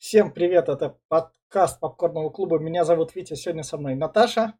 [0.00, 2.58] Всем привет, это подкаст Попкорного клуба.
[2.58, 4.54] Меня зовут Витя, сегодня со мной Наташа.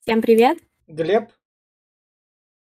[0.00, 0.56] Всем привет.
[0.86, 1.30] Глеб.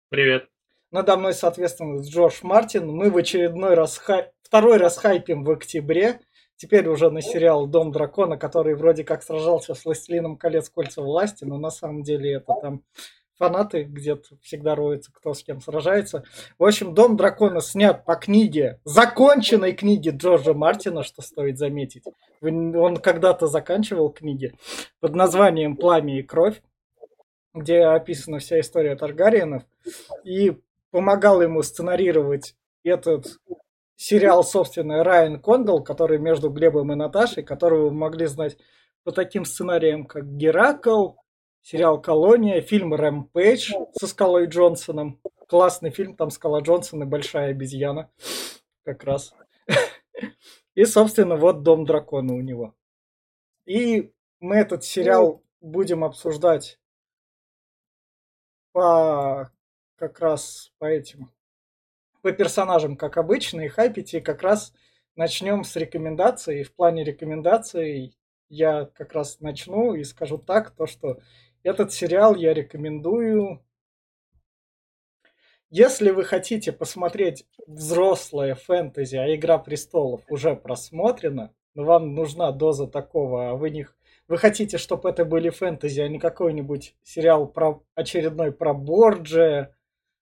[0.09, 0.49] Привет.
[0.91, 2.89] Надо мной, соответственно, Джордж Мартин.
[2.89, 4.33] Мы в очередной раз, хай...
[4.41, 6.21] второй раз хайпим в октябре.
[6.57, 10.71] Теперь уже на сериал «Дом дракона», который вроде как сражался с «Властелином колец.
[10.71, 12.85] Кольца власти», но на самом деле это там
[13.43, 16.23] фанаты где-то всегда роются, кто с кем сражается.
[16.61, 22.05] В общем, «Дом дракона» снят по книге, законченной книге Джорджа Мартина, что стоит заметить.
[22.41, 24.55] Он когда-то заканчивал книги
[25.01, 26.63] под названием «Пламя и кровь»,
[27.53, 29.65] где описана вся история Таргариенов.
[30.23, 30.57] И
[30.93, 33.39] помогал ему сценарировать этот
[33.97, 38.57] сериал, собственно, Райан Кондал, который между Глебом и Наташей, которого вы могли знать
[39.03, 41.15] по таким сценариям, как «Геракл»,
[41.63, 45.21] сериал «Колония», фильм «Рэмпейдж» со Скалой Джонсоном.
[45.49, 48.11] Классный фильм, там Скала Джонсон и Большая обезьяна.
[48.85, 49.35] Как раз.
[50.75, 52.75] И, собственно, вот «Дом дракона» у него.
[53.65, 56.79] И мы этот сериал будем обсуждать
[58.73, 59.53] по
[59.97, 61.31] как раз по этим
[62.23, 64.73] по персонажам, как обычно, и хайпить, и как раз
[65.17, 66.63] начнем с рекомендаций.
[66.63, 68.17] В плане рекомендаций
[68.49, 71.19] я как раз начну и скажу так, то что
[71.63, 73.65] этот сериал я рекомендую.
[75.71, 82.87] Если вы хотите посмотреть взрослое фэнтези, а Игра престолов уже просмотрена, но вам нужна доза
[82.87, 83.87] такого, а вы не
[84.29, 89.75] вы хотите, чтобы это были фэнтези, а не какой-нибудь сериал про очередной про Борджи,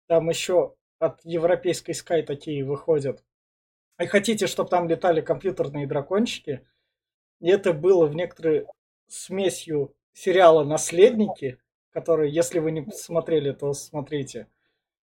[0.07, 3.23] там еще от европейской Sky такие выходят.
[3.99, 6.67] И хотите, чтобы там летали компьютерные дракончики,
[7.39, 8.65] и это было в некоторой
[9.07, 11.59] смесью сериала «Наследники»,
[11.91, 14.47] который, если вы не смотрели, то смотрите,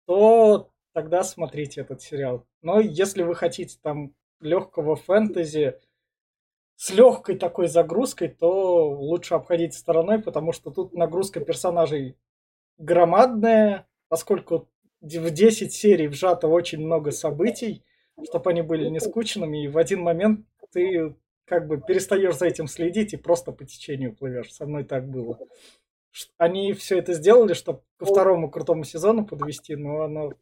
[0.06, 2.46] то тогда смотрите этот сериал.
[2.62, 5.80] Но если вы хотите там легкого фэнтези
[6.76, 12.18] с легкой такой загрузкой, то лучше обходить стороной, потому что тут нагрузка персонажей
[12.78, 14.70] громадная, поскольку
[15.02, 17.84] в 10 серий вжато очень много событий,
[18.24, 22.68] чтобы они были не скучными, и в один момент ты как бы перестаешь за этим
[22.68, 24.54] следить и просто по течению плывешь.
[24.54, 25.40] Со мной так было.
[26.38, 30.34] Они все это сделали, чтобы ко второму крутому сезону подвести, но оно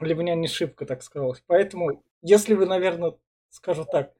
[0.00, 1.42] для меня не шибко так сказалось.
[1.46, 3.14] Поэтому, если вы, наверное,
[3.50, 4.12] скажу так,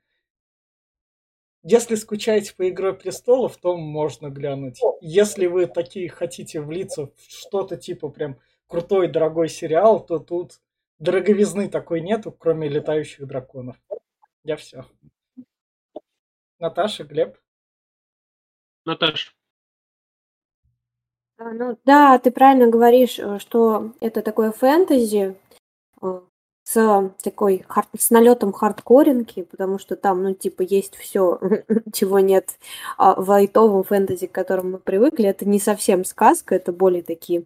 [1.63, 4.81] если скучаете по Игре престолов, то можно глянуть.
[5.01, 8.39] Если вы такие хотите влиться в что-то типа прям
[8.69, 10.61] крутой, дорогой сериал, то тут
[10.99, 13.77] дороговизны такой нету, кроме летающих драконов.
[14.45, 14.85] Я все.
[16.59, 17.37] Наташа, Глеб?
[18.85, 19.33] Наташа.
[21.37, 25.37] А, ну да, ты правильно говоришь, э, что это такое фэнтези
[26.03, 26.21] э,
[26.65, 31.39] с такой хард, с налетом хардкоринки, потому что там, ну, типа, есть все,
[31.93, 32.59] чего нет
[32.97, 35.27] а в лайтовом фэнтези, к которому мы привыкли.
[35.27, 37.45] Это не совсем сказка, это более такие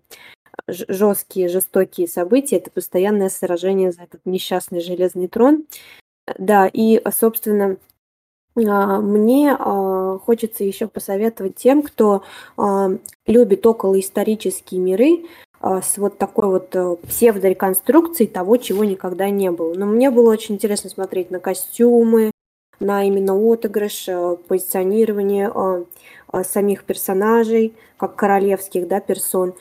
[0.66, 2.56] жесткие, жестокие события.
[2.56, 5.66] Это постоянное сражение за этот несчастный железный трон.
[6.38, 7.76] Да, и, собственно,
[8.54, 12.22] мне а, хочется еще посоветовать тем, кто
[12.56, 12.90] а,
[13.26, 15.24] любит околоисторические миры
[15.60, 19.74] с вот такой вот э, псевдореконструкцией того, чего никогда не было.
[19.74, 22.32] Но мне было очень интересно смотреть на костюмы,
[22.80, 25.52] на именно отыгрыш, э, позиционирование
[26.42, 29.54] самих персонажей, как королевских да, персон,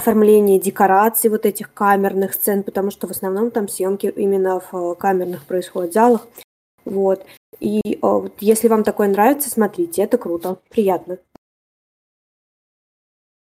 [0.00, 4.94] оформление декораций вот этих камерных сцен, потому что в основном там съемки именно в э,
[4.96, 6.26] камерных происходят залах.
[6.84, 7.24] Вот.
[7.60, 11.18] И о, вот, если вам такое нравится, смотрите, это круто, приятно.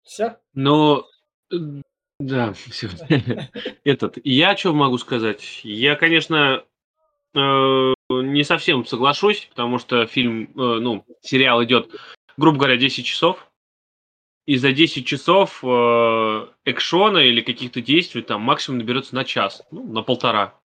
[0.03, 0.37] Все?
[0.53, 1.05] Ну,
[2.21, 2.89] да, все.
[3.85, 5.61] Этот, я что могу сказать?
[5.65, 6.65] Я, конечно,
[7.35, 11.91] э, не совсем соглашусь, потому что фильм, э, ну, сериал идет,
[12.37, 13.51] грубо говоря, 10 часов.
[14.47, 19.91] И за 10 часов э, экшона или каких-то действий там максимум наберется на час, ну,
[19.91, 20.61] на полтора.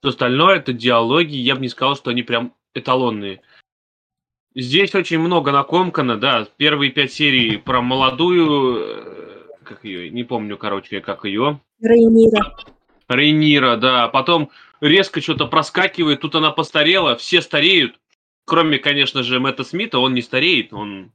[0.00, 3.40] Все остальное это диалоги, я бы не сказал, что они прям эталонные.
[4.54, 6.46] Здесь очень много накомкано, да.
[6.56, 11.60] Первые пять серий про молодую, э, как ее, не помню, короче, как ее.
[11.80, 12.56] Рейнира.
[13.08, 14.08] Рейнира, да.
[14.08, 14.50] Потом
[14.80, 17.98] резко что-то проскакивает, тут она постарела, все стареют.
[18.44, 21.12] Кроме, конечно же, Мэтта Смита, он не стареет, он...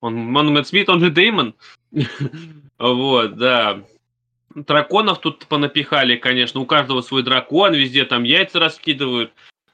[0.00, 1.54] Он, он Мэтт Смит, он же Деймон.
[2.78, 3.84] вот, да.
[4.54, 6.60] Драконов тут понапихали, конечно.
[6.60, 9.32] У каждого свой дракон, везде там яйца раскидывают.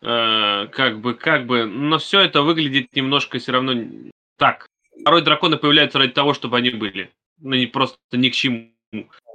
[0.08, 3.75] Э, как бы, как бы, но все это выглядит немножко все равно
[4.38, 4.69] так.
[5.05, 7.11] Порой драконы появляются ради того, чтобы они были.
[7.41, 8.70] Ну, не просто ни к чему.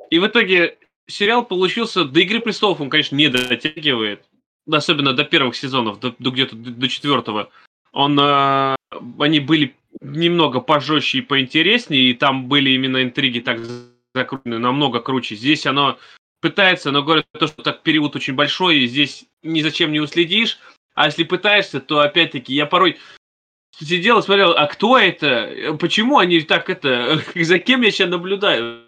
[0.10, 0.78] И в итоге
[1.08, 4.24] сериал получился, до Игры Престолов он, конечно, не дотягивает.
[4.72, 7.50] особенно до первых сезонов, до, до где-то до, до четвертого,
[7.92, 8.76] он, э,
[9.20, 13.60] они были немного пожестче и поинтереснее, и там были именно интриги так
[14.16, 15.36] закручены намного круче.
[15.36, 15.98] Здесь оно
[16.42, 20.60] пытается, но говорят, то, что так период очень большой, и здесь ни зачем не уследишь.
[20.94, 22.98] А если пытаешься, то опять-таки я порой
[23.80, 25.78] сидел и смотрел, а кто это?
[25.80, 27.22] Почему они так это?
[27.36, 28.84] За кем я сейчас наблюдаю?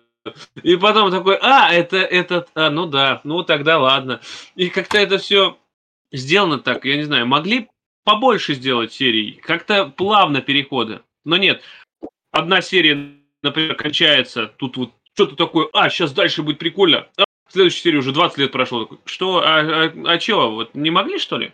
[0.61, 4.21] И потом такой, а, это этот, а, ну да, ну тогда ладно.
[4.55, 5.57] И как-то это все
[6.11, 7.67] сделано так, я не знаю, могли
[8.05, 11.01] побольше сделать серий, как-то плавно переходы.
[11.25, 11.61] Но нет,
[12.31, 17.07] одна серия, например, кончается, тут вот что-то такое, а, сейчас дальше будет прикольно.
[17.53, 18.89] Следующей серии уже 20 лет прошло.
[19.05, 21.51] Что, а, а, а чего, вот не могли, что ли?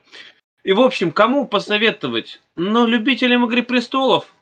[0.64, 2.42] И, в общем, кому посоветовать?
[2.56, 4.34] Ну, любителям Игры Престолов,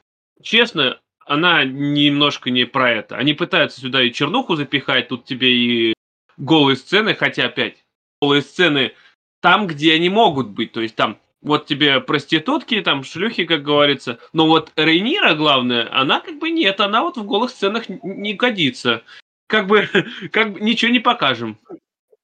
[0.44, 3.18] честно, она немножко не про это.
[3.18, 5.94] Они пытаются сюда и чернуху запихать, тут тебе и
[6.38, 7.84] голые сцены, хотя опять
[8.22, 8.94] голые сцены
[9.42, 10.74] там, где они могут быть.
[10.74, 14.20] То есть там вот тебе проститутки, там шлюхи, как говорится.
[14.32, 19.02] Но вот Рейнира, главное, она как бы нет, она вот в голых сценах не годится.
[19.48, 19.90] Как бы,
[20.32, 21.58] как бы ничего не покажем.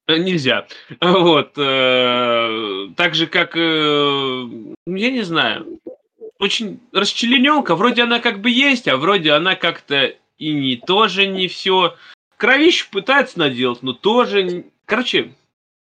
[0.08, 0.68] Э, нельзя.
[1.02, 1.54] Вот.
[1.58, 4.44] Э, так же, как, э,
[4.86, 5.80] я не знаю,
[6.40, 7.76] очень расчлененка.
[7.76, 11.96] Вроде она как бы есть, а вроде она как-то и не тоже не все.
[12.38, 14.66] Кровищу пытается наделать, но тоже...
[14.86, 15.32] Короче,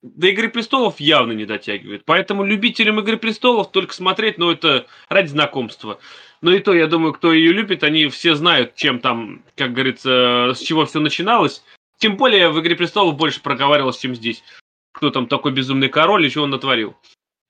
[0.03, 2.03] до Игры Престолов явно не дотягивает.
[2.05, 5.99] Поэтому любителям Игры Престолов только смотреть, ну, это ради знакомства.
[6.41, 10.53] Но и то, я думаю, кто ее любит, они все знают, чем там, как говорится,
[10.55, 11.63] с чего все начиналось.
[11.99, 14.43] Тем более в Игре Престолов больше проговаривалось, чем здесь.
[14.91, 16.97] Кто там такой безумный король и что он натворил.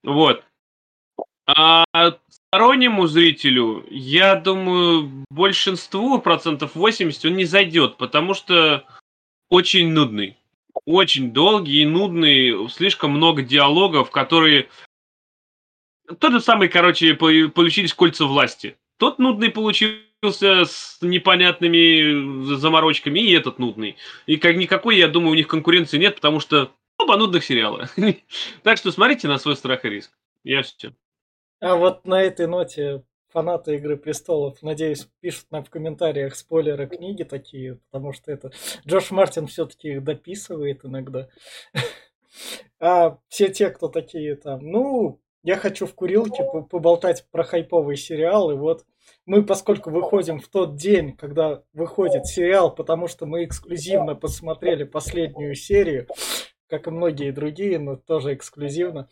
[0.04, 0.44] Вот.
[1.48, 1.86] А
[2.28, 8.86] стороннему зрителю, я думаю, большинству, процентов 80, он не зайдет, потому что
[9.50, 10.38] очень нудный.
[10.86, 14.70] Очень долгий и нудный, слишком много диалогов, которые...
[16.20, 18.76] Тот же самый, короче, получились кольца власти.
[19.02, 23.96] Тот нудный получился с непонятными заморочками, и этот нудный.
[24.28, 27.90] И как никакой, я думаю, у них конкуренции нет, потому что оба нудных сериала.
[28.62, 30.12] Так что смотрите на свой страх и риск.
[30.44, 30.94] Я все.
[31.62, 37.24] А вот на этой ноте фанаты Игры Престолов, надеюсь, пишут нам в комментариях спойлеры книги
[37.24, 38.52] такие, потому что это
[38.86, 41.28] Джош Мартин все-таки их дописывает иногда.
[42.80, 48.52] А все те, кто такие там, ну, я хочу в курилке поболтать про хайповый сериал,
[48.52, 48.86] и вот
[49.26, 55.56] мы, поскольку выходим в тот день, когда выходит сериал, потому что мы эксклюзивно посмотрели последнюю
[55.56, 56.08] серию,
[56.68, 59.10] как и многие другие, но тоже эксклюзивно,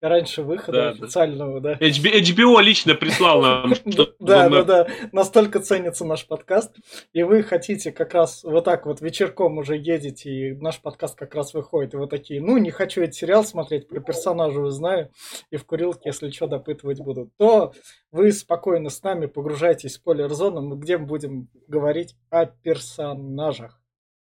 [0.00, 1.74] раньше выхода да, официального, да.
[1.74, 1.88] да.
[1.88, 3.72] HBO лично прислал нам.
[4.18, 4.86] Да, да, да.
[5.12, 6.74] Настолько ценится наш подкаст.
[7.12, 11.34] И вы хотите как раз вот так вот вечерком уже едете, и наш подкаст как
[11.34, 15.10] раз выходит, и вы такие, ну, не хочу этот сериал смотреть, про персонажа узнаю,
[15.50, 17.72] и в курилке, если что, допытывать буду, то
[18.10, 23.80] вы спокойно с нами погружаетесь в спойлер-зону, где мы будем говорить о персонажах.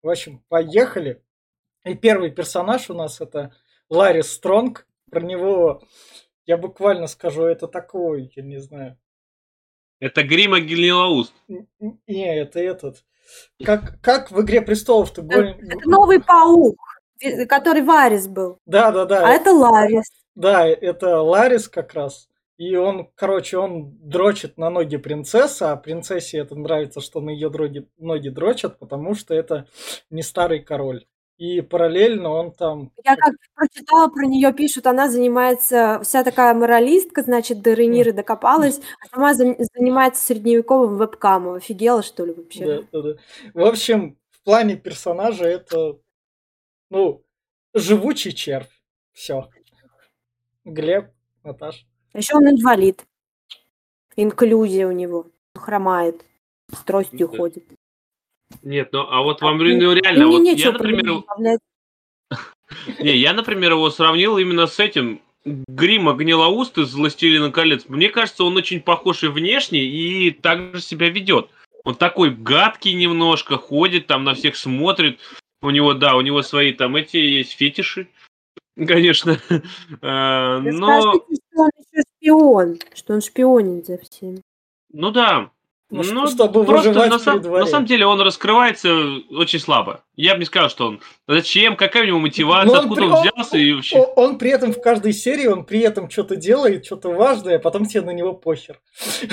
[0.01, 1.21] В общем, поехали.
[1.85, 3.53] И первый персонаж у нас это
[3.89, 5.81] Ларри Стронг, про него
[6.45, 8.97] я буквально скажу, это такой, я не знаю.
[10.00, 11.33] Это Грима Гильнилауст.
[12.07, 13.03] Не, это этот.
[13.63, 16.79] Как, как в «Игре престолов» ты это, это новый паук,
[17.47, 18.57] который Варис был.
[18.65, 19.27] Да, да, да.
[19.27, 20.06] А это Ларис.
[20.33, 22.27] Да, это Ларис как раз.
[22.57, 27.49] И он, короче, он дрочит на ноги принцессы, а принцессе это нравится, что на ее
[27.49, 29.68] ноги, ноги дрочат, потому что это
[30.09, 31.06] не старый король.
[31.39, 32.91] И параллельно он там...
[33.05, 38.81] Я как прочитала про нее, пишут, она занимается, вся такая моралистка, значит, до Рейниры докопалась,
[38.99, 41.53] а сама занимается средневековым вебкамом.
[41.53, 42.65] Офигела, что ли, вообще?
[42.65, 43.19] Да, да, да.
[43.53, 45.97] В общем, в плане персонажа это,
[46.89, 47.23] ну,
[47.73, 48.83] живучий червь.
[49.13, 49.49] Все.
[50.65, 51.11] Глеб,
[51.45, 51.87] Наташ.
[52.13, 53.05] Еще он инвалид.
[54.17, 55.31] Инклюзия у него.
[55.55, 56.25] Хромает.
[56.69, 57.63] С тростью ходит.
[58.63, 61.23] Нет, ну а вот вам ну, реально, вот я, например,
[62.99, 67.85] не, я, например, его сравнил именно с этим Грима Гнилоуст из «Властелина колец».
[67.87, 71.49] Мне кажется, он очень похож и внешне, и так же себя ведет.
[71.83, 75.19] Он такой гадкий немножко, ходит там на всех смотрит.
[75.61, 78.07] У него, да, у него свои там эти есть фетиши,
[78.75, 79.39] конечно.
[80.01, 81.01] А, но...
[81.01, 84.41] Скажите, что он еще шпион, что он шпионит за всеми.
[84.91, 85.51] Ну да,
[85.89, 88.93] ну, ну чтобы просто на, сам, на самом деле он раскрывается
[89.31, 90.03] очень слабо.
[90.15, 91.01] Я бы не сказал, что он...
[91.27, 91.75] Зачем?
[91.75, 92.71] Какая у него мотивация?
[92.71, 93.07] он откуда при...
[93.07, 93.55] он взялся?
[93.55, 93.97] Он, и вообще...
[93.97, 97.59] он, он при этом в каждой серии, он при этом что-то делает, что-то важное, а
[97.59, 98.79] потом тебе на него похер.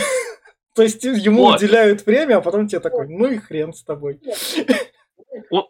[0.75, 4.18] То есть ему уделяют время, а потом тебе такой, ну и хрен с тобой.
[5.50, 5.64] он,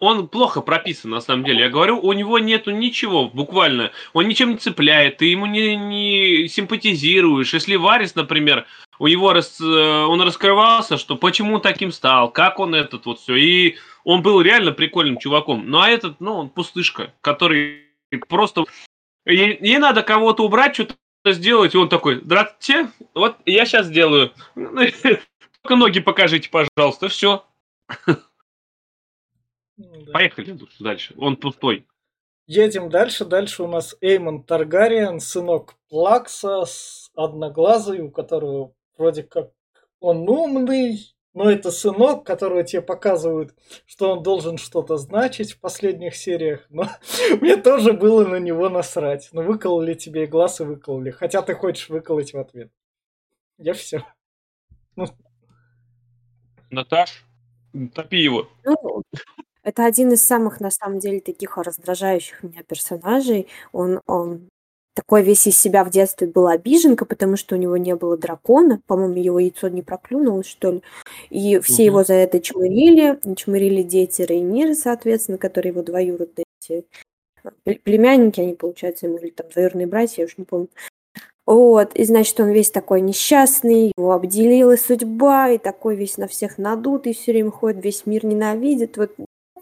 [0.00, 1.64] он плохо прописан, на самом деле.
[1.64, 3.92] Я говорю, у него нету ничего, буквально.
[4.12, 7.54] Он ничем не цепляет, ты ему не, не симпатизируешь.
[7.54, 8.66] Если Варис, например,
[8.98, 13.36] у него рас, э, он раскрывался, что почему таким стал, как он этот вот все.
[13.36, 15.68] И он был реально прикольным чуваком.
[15.68, 17.84] Ну а этот, ну, он пустышка, который
[18.28, 18.64] просто...
[19.24, 24.32] Ей, ей надо кого-то убрать, что-то сделать, и он такой, здравствуйте, вот я сейчас сделаю.
[24.54, 27.44] Только ноги покажите, пожалуйста, все.
[29.80, 30.12] Ну, да.
[30.12, 31.14] Поехали дальше.
[31.16, 31.86] Он пустой.
[32.48, 33.24] Едем дальше.
[33.24, 39.50] Дальше у нас Эймон Таргариен, сынок Плакса, с одноглазый, у которого вроде как
[40.00, 43.54] он умный, но это сынок, которого тебе показывают,
[43.86, 46.66] что он должен что-то значить в последних сериях.
[46.68, 46.88] Но
[47.40, 49.28] мне тоже было на него насрать.
[49.32, 51.10] Ну, выкололи тебе и глаз, и выкололи.
[51.10, 52.70] Хотя ты хочешь выколоть в ответ.
[53.56, 54.04] Я все.
[54.96, 55.06] Ну.
[56.70, 57.24] Наташ,
[57.94, 58.48] топи его.
[58.64, 59.02] Ну,
[59.62, 63.48] это один из самых, на самом деле, таких раздражающих меня персонажей.
[63.72, 64.48] Он, он
[64.98, 68.80] такой весь из себя в детстве был обиженка, потому что у него не было дракона.
[68.88, 70.82] По-моему, его яйцо не проклюнулось, что ли.
[71.30, 71.82] И все угу.
[71.82, 73.16] его за это чмырили.
[73.36, 76.84] Чмырили дети Рейниры, соответственно, которые его двоюродные эти
[77.84, 80.68] племянники, они, получается, ему или там двоюродные братья, я уж не помню.
[81.46, 86.58] Вот, и значит, он весь такой несчастный, его обделила судьба, и такой весь на всех
[86.58, 88.96] надутый, все время ходит, весь мир ненавидит.
[88.96, 89.12] Вот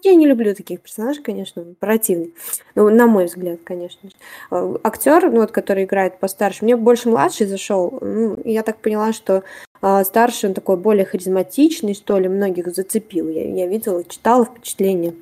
[0.03, 2.33] я не люблю таких персонажей, конечно, противный.
[2.75, 4.09] Ну, на мой взгляд, конечно.
[4.51, 7.97] Э, Актер, ну, вот, который играет постарше, мне больше младший зашел.
[8.01, 9.43] Ну, я так поняла, что
[9.81, 13.29] э, старший, он такой более харизматичный, что ли, многих зацепил.
[13.29, 15.13] Я, я видела, читала впечатления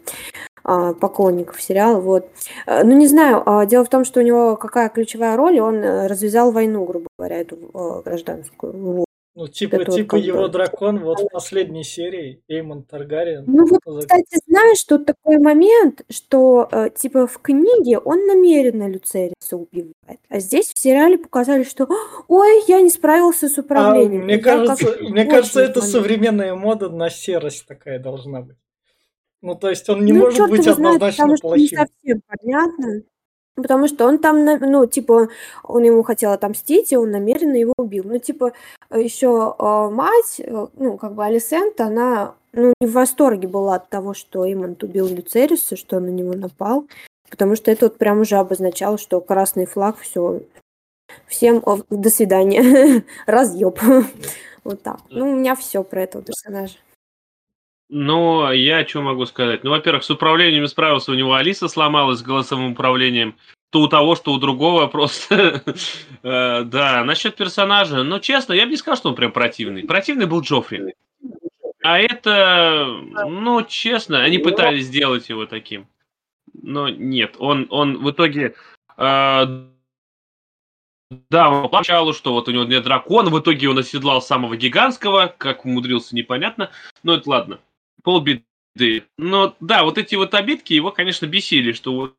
[0.64, 2.00] э, поклонников сериала.
[2.00, 2.30] Вот.
[2.66, 5.84] Э, ну, не знаю, э, дело в том, что у него какая ключевая роль, он
[5.84, 9.06] развязал войну, грубо говоря, эту э, гражданскую.
[9.38, 10.50] Ну, типа, это типа вот его бы...
[10.50, 13.44] дракон вот в последней серии, Эймон Таргариен.
[13.46, 19.58] Ну вот, кстати, знаешь, тут такой момент, что э, типа в книге он намеренно Люцериса
[19.58, 21.90] убивает, а здесь в сериале показали, что
[22.30, 24.22] ой, я не справился с управлением.
[24.22, 25.92] А, мне кажется, мне кажется, это момент.
[25.92, 28.58] современная мода на серость такая должна быть.
[29.42, 31.62] Ну, то есть он не ну, может быть однозначно знает, плохим.
[31.62, 33.02] Не совсем понятно.
[33.56, 35.30] Потому что он там, ну, типа,
[35.64, 38.04] он ему хотел отомстить, и он намеренно его убил.
[38.06, 38.52] Ну, типа,
[38.94, 43.90] еще э, мать, э, ну, как бы Алисента, она, ну, не в восторге была от
[43.90, 46.86] того, что Эймонд убил Люцериса, что он на него напал.
[47.30, 50.42] Потому что это вот прям уже обозначало, что красный флаг, все,
[51.26, 53.80] всем о, до свидания, разъеб.
[54.66, 55.00] вот так.
[55.10, 56.76] Ну, у меня все про этого персонажа.
[57.98, 59.64] Ну, я что могу сказать?
[59.64, 63.38] Ну, во-первых, с управлением справился, у него Алиса сломалась с голосовым управлением.
[63.70, 65.64] То у того, что у другого просто...
[66.22, 68.04] Э, да, насчет персонажа.
[68.04, 69.84] Ну, честно, я бы не сказал, что он прям противный.
[69.84, 70.94] Противный был Джоффри.
[71.84, 72.86] А это,
[73.30, 75.88] ну, честно, они пытались сделать его таким.
[76.54, 78.56] Но нет, он, он в итоге...
[78.98, 79.46] Э,
[81.30, 85.64] да, поначалу, что вот у него нет дракона, в итоге он оседлал самого гигантского, как
[85.64, 86.72] умудрился, непонятно.
[87.02, 87.60] Но это ладно
[88.06, 88.46] полбеды.
[89.18, 92.16] Но да, вот эти вот обидки его, конечно, бесили, что вот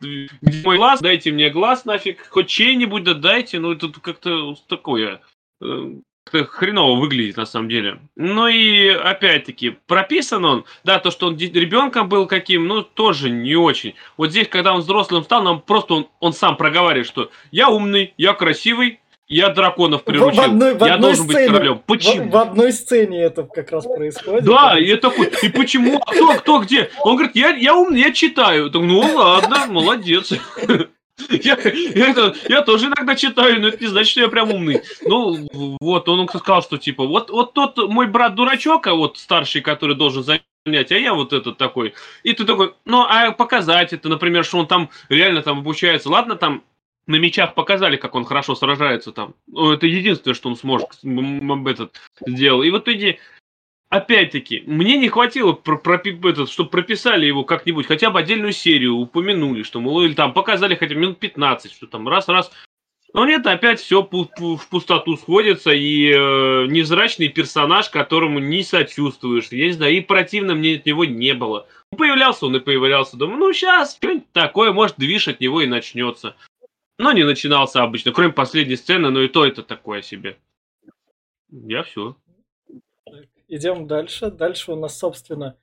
[0.00, 0.28] где
[0.64, 5.20] мой глаз, дайте мне глаз нафиг, хоть чей-нибудь да дайте, ну это как-то такое,
[5.60, 8.00] э, как хреново выглядит на самом деле.
[8.16, 13.56] Ну и опять-таки, прописан он, да, то, что он ребенком был каким, ну тоже не
[13.56, 13.94] очень.
[14.16, 18.14] Вот здесь, когда он взрослым стал, нам просто он, он сам проговаривает, что я умный,
[18.16, 20.42] я красивый, я драконов приручил.
[20.42, 21.82] В одной, в я одной должен сцене, быть королем.
[21.86, 22.28] Почему?
[22.28, 24.44] В, в одной сцене это как раз происходит.
[24.44, 26.00] Да, и я такой, и почему?
[26.04, 26.90] А кто, кто, где?
[27.00, 28.70] Он говорит, я, я умный, я читаю.
[28.70, 30.32] Так, ну ладно, молодец.
[31.30, 34.82] Я, я, я тоже иногда читаю, но это не значит, что я прям умный.
[35.02, 35.46] Ну,
[35.80, 39.94] вот, он сказал, что типа, вот, вот тот мой брат дурачок, а вот старший, который
[39.94, 41.94] должен занять, а я вот этот такой.
[42.24, 46.10] И ты такой, ну, а показать это, например, что он там реально там обучается.
[46.10, 46.64] Ладно, там
[47.06, 49.34] на мечах показали, как он хорошо сражается там.
[49.46, 52.62] Ну, это единственное, что он сможет этот сделал.
[52.62, 53.18] И в итоге,
[53.90, 59.62] опять-таки, мне не хватило, про, этот, чтобы прописали его как-нибудь, хотя бы отдельную серию, упомянули,
[59.62, 62.50] что, мол, или там показали хотя бы минут 15, что там раз-раз.
[63.14, 69.48] Но нет, опять все в пустоту сходится, и э, невзрачный персонаж, которому не сочувствуешь.
[69.52, 71.68] Я не знаю, и противно мне от него не было.
[71.96, 73.16] Появлялся он и появлялся.
[73.16, 76.34] Думаю, ну сейчас что-нибудь такое, может, движ от него и начнется.
[76.98, 80.38] Но не начинался обычно, кроме последней сцены, но и то это такое себе.
[81.50, 82.16] Я все.
[83.48, 84.30] Идем дальше.
[84.30, 85.56] Дальше у нас, собственно,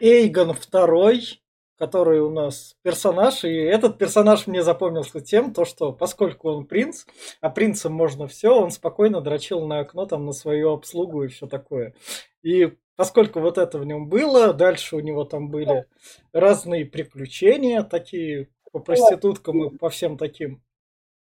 [0.00, 1.40] Эйгон второй,
[1.78, 7.04] который у нас персонаж, и этот персонаж мне запомнился тем, то, что поскольку он принц,
[7.40, 11.46] а принцем можно все, он спокойно дрочил на окно там на свою обслугу и все
[11.46, 11.94] такое.
[12.42, 15.86] И поскольку вот это в нем было, дальше у него там были
[16.32, 20.60] разные приключения, такие по проституткам и по всем таким.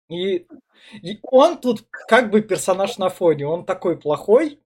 [0.08, 0.46] И,
[1.02, 3.48] и он тут как бы персонаж на фоне.
[3.48, 4.60] Он такой плохой.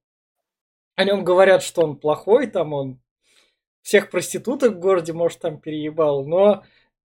[0.97, 3.01] О нем говорят, что он плохой, там он
[3.81, 6.63] всех проституток в городе, может, там переебал, но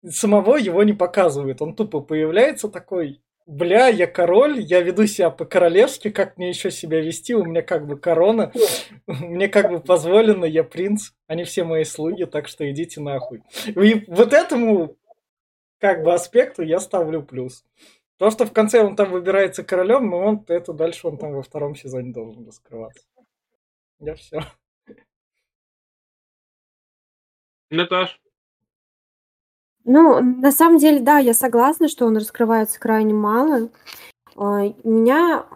[0.06, 1.62] самого его не показывают.
[1.62, 7.00] Он тупо появляется такой, бля, я король, я веду себя по-королевски, как мне еще себя
[7.00, 8.52] вести, у меня как бы корона,
[9.08, 13.42] мне как бы позволено, я принц, они все мои слуги, так что идите нахуй.
[13.66, 14.98] И вот этому
[15.82, 17.66] как бы аспекту я ставлю плюс.
[18.18, 21.42] То, что в конце он там выбирается королем, но он это дальше он там во
[21.42, 23.04] втором сезоне должен раскрываться.
[24.00, 24.42] Я все.
[27.72, 28.22] Наташ?
[29.84, 33.70] Ну, на самом деле, да, я согласна, что он раскрывается крайне мало.
[34.36, 35.48] А, Меня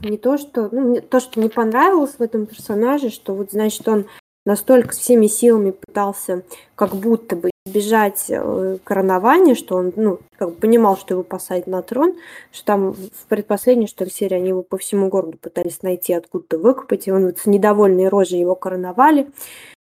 [0.00, 4.06] не то, что, ну, то, что не понравилось в этом персонаже, что вот, значит, он
[4.46, 10.54] настолько всеми силами пытался как будто бы избежать э, коронования, что он, ну, как бы
[10.54, 12.14] понимал, что его посадят на трон,
[12.52, 16.58] что там в предпоследней, что ли, серии они его по всему городу пытались найти, откуда-то
[16.58, 19.28] выкупать, и он вот с недовольной рожей его короновали.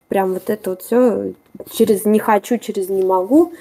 [0.10, 1.34] Прям вот это вот все
[1.72, 3.54] через не хочу, через не могу.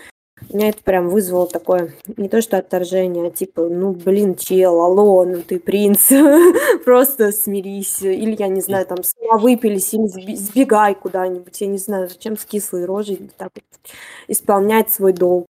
[0.53, 5.25] Меня это прям вызвало такое, не то что отторжение, а типа, ну, блин, чел, алло,
[5.25, 6.11] ну ты принц,
[6.85, 8.01] просто смирись.
[8.03, 12.45] Или, я не знаю, там, сама выпились, или сбегай куда-нибудь, я не знаю, зачем с
[12.45, 13.93] кислой рожей так вот
[14.29, 15.47] исполнять свой долг.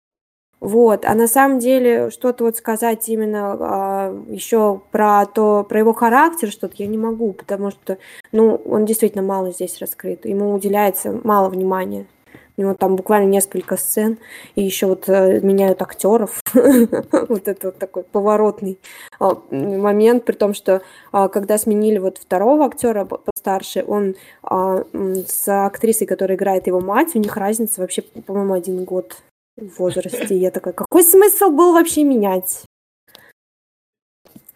[0.64, 5.92] Вот, а на самом деле что-то вот сказать именно а, еще про то, про его
[5.92, 7.98] характер что-то я не могу, потому что,
[8.32, 12.08] ну, он действительно мало здесь раскрыт, ему уделяется мало внимания.
[12.56, 14.18] У него там буквально несколько сцен,
[14.56, 16.42] и еще вот э, меняют актеров.
[16.54, 18.80] вот это вот такой поворотный
[19.20, 20.82] а, момент, при том, что
[21.12, 24.84] а, когда сменили вот второго актера постарше, он а,
[25.28, 29.18] с актрисой, которая играет его мать, у них разница вообще, по-моему, один год
[29.58, 30.36] в возрасте.
[30.38, 32.64] Я такая, какой смысл был вообще менять?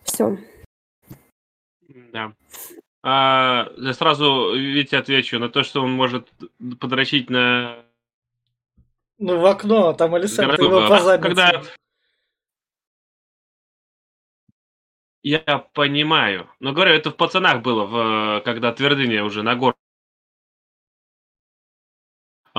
[0.03, 0.37] Все.
[2.13, 2.33] Да.
[3.03, 6.29] А, я сразу, видите, отвечу на то, что он может
[6.79, 7.77] подрочить на...
[9.17, 11.27] Ну, в окно, там Алисандр его по заднице.
[11.27, 11.63] Когда...
[15.23, 16.49] Я понимаю.
[16.59, 19.75] Но говорю, это в пацанах было, в, когда твердыня уже на гор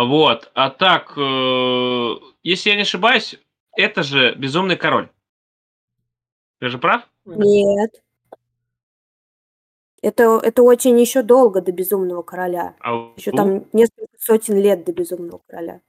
[0.05, 0.51] вот.
[0.55, 3.37] А так, э, если я не ошибаюсь,
[3.77, 5.11] это же Безумный Король.
[6.61, 7.03] Я же прав?
[7.25, 8.03] Нет.
[10.01, 12.77] Это, это очень еще долго до Безумного Короля.
[12.79, 15.81] А еще там несколько сотен лет до Безумного Короля.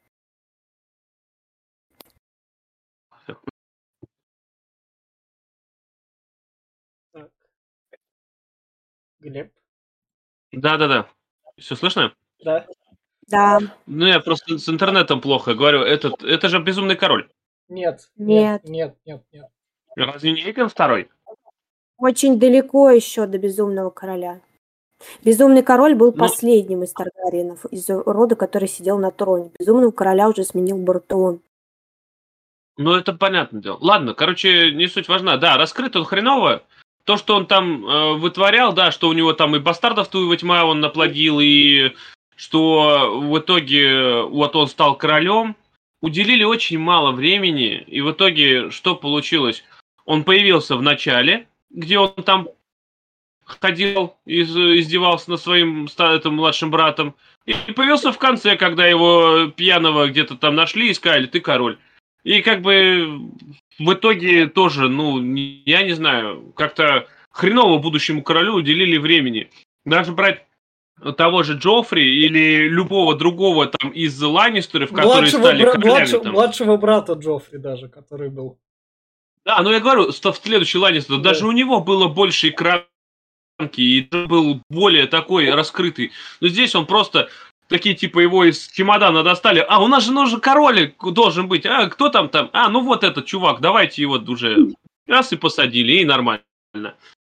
[9.20, 9.52] Глеб?
[10.52, 11.10] Да-да-да.
[11.58, 12.14] Все слышно?
[12.44, 12.66] Да.
[13.28, 13.60] Да.
[13.86, 15.82] Ну, я просто с интернетом плохо говорю.
[15.82, 17.30] Этот, это же Безумный Король.
[17.68, 18.10] Нет.
[18.16, 18.64] Нет.
[18.64, 19.46] Нет, нет, нет.
[19.96, 21.10] Разве не Эйген второй?
[21.98, 24.42] Очень далеко еще до Безумного Короля.
[25.24, 29.52] Безумный король был ну, последним из Таргариенов, из рода, который сидел на троне.
[29.58, 31.42] Безумного короля уже сменил Бартон.
[32.78, 33.78] Ну, это понятное дело.
[33.82, 35.38] Ладно, короче, не суть важна.
[35.38, 36.64] Да, раскрыт он хреново.
[37.10, 40.64] То, что он там э, вытворял, да, что у него там и бастардов ту тьма
[40.64, 41.94] он наплодил, и
[42.36, 45.56] что в итоге вот он стал королем,
[46.02, 49.64] уделили очень мало времени, и в итоге что получилось?
[50.06, 52.50] Он появился в начале, где он там
[53.44, 57.16] ходил и издевался над своим этим младшим братом,
[57.48, 61.80] и появился в конце, когда его пьяного где-то там нашли и сказали, ты король.
[62.24, 63.32] И как бы
[63.80, 69.50] в итоге тоже, ну, я не знаю, как-то хреново будущему королю уделили времени.
[69.86, 70.46] Даже брать
[71.18, 75.98] того же Джоффри или любого другого там из Ланнистеров, которые младшего стали бра- королями.
[75.98, 76.34] Младшего, там.
[76.34, 78.60] младшего брата Джоффри даже, который был.
[79.46, 81.30] Да, ну я говорю, в следующий Ланнистер, да.
[81.30, 82.86] даже у него было больше экранки,
[83.78, 86.12] и был более такой раскрытый.
[86.42, 87.30] Но здесь он просто
[87.70, 89.66] такие типа его из чемодана достали.
[89.68, 91.66] А, у нас же нужен король должен быть.
[91.66, 92.50] А, кто там там?
[92.52, 94.70] А, ну вот этот чувак, давайте его уже
[95.08, 96.44] раз и посадили, и нормально.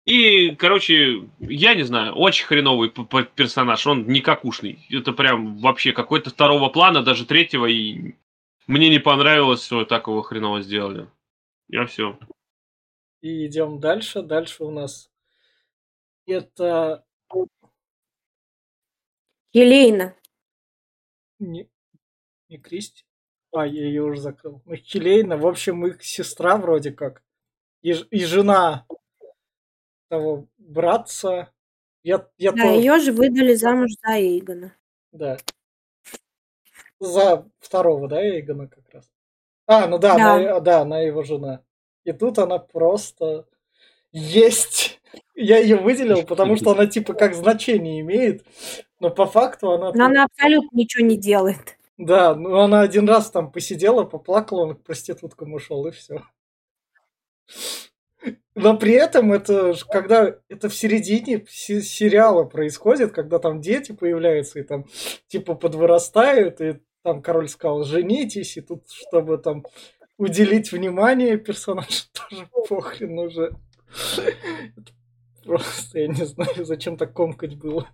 [0.06, 4.86] И, короче, я не знаю, очень хреновый персонаж, он никакушный.
[4.90, 8.16] Это прям вообще какой-то второго плана, даже третьего, и
[8.66, 11.08] мне не понравилось, что так его хреново сделали.
[11.70, 12.18] Я все.
[13.22, 14.24] И идем дальше.
[14.24, 15.12] Дальше у нас
[16.26, 17.06] это...
[19.54, 20.16] Елейна.
[21.42, 21.68] Не,
[22.50, 23.04] не Кристи.
[23.52, 24.62] А, я ее уже закрыл.
[24.66, 27.24] Ну, Хелейна, в общем, их сестра вроде как.
[27.82, 28.86] И, и жена
[30.08, 31.52] того братца,
[32.04, 34.76] Я, я Да, то- ее же выдали замуж за Эйгона.
[35.12, 35.38] Да.
[37.00, 39.10] За второго, да, Эйгона как раз.
[39.66, 40.36] А, ну да, Да.
[40.36, 41.64] Она, да, она его жена.
[42.04, 43.48] И тут она просто
[44.12, 45.01] есть.
[45.42, 48.46] Я ее выделил, потому что она типа как значение имеет,
[49.00, 49.92] но по факту она...
[49.94, 51.78] Но она абсолютно ничего не делает.
[51.98, 56.22] Да, ну она один раз там посидела, поплакала, он к проституткам ушел, и все.
[58.54, 64.60] Но при этом это когда это в середине се- сериала происходит, когда там дети появляются
[64.60, 64.86] и там
[65.28, 69.66] типа подвырастают, и там король сказал женитесь, и тут чтобы там
[70.18, 73.56] уделить внимание персонажу тоже похрен уже.
[74.78, 74.92] Это
[75.44, 77.88] Просто я не знаю, зачем так комкать было.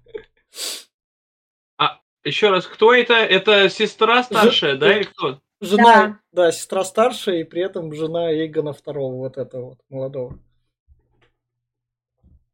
[2.28, 3.14] Еще раз, кто это?
[3.14, 5.40] Это сестра старшая, да, или кто?
[5.62, 6.52] Жена, да.
[6.52, 10.38] сестра старшая, и при этом жена Эйгона второго, вот этого вот молодого.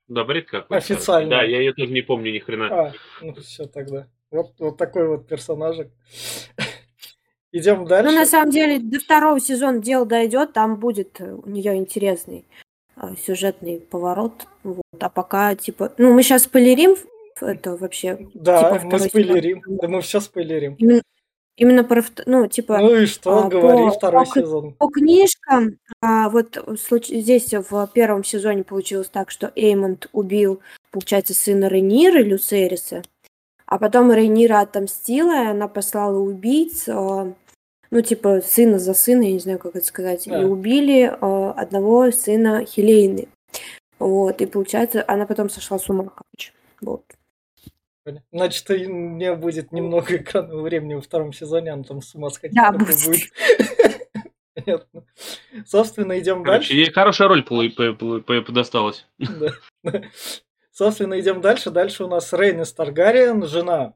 [0.08, 0.78] Да, бред какой.
[0.78, 1.30] Официально.
[1.30, 2.68] Да, я ее тоже не помню ни хрена.
[2.68, 4.08] А, ну все тогда.
[4.30, 5.90] Вот, вот такой вот персонажик.
[7.52, 8.12] Идем дальше.
[8.12, 12.73] Ну, на самом деле, до второго сезона дело дойдет, там будет у нее интересный а,
[13.26, 14.48] сюжетный поворот.
[14.63, 14.82] Вот.
[15.00, 16.96] А пока, типа, ну, мы сейчас спойлерим
[17.42, 18.18] это вообще.
[18.34, 19.62] да, типа, мы спойлерим.
[19.63, 19.78] сезон.
[19.78, 20.76] Да мы все спойлерим.
[20.76, 21.02] Именно,
[21.58, 24.74] именно про, ну, типа, Ну и что, а, говори по- второй по- сезон.
[24.74, 30.62] По книжкам, а, вот случ- здесь в первом сезоне получилось так, что Эймонд убил,
[30.92, 33.02] получается, сына Рейнира, Люцериса,
[33.66, 37.34] а потом Рейнира отомстила, и она послала убийц, а,
[37.94, 40.42] ну, типа, сына за сына, я не знаю, как это сказать, Да.
[40.42, 43.28] и убили а, одного сына Хелейны.
[44.00, 46.54] Вот, и получается, она потом сошла с ума, короче.
[46.82, 47.04] Вот.
[48.32, 52.56] Значит, и мне будет немного экранного времени во втором сезоне, она там с ума сходить
[52.56, 53.30] Да, будет.
[54.56, 55.04] Понятно.
[55.68, 56.74] Собственно, идем Короче, дальше.
[56.74, 57.46] ей хорошая роль
[58.50, 59.06] досталась.
[59.20, 59.54] Да.
[60.72, 61.70] Собственно, идем дальше.
[61.70, 63.94] Дальше у нас Рейнис Таргариен, жена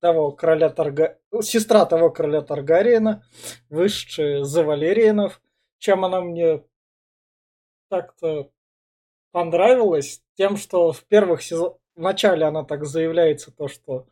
[0.00, 1.18] того короля Тарга...
[1.40, 3.24] сестра того короля Таргариена,
[3.68, 5.40] вышедшая за Валериенов.
[5.78, 6.62] Чем она мне
[7.88, 8.50] так-то
[9.32, 10.22] понравилась?
[10.34, 11.78] Тем, что в первых сезонах...
[11.94, 14.06] В начале она так заявляется то, что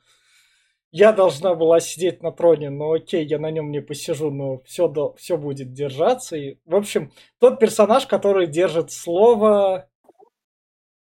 [0.90, 4.90] я должна была сидеть на троне, но окей, я на нем не посижу, но все,
[5.18, 6.36] все будет держаться.
[6.36, 9.90] И, в общем, тот персонаж, который держит слово,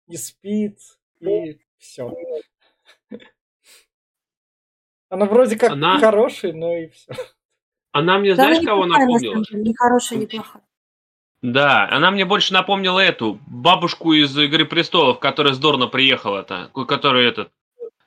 [0.08, 0.80] и спит,
[1.19, 2.12] и все.
[5.10, 7.13] Она вроде как Она- хороший, но и все.
[7.91, 9.43] Она мне, Да, она знаешь, кого напомнила?
[9.52, 10.62] Не хорошая, не плохая.
[11.41, 17.28] Да, она мне больше напомнила эту бабушку из Игры престолов, которая с Дорна приехала-то, которая
[17.30, 17.52] этот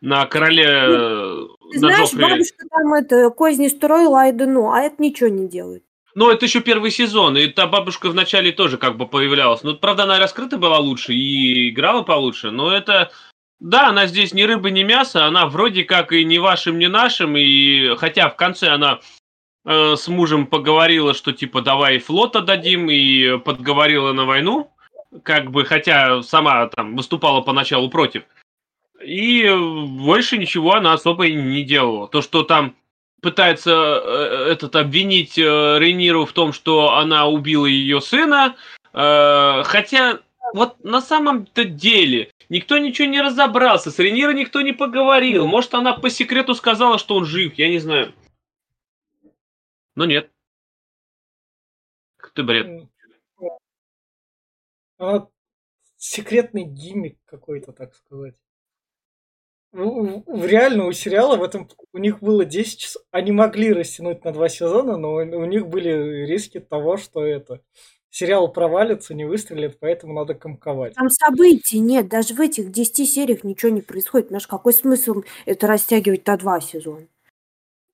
[0.01, 2.23] на короле э, Ты на знаешь, Джоффри.
[2.23, 5.85] бабушка там это козни строила, Айдену, а это ничего не делает.
[6.15, 9.63] Ну, это еще первый сезон, и та бабушка вначале тоже как бы появлялась.
[9.63, 13.11] Ну, правда, она раскрыта была лучше и играла получше, но это...
[13.61, 17.37] Да, она здесь ни рыба, ни мясо, она вроде как и не вашим, ни нашим,
[17.37, 19.01] и хотя в конце она
[19.67, 24.73] э, с мужем поговорила, что типа давай флот отдадим, и подговорила на войну,
[25.23, 28.23] как бы, хотя сама там выступала поначалу против.
[29.05, 32.09] И больше ничего она особо и не делала.
[32.09, 32.75] То, что там
[33.21, 38.57] пытается э, этот обвинить э, Рейниру в том, что она убила ее сына,
[38.95, 40.21] э, хотя
[40.55, 45.47] вот на самом-то деле никто ничего не разобрался, с Рейнирой никто не поговорил.
[45.47, 48.15] Может, она по секрету сказала, что он жив, я не знаю.
[49.95, 50.31] Но нет.
[52.35, 52.89] Ты бред.
[54.99, 55.29] Она
[55.97, 58.35] секретный гиммик какой-то, так сказать.
[59.73, 63.03] В, в- реально у сериала в этом у них было 10 часов.
[63.11, 67.63] Они могли растянуть на два сезона, но у них были риски того, что это
[68.11, 70.95] сериал провалится, не выстрелит, поэтому надо комковать.
[70.95, 74.29] Там событий нет, даже в этих 10 сериях ничего не происходит.
[74.29, 77.07] Знаешь, какой смысл это растягивать на два сезона?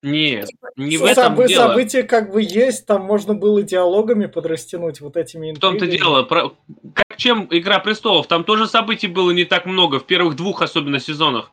[0.03, 1.67] Нет, не в Собы- этом дело.
[1.69, 5.97] События как бы есть, там можно было диалогами подрастянуть вот этими В том-то интригами.
[6.09, 6.55] дело, про-
[6.93, 10.99] как чем Игра престолов, там тоже событий было не так много, в первых двух особенно
[10.99, 11.51] сезонах.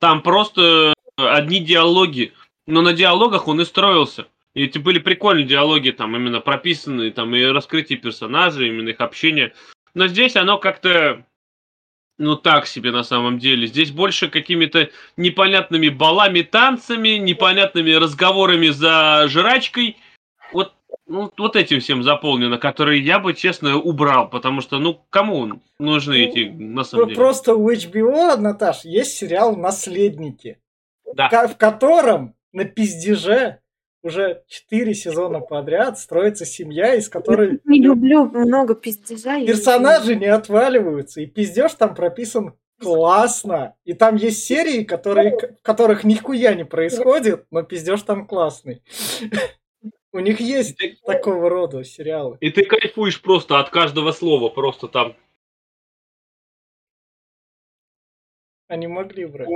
[0.00, 2.32] Там просто одни диалоги,
[2.66, 4.26] но на диалогах он и строился.
[4.54, 9.54] И эти были прикольные диалоги, там именно прописанные, там и раскрытие персонажей, именно их общение.
[9.94, 11.24] Но здесь оно как-то,
[12.18, 13.66] ну так себе на самом деле.
[13.66, 19.96] Здесь больше какими-то непонятными балами, танцами, непонятными разговорами за жрачкой.
[20.52, 20.74] Вот
[21.06, 26.26] ну, вот этим всем заполнено, которые я бы, честно, убрал, потому что, ну, кому нужны
[26.26, 27.16] эти, на самом деле?
[27.16, 30.58] Просто у HBO, Наташ, есть сериал «Наследники»,
[31.14, 31.48] Да.
[31.48, 33.61] в котором на пиздеже
[34.02, 39.44] уже четыре сезона подряд строится семья, из которой Не люблю много пиздежа.
[39.46, 43.76] персонажи не отваливаются, и пиздеж там прописан классно.
[43.84, 48.82] И там есть серии, которые, в которых нихуя не происходит, но пиздеж там классный.
[50.12, 52.36] У них есть такого рода сериалы.
[52.40, 55.16] И ты кайфуешь просто от каждого слова, просто там.
[58.68, 59.48] Они могли брать.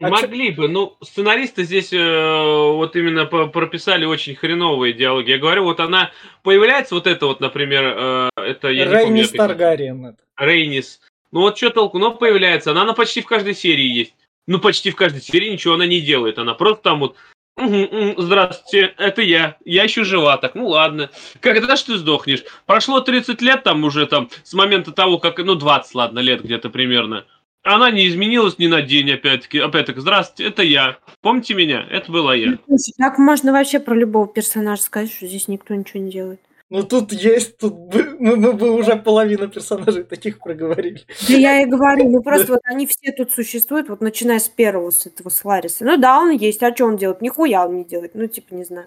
[0.00, 5.30] А Могли бы, но сценаристы здесь э, вот именно прописали очень хреновые диалоги.
[5.30, 6.10] Я говорю, вот она
[6.42, 10.16] появляется, вот это вот, например, э, это я Рейнис не помню, Таргариен.
[10.38, 11.00] Рейнис.
[11.32, 14.14] Ну вот что толку, но появляется, она, она почти в каждой серии есть.
[14.46, 17.16] Ну почти в каждой серии ничего она не делает, она просто там вот
[17.56, 19.56] угу, здравствуйте, это я.
[19.66, 21.10] Я еще жива, так, ну ладно.
[21.40, 22.44] Когда ж ты сдохнешь?
[22.64, 26.70] Прошло 30 лет там уже там, с момента того, как, ну 20, ладно, лет где-то
[26.70, 27.26] примерно.
[27.62, 29.58] Она не изменилась ни на день, опять-таки.
[29.58, 30.98] Опять-таки, здравствуйте, это я.
[31.20, 31.86] Помните меня?
[31.90, 32.58] Это была я.
[32.96, 36.40] Так можно вообще про любого персонажа сказать, что здесь никто ничего не делает.
[36.70, 41.02] Ну тут есть, тут бы, мы, мы бы уже половину персонажей таких проговорили.
[41.28, 44.90] Да я и говорю, ну просто вот они все тут существуют, вот начиная с первого,
[44.90, 45.84] с этого, с Лариса.
[45.84, 47.22] Ну да, он есть, а что он делает?
[47.22, 48.86] Нихуя он не делает, ну типа не знаю.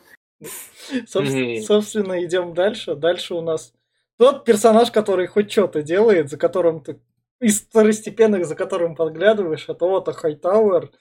[1.07, 2.95] Собственно, собственно идем дальше.
[2.95, 3.73] Дальше у нас
[4.17, 6.99] тот персонаж, который хоть что-то делает, за которым ты
[7.43, 10.91] из второстепенных, за которым подглядываешь, это вот Хайтауэр,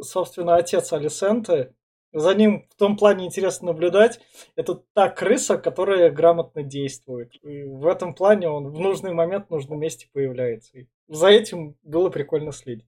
[0.00, 1.74] собственно, отец Алисенты.
[2.12, 4.20] За ним в том плане интересно наблюдать.
[4.54, 7.34] Это та крыса, которая грамотно действует.
[7.44, 10.78] И в этом плане он в нужный момент в нужном месте появляется.
[10.78, 12.86] И за этим было прикольно следить.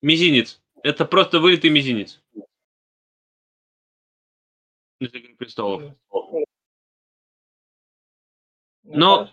[0.00, 0.62] Мизинец.
[0.82, 2.22] Это просто вылитый мизинец.
[5.00, 5.82] Из Игры престолов.
[8.84, 9.28] Но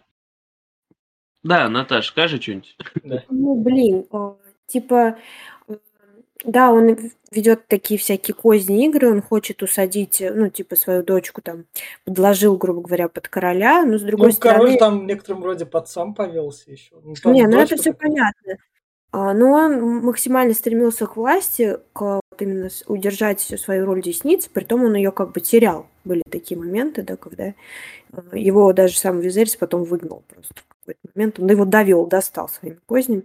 [1.46, 2.76] да, Наташ, скажи что-нибудь.
[3.30, 4.06] Ну, блин,
[4.66, 5.18] типа,
[6.44, 6.98] да, он
[7.30, 11.66] ведет такие всякие козни игры, он хочет усадить, ну, типа, свою дочку там,
[12.04, 14.64] подложил, грубо говоря, под короля, но с другой ну, стороны...
[14.64, 16.96] король там в некотором роде под сам повелся еще.
[17.04, 18.58] Ну, не, ну это все понятно.
[19.12, 24.50] А, но он максимально стремился к власти, к вот именно удержать всю свою роль десницы,
[24.52, 25.86] притом он ее как бы терял.
[26.04, 27.54] Были такие моменты, да, когда э,
[28.34, 31.40] его даже сам Визерис потом выгнал просто какой-то момент.
[31.40, 33.24] Он его довел, достал своими кознями.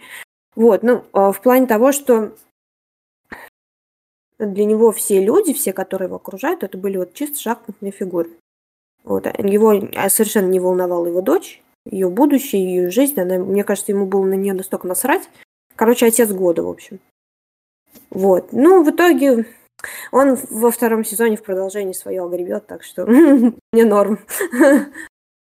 [0.54, 2.34] Вот, ну, а, в плане того, что
[4.38, 8.30] для него все люди, все, которые его окружают, это были вот чисто шахматные фигуры.
[9.04, 9.26] Вот.
[9.26, 13.20] А его а, совершенно не волновала его дочь, ее будущее, ее жизнь.
[13.20, 15.28] Она, мне кажется, ему было на нее настолько насрать.
[15.76, 17.00] Короче, отец года, в общем.
[18.10, 18.52] Вот.
[18.52, 19.46] Ну, в итоге
[20.12, 23.06] он во втором сезоне в продолжении свое огребет, так что
[23.72, 24.18] мне норм.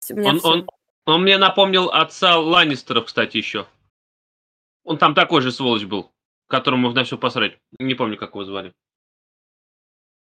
[0.09, 0.67] Он, он,
[1.15, 3.67] он мне напомнил отца Ланнистеров, кстати, еще.
[4.83, 6.11] Он там такой же сволочь был,
[6.47, 7.57] которому на все посрать.
[7.79, 8.73] Не помню, как его звали.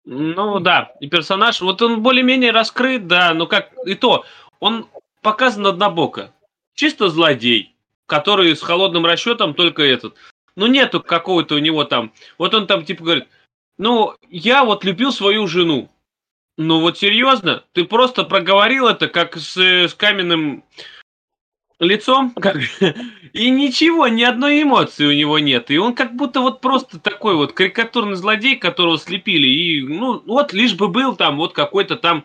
[0.04, 4.24] Ну да, и персонаж, вот он более-менее раскрыт, да, но как и то,
[4.60, 4.88] он
[5.22, 6.34] показан однобоко.
[6.74, 7.74] Чисто злодей,
[8.06, 10.14] который с холодным расчетом только этот.
[10.56, 12.12] Ну нету какого-то у него там.
[12.36, 13.28] Вот он там типа говорит,
[13.78, 15.90] ну я вот любил свою жену.
[16.56, 20.64] Ну вот серьезно, ты просто проговорил это как с, с каменным
[21.80, 22.56] лицом, как,
[23.32, 25.70] и ничего, ни одной эмоции у него нет.
[25.70, 29.48] И он как будто вот просто такой вот карикатурный злодей, которого слепили.
[29.48, 32.24] И ну вот лишь бы был там вот какой-то там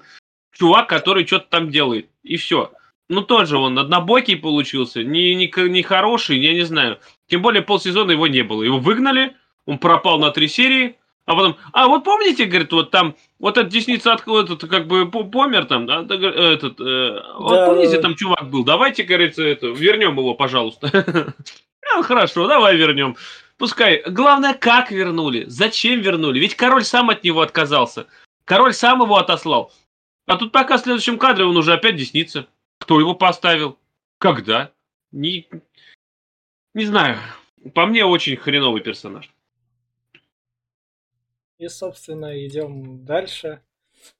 [0.54, 2.10] чувак, который что-то там делает.
[2.22, 2.72] И все.
[3.08, 7.00] Ну тоже он однобокий получился, не, не, не хороший, я не знаю.
[7.28, 8.62] Тем более полсезона его не было.
[8.62, 10.99] Его выгнали, он пропал на три серии,
[11.30, 15.08] а потом, а вот помните, говорит, вот там, вот этот десница откуда этот как бы
[15.08, 18.02] помер там, да, этот, э, вот да, помните, да.
[18.02, 21.36] там чувак был, давайте, говорится, это, вернем его, пожалуйста.
[21.96, 23.16] Ну, хорошо, давай вернем.
[23.58, 24.04] Пускай.
[24.08, 28.08] Главное, как вернули, зачем вернули, ведь король сам от него отказался.
[28.46, 29.72] Король сам его отослал.
[30.26, 32.48] А тут пока в следующем кадре он уже опять десница.
[32.80, 33.78] Кто его поставил?
[34.20, 34.72] Когда?
[35.12, 35.48] Не,
[36.74, 37.18] не знаю.
[37.74, 39.30] По мне очень хреновый персонаж.
[41.60, 43.62] И, собственно, идем дальше.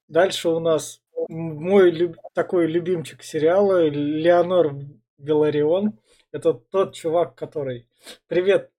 [0.10, 2.18] Дальше у нас мой люб...
[2.34, 4.76] такой любимчик сериала Леонор
[5.18, 5.98] Веларион.
[6.34, 7.88] Это тот чувак, который...
[8.28, 8.72] Привет,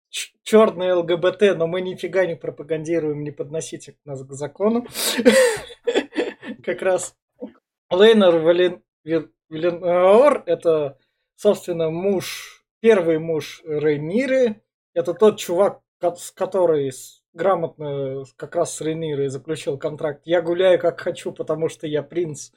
[0.43, 4.87] черный ЛГБТ, но мы нифига не пропагандируем, не подносите нас к закону.
[6.63, 7.17] Как раз
[7.89, 8.37] Лейнер
[9.49, 10.99] Валенор это,
[11.35, 14.61] собственно, муж, первый муж Рейниры.
[14.93, 16.93] Это тот чувак, с которой
[17.33, 20.23] грамотно как раз с Рейнирой заключил контракт.
[20.25, 22.51] Я гуляю как хочу, потому что я принц.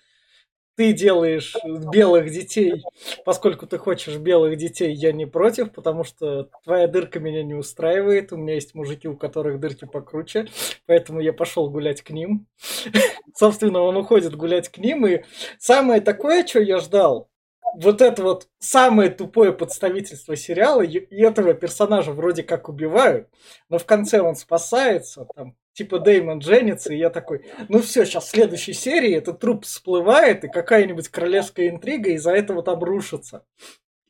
[0.76, 1.56] Ты делаешь
[1.92, 2.82] белых детей,
[3.26, 8.34] поскольку ты хочешь белых детей, я не против, потому что твоя дырка меня не устраивает.
[8.34, 10.48] У меня есть мужики, у которых дырки покруче,
[10.88, 12.48] поэтому я пошел гулять к ним.
[13.36, 15.22] Собственно, он уходит гулять к ним, и
[15.60, 17.30] самое такое, что я ждал,
[17.76, 23.30] вот это вот самое тупое подставительство сериала, и этого персонажа вроде как убивают,
[23.70, 28.26] но в конце он спасается, там, типа Деймон женится, и я такой, ну все, сейчас
[28.26, 33.46] в следующей серии этот труп всплывает, и какая-нибудь королевская интрига из-за этого там рушится.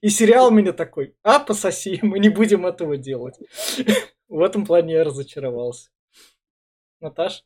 [0.02, 3.36] И сериал меня такой, а, пососи, мы не будем этого делать.
[4.28, 5.89] В этом плане я разочаровался.
[6.99, 7.45] Наташ?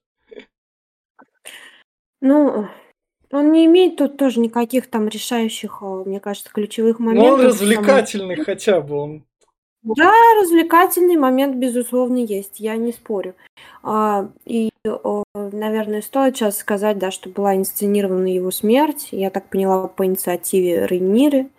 [2.20, 2.68] Ну,
[3.32, 7.38] он не имеет тут тоже никаких там решающих, а, мне кажется, ключевых моментов.
[7.38, 8.96] Ну, он развлекательный хотя бы.
[8.96, 9.24] Он...
[9.84, 10.12] Да,
[10.42, 13.36] развлекательный момент, безусловно, есть, я не спорю.
[13.84, 14.70] А, и,
[15.34, 20.88] наверное, стоит сейчас сказать, да, что была инсценирована его смерть, я так поняла, по инициативе
[20.88, 21.50] Рейниры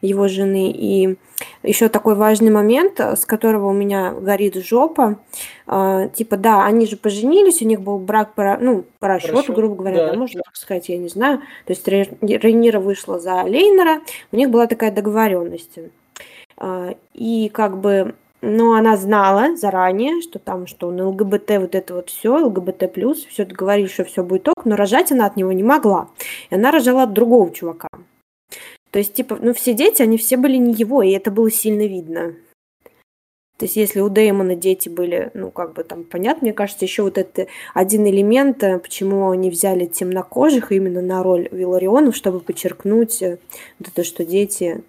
[0.00, 0.70] его жены.
[0.70, 1.16] И
[1.62, 5.18] еще такой важный момент, с которого у меня горит жопа.
[5.66, 9.74] Э, типа, да, они же поженились, у них был брак, по, ну, по расчету, грубо
[9.76, 10.12] говоря, да.
[10.12, 11.40] да, можно так сказать, я не знаю.
[11.66, 14.00] То есть Рейнира вышла за Лейнера,
[14.32, 15.78] у них была такая договоренность.
[16.60, 21.94] Э, и как бы но она знала заранее, что там, что он ЛГБТ, вот это
[21.94, 25.52] вот все, ЛГБТ плюс, все договорились, что все будет ок, но рожать она от него
[25.52, 26.08] не могла.
[26.50, 27.88] И она рожала от другого чувака.
[28.90, 31.86] То есть, типа, ну, все дети, они все были не его, и это было сильно
[31.86, 32.34] видно.
[33.58, 37.02] То есть, если у Дэймона дети были, ну, как бы там понятно, мне кажется, еще
[37.02, 43.20] вот это один элемент, э, почему они взяли темнокожих именно на роль Виларионов, чтобы подчеркнуть
[43.20, 43.38] э,
[43.80, 44.84] вот это, что дети,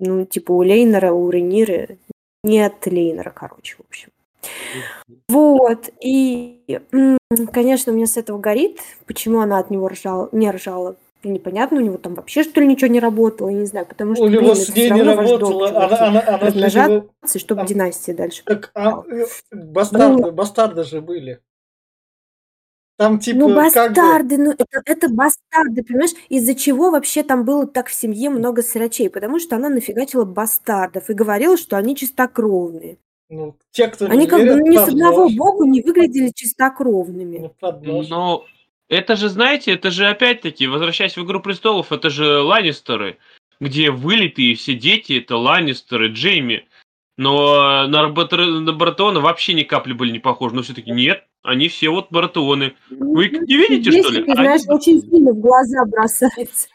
[0.00, 1.98] ну, типа у Лейнера, у Рениры,
[2.42, 4.10] нет Лейнера, короче, в общем.
[5.28, 6.60] Вот, и,
[7.52, 10.96] конечно, у меня с этого горит, почему она от него ржала, не ржала,
[11.28, 14.24] непонятно, у него там вообще что ли ничего не работало, я не знаю, потому что
[14.24, 18.42] у него с ней не работало, она, она, она размножаться, чтобы а, династия дальше.
[18.44, 21.40] Так, а, э, бастарды, ну, бастарды же были.
[22.96, 24.44] Там типа Ну, бастарды, бы...
[24.44, 29.10] ну это, это бастарды, понимаешь, из-за чего вообще там было так в семье много срачей,
[29.10, 32.98] потому что она нафигачила бастардов и говорила, что они чистокровные.
[33.30, 37.50] Ну, те, кто они как верят, бы ни с одного боку не выглядели чистокровными.
[37.60, 38.44] Ну, Но
[38.94, 43.18] это же, знаете, это же опять-таки, возвращаясь в «Игру престолов», это же Ланнистеры,
[43.60, 46.66] где вылитые все дети, это Ланнистеры, Джейми.
[47.16, 50.54] Но на, на Баратеона вообще ни капли были не похожи.
[50.54, 52.74] Но все-таки нет, они все вот Баратеоны.
[52.90, 54.24] Вы не видите, Здесь, что ли?
[54.24, 54.76] Знаешь, они...
[54.76, 56.68] очень сильно в глаза бросается.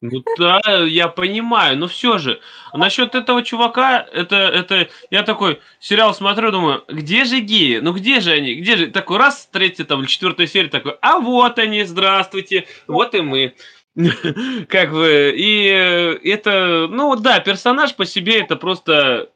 [0.00, 2.40] Ну да, я понимаю, но все же.
[2.72, 7.78] Насчет этого чувака, это, это, я такой сериал смотрю, думаю, где же геи?
[7.78, 8.54] Ну где же они?
[8.54, 8.86] Где же?
[8.88, 13.54] Такой раз, третья там, четвертая серия, такой, а вот они, здравствуйте, вот и мы.
[14.68, 19.30] Как бы, и это, ну да, персонаж по себе это просто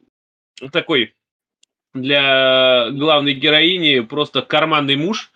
[0.70, 1.14] такой
[1.94, 5.31] для главной героини просто карманный муж,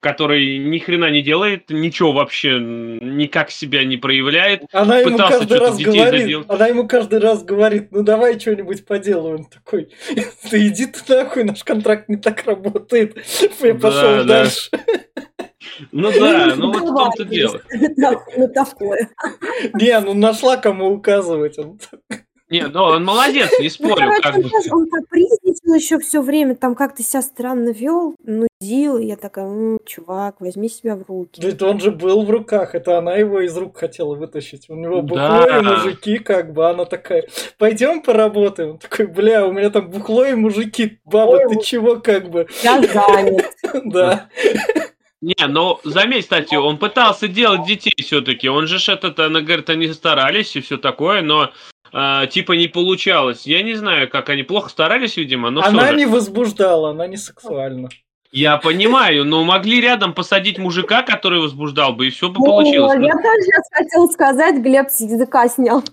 [0.00, 4.64] который ни хрена не делает, ничего вообще никак себя не проявляет.
[4.72, 6.46] Она ему каждый раз говорит, заделать.
[6.48, 9.36] она ему каждый раз говорит, ну давай что-нибудь поделаем.
[9.40, 9.90] Он такой,
[10.50, 13.16] ты иди ты нахуй, наш контракт не так работает.
[13.60, 14.70] Я пошел да, дальше.
[15.92, 17.60] Ну да, ну вот в том-то дело.
[18.36, 19.10] Ну такое.
[19.74, 21.56] Не, ну нашла кому указывать.
[22.50, 24.06] Не, ну он молодец, не ну, спорю.
[24.06, 24.50] Ну, как бы.
[24.72, 28.98] Он капризничал еще все время, там как-то себя странно вел, нудил.
[28.98, 31.40] И я такая, ну, чувак, возьми себя в руки.
[31.40, 34.68] Да это он же был в руках, это она его из рук хотела вытащить.
[34.68, 35.58] У него бухло да.
[35.58, 37.24] и мужики, как бы, она такая,
[37.56, 38.70] пойдем поработаем.
[38.70, 42.48] Он такой, бля, у меня там бухло и мужики, баба, Ой, ты чего, как бы?
[42.62, 43.46] Я занят.
[43.84, 44.28] Да.
[45.20, 48.48] Не, ну заметь, кстати, он пытался делать детей все-таки.
[48.48, 51.50] Он же этот, она говорит, они старались и все такое, но
[51.92, 53.46] а, типа не получалось.
[53.46, 57.88] Я не знаю, как они плохо старались, видимо, но Она не возбуждала, она не сексуальна.
[58.32, 62.92] Я понимаю, но могли рядом посадить мужика, который возбуждал бы, и все бы получилось.
[62.92, 65.82] О, я тоже сейчас хотел сказать, Глеб с языка снял.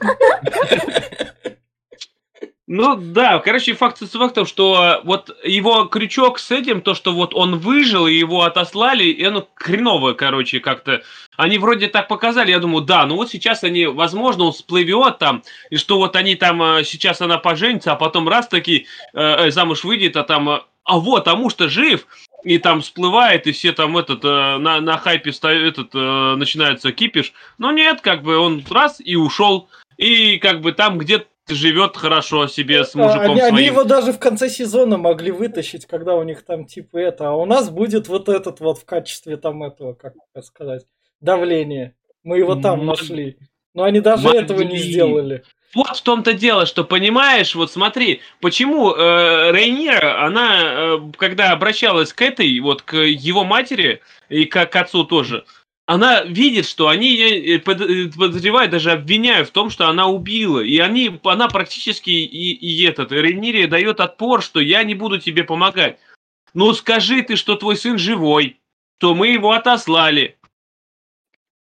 [2.69, 7.33] Ну да, короче, факт с фактом, что вот его крючок с этим, то, что вот
[7.33, 11.01] он выжил, и его отослали, и оно хреново, короче, как-то.
[11.37, 15.43] Они вроде так показали, я думаю, да, ну вот сейчас они, возможно, он всплывет там,
[15.69, 19.51] и что вот они там, э, сейчас она поженится, а потом раз таки э, э
[19.51, 22.05] замуж выйдет, а там, э, а вот, а муж-то жив,
[22.43, 27.31] и там всплывает, и все там этот, э, на, на хайпе этот, э, начинается кипиш.
[27.59, 32.47] Но нет, как бы он раз и ушел, и как бы там где-то живет хорошо
[32.47, 33.55] себе с мужиком они, своим.
[33.55, 37.33] Они его даже в конце сезона могли вытащить, когда у них там типа это, а
[37.33, 40.85] у нас будет вот этот вот в качестве там этого, как сказать,
[41.21, 41.95] давления.
[42.23, 42.99] Мы его там Мог...
[42.99, 43.37] нашли.
[43.73, 44.39] Но они даже могли.
[44.39, 45.43] этого не сделали.
[45.75, 52.13] Вот в том-то дело, что понимаешь, вот смотри, почему э, Рейнира, она, э, когда обращалась
[52.13, 55.45] к этой, вот к его матери и к, к отцу тоже,
[55.87, 60.59] она видит, что они ее подозревают, даже обвиняют в том, что она убила.
[60.59, 65.45] И они, она практически и, и этот, Рейнири дает отпор, что я не буду тебе
[65.45, 65.97] помогать.
[66.53, 68.59] Ну скажи ты, что твой сын живой,
[68.99, 70.37] что мы его отослали.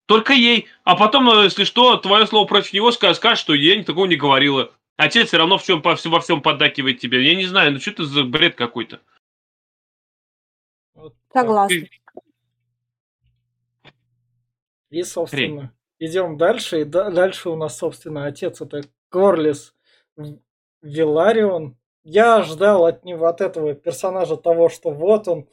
[0.06, 0.68] Только ей.
[0.84, 4.72] А потом, если что, твое слово против него скажет, что я такого не говорила.
[4.96, 7.22] Отец все равно в чем, во всем поддакивает тебе.
[7.22, 9.00] Я не знаю, ну что это за бред какой-то.
[11.30, 11.76] Согласна.
[14.94, 16.82] И, собственно, идем дальше.
[16.82, 19.74] И дальше у нас, собственно, отец это Корлис
[20.82, 21.76] Виларион.
[22.04, 25.48] Я ждал от него, от этого персонажа того, что вот он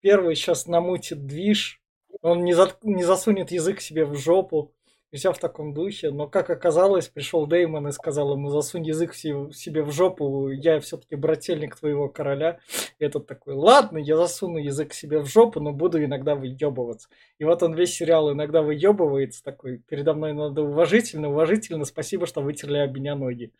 [0.00, 1.82] первый сейчас намутит движ,
[2.22, 4.72] он не, за, не засунет язык себе в жопу,
[5.12, 6.10] и все в таком духе.
[6.10, 11.16] Но, как оказалось, пришел Деймон и сказал ему, засунь язык себе в жопу, я все-таки
[11.16, 12.58] брательник твоего короля.
[12.98, 17.08] И этот такой, ладно, я засуну язык себе в жопу, но буду иногда выебываться.
[17.38, 22.40] И вот он весь сериал иногда выебывается, такой, передо мной надо уважительно, уважительно, спасибо, что
[22.40, 23.52] вытерли об меня ноги.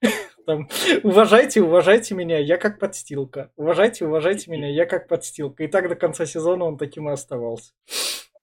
[0.46, 0.68] Там,
[1.02, 3.50] уважайте, уважайте меня, я как подстилка.
[3.56, 5.64] Уважайте, уважайте меня, я как подстилка.
[5.64, 7.72] И так до конца сезона он таким и оставался.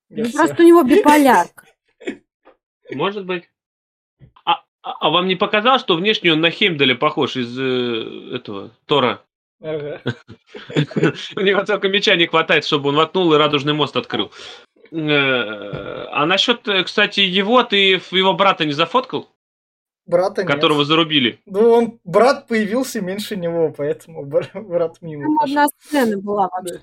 [0.09, 1.65] Ну, просто у него биполярка.
[2.91, 3.49] Может быть.
[4.45, 8.71] А, а, а вам не показалось, что внешне он на Хеймдаля похож из э, этого
[8.85, 9.23] Тора?
[9.61, 10.01] Ага.
[11.35, 14.31] У него только меча не хватает, чтобы он воткнул и радужный мост открыл.
[14.91, 19.29] Э, а насчет, э, кстати, его, ты его брата не зафоткал?
[20.11, 20.87] Брата Которого нет.
[20.87, 21.39] зарубили.
[21.45, 25.23] Ну, он, брат появился меньше него, поэтому брат мимо.
[25.23, 26.81] Там одна сцена была вообще.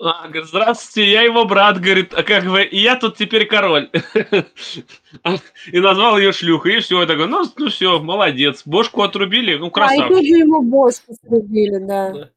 [0.00, 3.90] А, говорит, здравствуйте, я его брат, говорит, а как бы, и я тут теперь король.
[5.72, 9.70] И назвал ее шлюхой, и все, я такой, ну, ну все, молодец, бошку отрубили, ну,
[9.70, 10.04] красавчик.
[10.04, 12.30] А, и тут же ему бошку срубили, да.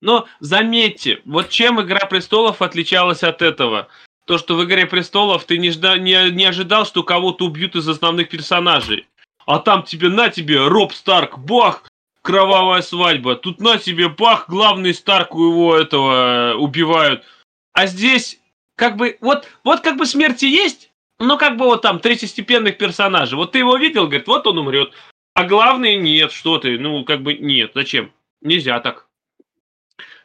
[0.00, 3.88] Но заметьте, вот чем «Игра престолов» отличалась от этого?
[4.28, 7.88] то, что в «Игре престолов» ты не, жда, не, не ожидал, что кого-то убьют из
[7.88, 9.08] основных персонажей.
[9.48, 11.82] А там тебе, на тебе, Роб Старк, бах,
[12.20, 13.34] кровавая свадьба.
[13.34, 17.24] Тут на тебе, бах, главный Старк его этого э, убивают.
[17.72, 18.38] А здесь,
[18.76, 23.38] как бы, вот, вот как бы смерти есть, но как бы вот там третьестепенных персонажей.
[23.38, 24.92] Вот ты его видел, говорит, вот он умрет.
[25.32, 28.12] А главный нет, что ты, ну, как бы нет, зачем?
[28.42, 29.07] Нельзя так.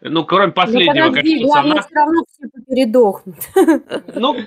[0.05, 3.35] Ну, кроме ну, последнего, ну, подожди, как главное, все равно все передохнут.
[4.15, 4.37] Ну,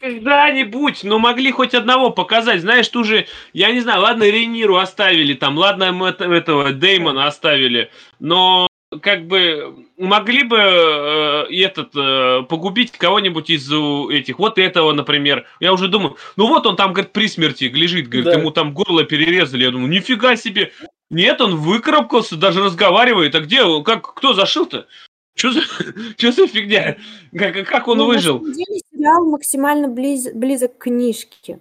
[0.00, 2.62] когда-нибудь, но могли хоть одного показать.
[2.62, 7.90] Знаешь, ту же, я не знаю, ладно, Рейниру оставили там, ладно, мы этого Деймона оставили,
[8.20, 8.68] но
[9.00, 13.70] как бы могли бы э, этот э, погубить кого-нибудь из
[14.10, 14.38] этих.
[14.38, 15.46] Вот этого, например.
[15.60, 18.38] Я уже думаю, ну вот он там, говорит, при смерти лежит, говорит, да.
[18.38, 19.64] ему там горло перерезали.
[19.64, 20.72] Я думаю, нифига себе.
[21.10, 23.34] Нет, он выкарабкался, даже разговаривает.
[23.34, 24.86] А где, как, кто зашил-то?
[25.34, 25.60] Что за,
[26.18, 26.96] что за фигня?
[27.36, 28.40] Как, как он ну, выжил?
[28.40, 31.58] На самом деле сериал максимально близ, близок к книжке.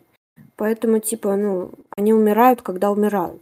[0.55, 3.41] Поэтому, типа, ну, они умирают, когда умирают.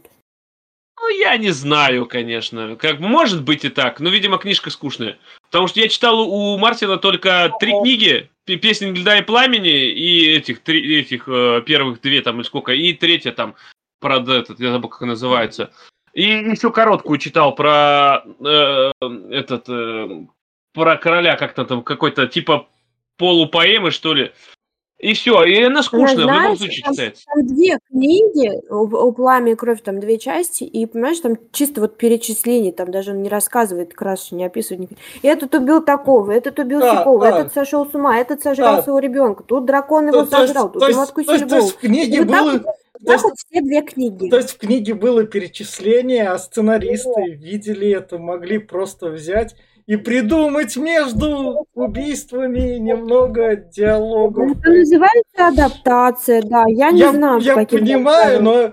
[1.00, 2.76] Ну, я не знаю, конечно.
[2.76, 5.18] Как может быть и так, но, видимо, книжка скучная.
[5.50, 10.60] Потому что я читал у Мартина только три книги: "Песни льда и пламени" и этих
[10.60, 13.54] три этих э, первых две там или сколько, и третья там
[13.98, 15.72] про этот, я забыл, как называется.
[16.12, 18.92] И еще короткую читал про э,
[19.30, 20.26] этот э,
[20.74, 22.68] про короля как-то там какой-то типа
[23.16, 24.32] полупоэмы что ли.
[25.00, 27.24] И все, и она скучная, знаешь, в любом случае там, читается.
[27.26, 31.96] Там две книги, у, «Пламя и кровь» там две части, и, понимаешь, там чисто вот
[31.96, 34.90] перечисление, там даже он не рассказывает красочно, не описывает.
[35.22, 37.40] Этот убил такого, этот убил да, такого, да.
[37.40, 38.82] этот сошел с ума, этот сожрал да.
[38.82, 41.48] своего ребенка, тут дракон его то, сожрал, то, тут то, ему откусили голову.
[41.48, 42.52] То есть в книге и было...
[42.52, 44.28] Вот то есть, все две книги.
[44.28, 47.26] То есть в книге было перечисление, а сценаристы да.
[47.34, 49.56] видели это, могли просто взять
[49.90, 54.56] и придумать между убийствами немного диалогов.
[54.58, 56.62] Это называется адаптация, да.
[56.68, 58.72] Я не я, знаю, Я понимаю, но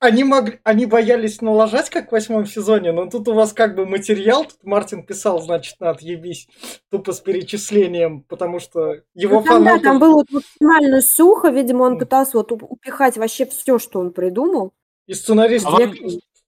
[0.00, 3.86] они, могли, они боялись налажать, как в восьмом сезоне, но тут у вас как бы
[3.86, 6.46] материал, тут Мартин писал, значит, на отъебись,
[6.90, 9.82] тупо с перечислением, потому что его ну, там, фанаты...
[9.82, 14.12] Да, там было вот максимально сухо, видимо, он пытался вот упихать вообще все, что он
[14.12, 14.72] придумал.
[15.06, 15.64] И сценарист...
[15.66, 15.94] А вам,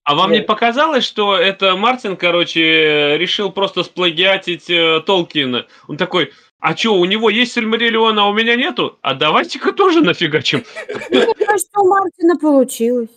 [0.05, 5.67] а вам не показалось, что это Мартин, короче, решил просто сплагиатить э, Толкина?
[5.87, 8.99] Он такой, а что, у него есть Сильмариллион, а у меня нету?
[9.03, 10.65] А давайте-ка тоже нафигачим.
[11.11, 13.11] Мне кажется, у Мартина получилось.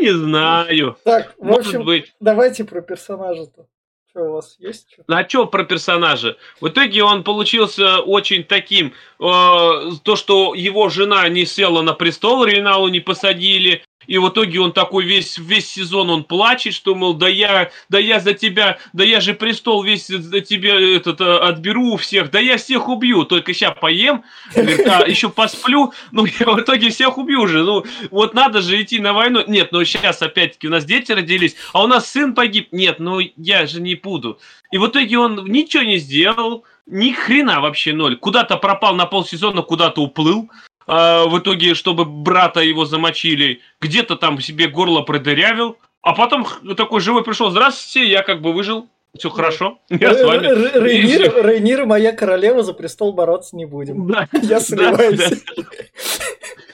[0.00, 0.96] Не знаю.
[1.04, 2.14] Так, в Может общем, быть.
[2.20, 3.66] давайте про персонажа-то.
[4.10, 4.92] Что у вас есть?
[4.92, 5.02] Что?
[5.08, 6.36] А что про персонажа?
[6.60, 12.44] В итоге он получился очень таким, э, то, что его жена не села на престол,
[12.44, 17.14] Рейналу не посадили, и в итоге он такой весь, весь сезон он плачет, что, мол,
[17.14, 21.38] да я, да я за тебя, да я же престол весь за тебе этот, э,
[21.38, 26.24] отберу у всех, да я всех убью, только сейчас поем, говорит, а еще посплю, ну,
[26.24, 29.84] я в итоге всех убью уже, ну, вот надо же идти на войну, нет, ну,
[29.84, 33.80] сейчас опять-таки у нас дети родились, а у нас сын погиб, нет, ну, я же
[33.80, 34.38] не буду.
[34.72, 38.16] И в итоге он ничего не сделал, ни хрена вообще ноль.
[38.16, 40.50] Куда-то пропал на полсезона, куда-то уплыл.
[40.88, 45.76] А, в итоге, чтобы брата его замочили, где-то там себе горло продырявил.
[46.00, 48.88] А потом такой живой пришел, здравствуйте, я как бы выжил.
[49.16, 50.46] Все хорошо, я с вами.
[50.78, 54.06] Рейнир, Рейнир, моя королева, за престол бороться не будем.
[54.06, 55.18] Да, я сомневаюсь.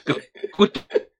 [0.05, 0.15] Да, да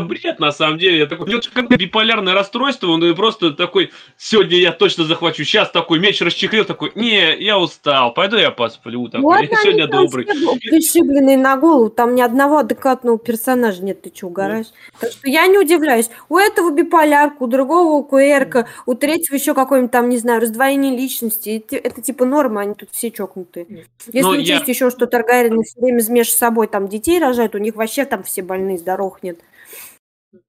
[0.00, 0.98] бред, на самом деле.
[0.98, 5.98] Я такой, это как биполярное расстройство, он просто такой, сегодня я точно захвачу, сейчас такой
[5.98, 10.24] меч расчехлил, такой, не, я устал, пойду я посплю, такой, вот я сегодня добрый.
[10.24, 14.66] Пришибленные на голову, там ни одного адекватного персонажа нет, ты что, угораешь?
[15.00, 16.10] Так что я не удивляюсь.
[16.28, 20.96] У этого биполярка, у другого у КРК, у третьего еще какой-нибудь там, не знаю, раздвоение
[20.96, 21.62] личности.
[21.66, 23.86] Это, это типа норма, они тут все чокнутые.
[24.12, 24.72] Если учесть я...
[24.72, 28.42] еще, что Таргариены все время между собой там детей рожают, у них вообще там все
[28.42, 29.38] больные, здоровых нет.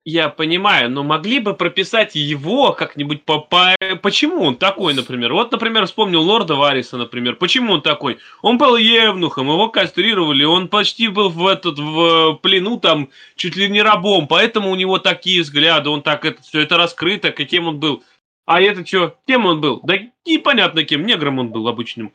[0.03, 3.75] Я понимаю, но могли бы прописать его как-нибудь по, по...
[4.01, 5.33] Почему он такой, например?
[5.33, 7.35] Вот, например, вспомнил лорда Вариса, например.
[7.35, 8.17] Почему он такой?
[8.41, 13.69] Он был евнухом, его кастрировали, он почти был в этот в плену там чуть ли
[13.69, 17.79] не рабом, поэтому у него такие взгляды, он так это все это раскрыто, каким он
[17.79, 18.03] был.
[18.45, 19.17] А это что?
[19.27, 19.81] Кем он был?
[19.83, 22.13] Да непонятно кем, негром он был обычным.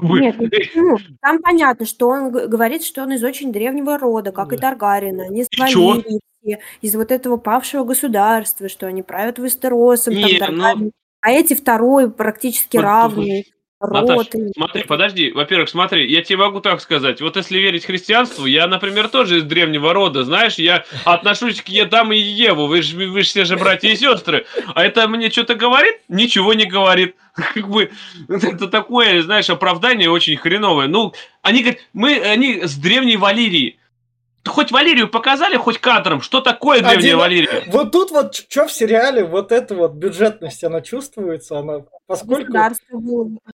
[0.00, 0.36] Нет,
[0.74, 5.24] ну, там понятно, что он говорит, что он из очень древнего рода, как и Таргарина.
[5.24, 6.20] Они свалили
[6.80, 10.38] из вот этого павшего государства, что они правят Вестеросом, там, Не,
[10.76, 13.52] ну, а эти второй практически Вот, равный
[13.88, 15.32] Наташ, смотри, подожди.
[15.32, 17.20] Во-первых, смотри, я тебе могу так сказать.
[17.20, 22.12] Вот если верить христианству, я, например, тоже из древнего рода, знаешь, я отношусь к Едам
[22.12, 24.46] и Еву, вы же вы ж все же братья и сестры.
[24.74, 25.96] А это мне что-то говорит?
[26.08, 27.16] Ничего не говорит.
[27.34, 27.90] Как бы
[28.28, 30.86] это такое, знаешь, оправдание очень хреновое.
[30.86, 31.12] Ну,
[31.42, 33.78] они говорят, мы, они с древней Валерии.
[34.44, 37.18] Хоть Валерию показали, хоть кадром, что такое древняя Один...
[37.18, 37.64] Валерия?
[37.68, 42.52] Вот тут вот, что в сериале, вот эта вот бюджетность, она чувствуется, она, поскольку...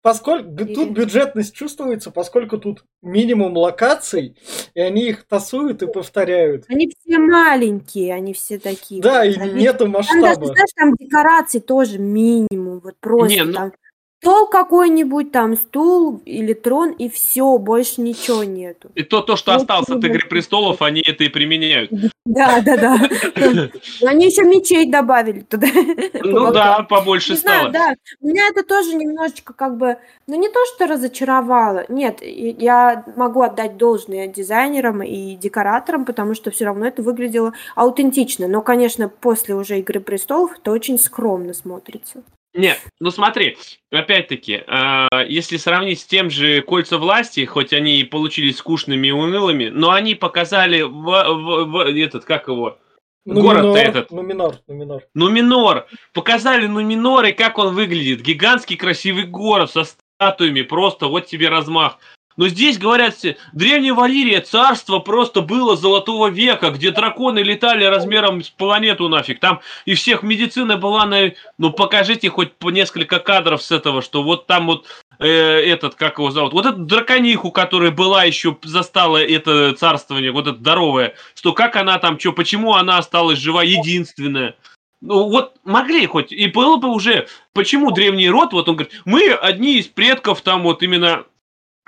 [0.00, 4.36] Поскольку тут бюджетность чувствуется, поскольку тут минимум локаций,
[4.74, 6.64] и они их тасуют и повторяют.
[6.68, 9.02] Они все маленькие, они все такие.
[9.02, 9.62] Да, и они...
[9.62, 10.22] нету масштаба.
[10.22, 13.52] Там даже, знаешь, там декораций тоже минимум, вот просто Не, ну...
[13.52, 13.72] там
[14.20, 18.90] Стол какой-нибудь там, стул или трон, и все, больше ничего нету.
[18.96, 21.92] И то, то что вот осталось от Игры Престолов, они это и применяют.
[22.24, 22.98] Да, да, да.
[24.06, 25.68] Они еще мечей добавили туда.
[26.14, 27.70] Ну да, побольше стало.
[27.70, 29.96] Да, меня это тоже немножечко как бы,
[30.26, 31.86] ну не то, что разочаровало.
[31.88, 38.46] Нет, я могу отдать должное дизайнерам и декораторам, потому что все равно это выглядело аутентично.
[38.48, 42.22] Но, конечно, после уже Игры Престолов это очень скромно смотрится.
[42.54, 43.58] Нет, ну смотри,
[43.90, 49.12] опять-таки, э, если сравнить с тем же «Кольца власти», хоть они и получились скучными и
[49.12, 52.78] унылыми, но они показали в, в, в этот, как его,
[53.26, 54.10] город этот.
[54.10, 55.02] Нуминор, Нуминор.
[55.14, 55.86] Нуминор.
[56.14, 58.22] Показали Нуминор и как он выглядит.
[58.22, 61.98] Гигантский красивый город со статуями, просто вот тебе размах.
[62.38, 63.16] Но здесь, говорят,
[63.52, 69.40] древняя Валерия, царство просто было золотого века, где драконы летали размером с планету нафиг.
[69.40, 71.32] Там и всех медицина была на...
[71.58, 74.86] Ну, покажите хоть по несколько кадров с этого, что вот там вот
[75.18, 80.46] э, этот, как его зовут, вот эту дракониху, которая была еще, застала это царствование, вот
[80.46, 84.54] это здоровое, что как она там, что, почему она осталась жива единственная.
[85.00, 89.32] Ну вот могли хоть, и было бы уже, почему древний род, вот он говорит, мы
[89.32, 91.24] одни из предков там вот именно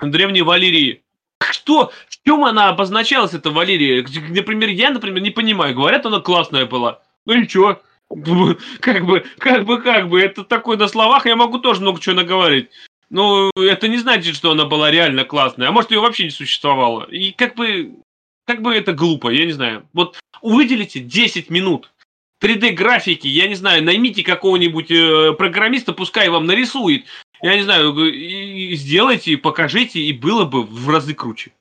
[0.01, 1.03] древней Валерии.
[1.51, 1.91] Что?
[2.07, 4.05] В чем она обозначалась, эта Валерия?
[4.29, 5.75] Например, я, например, не понимаю.
[5.75, 7.01] Говорят, она классная была.
[7.25, 7.81] Ну и что?
[8.81, 10.19] Как бы, как бы, как бы.
[10.19, 12.69] Это такое на словах я могу тоже много чего наговорить.
[13.09, 15.69] Но это не значит, что она была реально классная.
[15.69, 17.03] А может, ее вообще не существовало.
[17.03, 17.93] И как бы,
[18.45, 19.87] как бы это глупо, я не знаю.
[19.93, 21.91] Вот выделите 10 минут
[22.41, 27.05] 3D графики, я не знаю, наймите какого-нибудь э, программиста, пускай вам нарисует
[27.41, 27.93] я не знаю,
[28.75, 31.51] сделайте, покажите, и было бы в разы круче.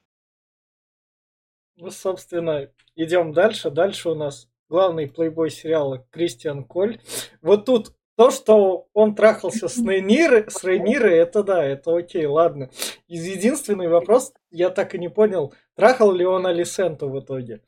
[1.76, 3.70] Ну, собственно, идем дальше.
[3.70, 7.00] Дальше у нас главный плейбой сериала Кристиан Коль.
[7.40, 12.68] Вот тут то, что он трахался с Рейнирой, с Рейнирой, это да, это окей, ладно.
[13.08, 17.62] Единственный вопрос, я так и не понял, трахал ли он Алисенту в итоге.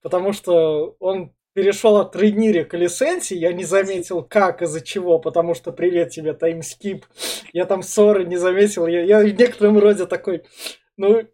[0.00, 5.54] Потому что он перешел от Рейнири к Лисенси, я не заметил как, из-за чего, потому
[5.54, 7.04] что привет тебе, таймскип.
[7.52, 10.44] Я там ссоры не заметил, я, я в некотором роде такой,
[10.96, 11.26] ну,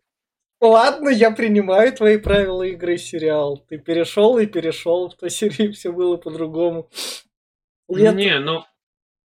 [0.62, 3.62] Ладно, я принимаю твои правила игры, сериал.
[3.68, 5.10] Ты перешел и перешел.
[5.10, 6.88] В той серии все было по-другому.
[7.88, 8.64] Не, ну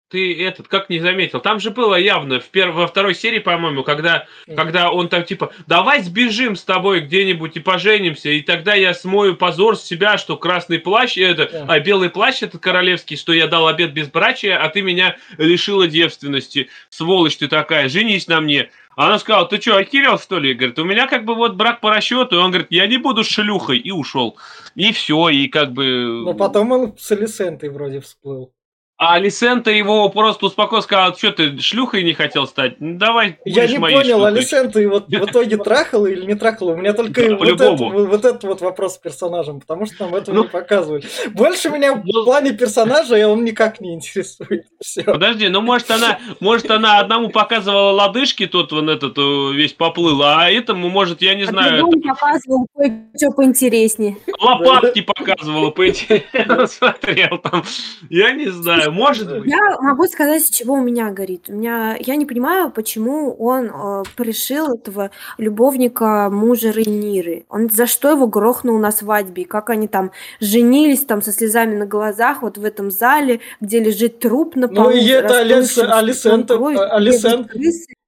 [0.08, 1.40] ты этот как не заметил?
[1.40, 5.52] Там же было явно в первой, во второй серии, по-моему, когда, когда он там типа,
[5.66, 10.36] давай сбежим с тобой где-нибудь и поженимся, и тогда я смою позор с себя, что
[10.36, 11.64] красный плащ, это, yeah.
[11.68, 16.68] а белый плащ этот королевский, что я дал обед безбрачия, а ты меня лишила девственности,
[16.90, 18.70] сволочь ты такая, женись на мне.
[18.96, 20.54] А она сказала, ты что, охерел, что ли?
[20.54, 22.36] Говорит, у меня как бы вот брак по расчету.
[22.36, 23.78] И он говорит, я не буду шлюхой.
[23.78, 24.38] И ушел.
[24.76, 26.22] И все, и как бы...
[26.24, 28.52] Но потом он с Алисентой вроде всплыл.
[28.96, 32.76] А Алисента его просто успокоил, сказал, что ты шлюхой не хотел стать?
[32.78, 34.28] Ну, давай Я не понял, шлюхой.
[34.28, 36.74] Алисента его в итоге трахала или не трахала?
[36.74, 40.14] У меня только да, вот, этот, вот этот вот вопрос с персонажем, потому что нам
[40.14, 41.04] этого ну, не показывали.
[41.30, 44.66] Больше меня в ну, плане персонажа он никак не интересует.
[44.80, 45.02] Все.
[45.02, 50.22] Подожди, ну может она, может она одному показывала лодыжки, тот вон этот э, весь поплыл,
[50.22, 51.88] а этому, может, я не а знаю...
[51.88, 52.08] Это...
[52.10, 54.18] показывал кое-что поинтереснее.
[54.38, 56.66] Лопатки показывала поинтереснее.
[56.68, 57.64] Смотрел там.
[58.08, 59.50] Я не знаю знаю, может быть.
[59.50, 61.44] Я могу сказать, с чего у меня горит.
[61.48, 67.44] У меня, я не понимаю, почему он э, пришил этого любовника мужа Рейниры.
[67.48, 69.44] Он за что его грохнул на свадьбе?
[69.44, 70.10] Как они там
[70.40, 74.90] женились там со слезами на глазах вот в этом зале, где лежит труп на полу.
[74.90, 76.58] Ну и это Алисента, Алисента,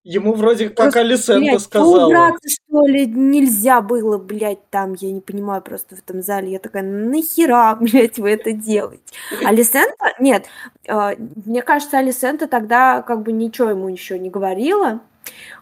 [0.08, 2.06] Ему вроде как просто, Алисента блядь, сказала.
[2.06, 6.52] Убраться, что ли, нельзя было, блядь, там, я не понимаю, просто в этом зале.
[6.52, 9.02] Я такая, нахера, блядь, вы это делаете?
[9.44, 9.96] Алисента?
[10.20, 10.46] Нет,
[10.86, 15.00] э, мне кажется, Алисента тогда как бы ничего ему еще не говорила.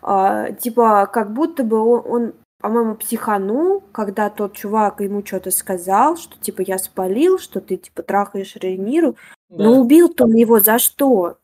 [0.02, 6.18] Э, типа, как будто бы он, он по-моему, психанул, когда тот чувак ему что-то сказал,
[6.18, 9.16] что, типа, я спалил, что ты, типа, трахаешь Рейниру.
[9.48, 9.64] Да.
[9.64, 11.38] Но убил-то он его за что?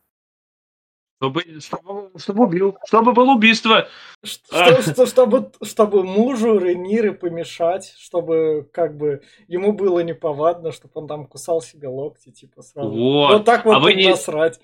[1.21, 2.77] Чтобы, чтобы, чтобы убил.
[2.87, 3.87] Чтобы было убийство.
[4.23, 11.07] Что, что, чтобы, чтобы мужу Рениры помешать, чтобы как бы ему было неповадно, чтобы он
[11.07, 12.89] там кусал себе локти, типа сразу.
[12.89, 14.09] Вот, вот так вот а вы не...
[14.09, 14.59] насрать.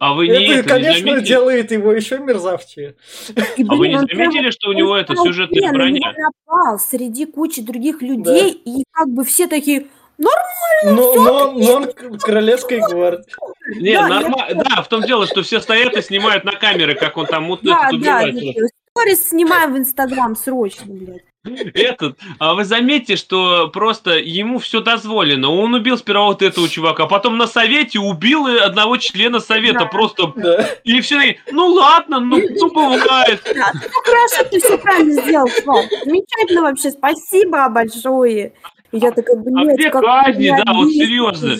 [0.00, 2.96] А вы не это, это конечно, не делает его еще мерзавче.
[3.36, 6.08] А вы не заметили, что у него это сюжетная броня?
[6.08, 9.86] Он пропал среди кучи других людей, и как бы все такие
[10.18, 10.52] Нормально.
[10.84, 13.24] Но, но, но он королевской гвардии.
[13.76, 14.64] Не, да, нормально.
[14.68, 17.70] Да, в том дело, что все стоят и снимают на камеры, как он там мутно
[17.70, 18.34] да, убивает.
[18.34, 21.22] Да, сторис снимаем в Инстаграм срочно, блядь.
[21.44, 25.50] Этот, а вы заметьте, что просто ему все дозволено.
[25.50, 29.80] Он убил сперва вот этого чувака, а потом на совете убил одного члена совета.
[29.80, 29.86] Да.
[29.86, 30.32] Просто.
[30.36, 30.68] Да.
[30.84, 31.36] И все.
[31.50, 33.42] Ну ладно, ну, ну бывает.
[33.44, 35.84] Да, ну хорошо, ты все правильно сделал, Слав.
[36.04, 36.92] Замечательно вообще.
[36.92, 38.52] Спасибо большое.
[38.92, 41.56] И я такая, блядь, а где как казни, да, вот серьезно.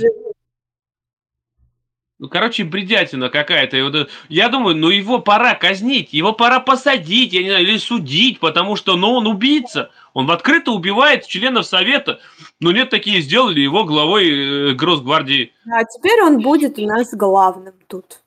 [2.18, 4.07] Ну, короче, бредятина какая-то.
[4.28, 8.76] Я думаю, ну его пора казнить, его пора посадить, я не знаю, или судить, потому
[8.76, 9.91] что, ну, он убийца.
[10.14, 12.20] Он в открыто убивает членов Совета.
[12.61, 15.53] Но нет, такие сделали его главой э, Гросгвардии.
[15.68, 18.20] А теперь он будет у нас главным тут.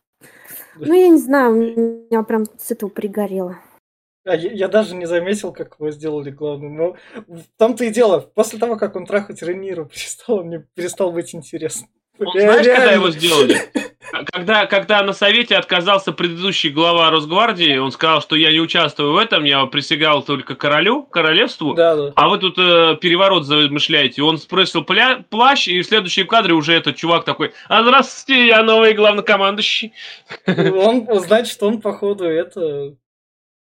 [0.77, 3.59] Ну, я не знаю, у меня прям с этого пригорело.
[4.25, 6.75] А я, я даже не заметил, как его сделали главным.
[6.75, 6.95] Но
[7.57, 8.19] там-то и дело.
[8.19, 11.87] После того, как он трахать Рениру перестал, мне перестал быть интересно.
[12.17, 13.57] Он, знаешь, когда его сделали?
[14.31, 19.17] Когда, когда на совете отказался предыдущий глава Росгвардии, он сказал, что я не участвую в
[19.17, 22.13] этом, я присягал только королю, королевству, да, да.
[22.15, 24.21] а вы тут э, переворот замышляете.
[24.21, 28.63] Он спросил пля- плащ, и в следующем кадре уже этот чувак такой, а здравствуйте, я
[28.63, 29.91] новый главнокомандующий.
[30.47, 32.95] Он, значит, он, походу, это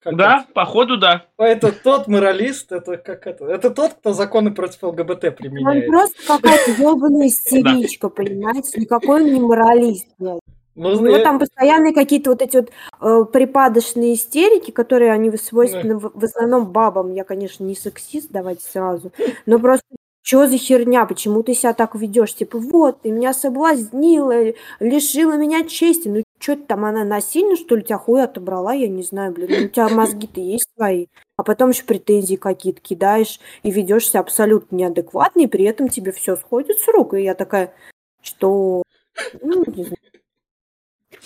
[0.03, 0.53] как да, это?
[0.55, 1.27] походу да.
[1.37, 3.45] Это тот моралист, это как это?
[3.47, 5.85] Это тот, кто законы против ЛГБТ применяет.
[5.85, 8.81] Он просто какая-то ебаная истеричка, понимаете?
[8.81, 10.41] Никакой он не моралист, блядь.
[10.77, 11.23] Ну, У него я...
[11.23, 12.71] там постоянные какие-то вот эти вот
[13.01, 17.13] э, припадочные истерики, которые они свойственны в, в основном бабам.
[17.13, 19.13] Я, конечно, не сексист, давайте сразу.
[19.45, 19.85] Но просто
[20.23, 21.07] что за херня?
[21.07, 22.35] Почему ты себя так ведешь?
[22.35, 26.09] Типа, вот, ты меня соблазнила, лишила меня чести.
[26.09, 28.73] Ну, что там, она насильно, что ли, тебя хуй отобрала?
[28.73, 29.49] Я не знаю, блин.
[29.51, 31.07] Ну, у тебя мозги-то есть свои.
[31.37, 36.37] А потом еще претензии какие-то кидаешь и ведешься абсолютно неадекватно, и при этом тебе все
[36.37, 37.15] сходит с рук.
[37.15, 37.75] И я такая,
[38.23, 38.83] что...
[39.43, 39.97] Ну, не знаю.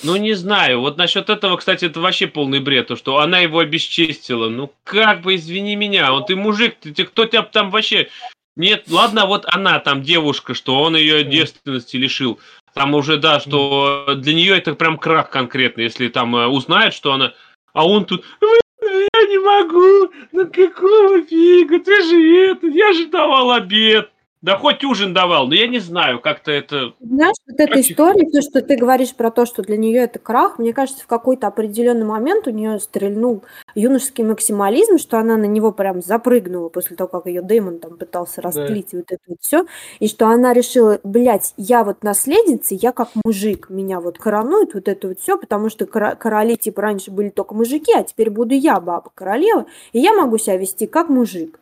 [0.03, 0.81] Ну, не знаю.
[0.81, 4.49] Вот насчет этого, кстати, это вообще полный бред, то, что она его обесчестила.
[4.49, 8.09] Ну, как бы, извини меня, вот ты мужик, ты, кто тебя там вообще
[8.57, 12.39] нет, ладно, вот она там девушка, что он ее девственности лишил.
[12.75, 17.13] Там уже, да, что для нее это прям крах конкретно, если там э, узнает, что
[17.13, 17.33] она...
[17.73, 18.25] А он тут,
[18.83, 24.11] я не могу, ну какого фига, ты же это, я же давал обед.
[24.45, 26.93] Да хоть ужин давал, но я не знаю, как-то это...
[27.01, 30.59] Знаешь, вот эта история, то, что ты говоришь про то, что для нее это крах,
[30.59, 33.43] мне кажется, в какой-то определенный момент у нее стрельнул
[33.75, 38.43] юношеский максимализм, что она на него прям запрыгнула после того, как ее Дэймон там пытался
[38.43, 38.99] растлить да.
[38.99, 39.65] вот это вот все,
[39.99, 44.89] и что она решила, блядь, я вот наследница, я как мужик, меня вот коронует вот
[44.89, 48.79] это вот все, потому что короли типа раньше были только мужики, а теперь буду я
[48.79, 49.65] баба королева,
[49.95, 51.61] и я могу себя вести как мужик.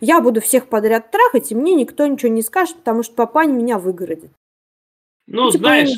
[0.00, 3.78] Я буду всех подряд трахать, и мне никто ничего не скажет, потому что папань меня
[3.78, 4.30] выгородит.
[5.26, 5.90] Ну, ну типа, знаешь,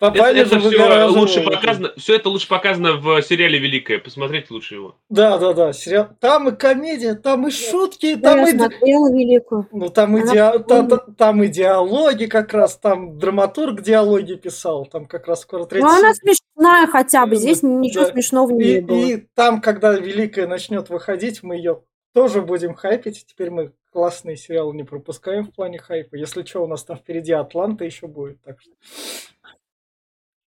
[0.00, 3.98] это, это все лучше показано, все это лучше показано в сериале Великое.
[3.98, 4.96] Посмотрите лучше его.
[5.10, 5.72] Да, да, да.
[5.74, 6.08] Сериал.
[6.20, 8.56] Там и комедия, там и шутки, да, там я и.
[8.56, 9.68] смотрела Великую.
[9.72, 10.58] Ну там и, диа...
[10.60, 15.86] там, там и диалоги как раз, там драматург диалоги писал, там как раз скоро третий.
[15.86, 18.12] Ну она смешная хотя бы, здесь ничего да.
[18.12, 18.96] смешного не и, было.
[18.96, 21.82] И там, когда Великая начнет выходить, мы ее
[22.12, 23.26] тоже будем хайпить.
[23.26, 26.16] Теперь мы классные сериалы не пропускаем в плане хайпа.
[26.16, 28.40] Если что, у нас там впереди Атланта еще будет.
[28.42, 28.72] Так что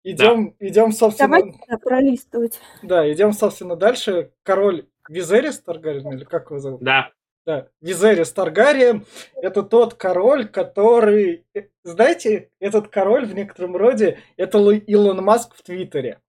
[0.05, 0.67] идем, да.
[0.67, 1.29] идем, собственно.
[1.39, 2.61] Давайте пролистывать.
[2.83, 4.33] Да, идем, собственно, дальше.
[4.43, 6.83] Король Визерис Таргариен, или как его зовут?
[6.83, 7.13] Да.
[7.47, 11.47] Да, Визерис Таргариен– это тот король, который...
[11.55, 16.21] Э, знаете, этот король в некотором роде– это Илон Маск в Твиттере,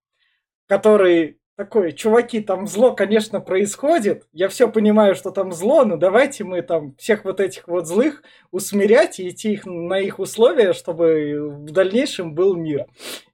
[0.68, 4.26] который такой, чуваки, там зло, конечно, происходит.
[4.34, 8.24] Я все понимаю, что там зло, но давайте мы там всех вот этих вот злых
[8.50, 12.88] усмирять и идти их на их условия, чтобы в дальнейшем был мир.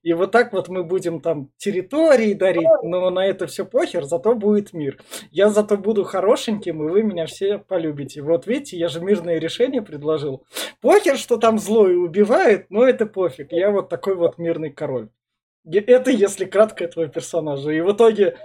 [0.03, 4.35] И вот так вот мы будем там территории дарить, но на это все похер, зато
[4.35, 4.97] будет мир.
[5.31, 8.21] Я зато буду хорошеньким, и вы меня все полюбите.
[8.21, 10.43] Вот видите, я же мирное решение предложил.
[10.81, 13.53] Похер, что там зло и убивает, но это пофиг.
[13.53, 15.07] Я вот такой вот мирный король.
[15.71, 17.71] Это если кратко этого персонажа.
[17.71, 18.37] И в итоге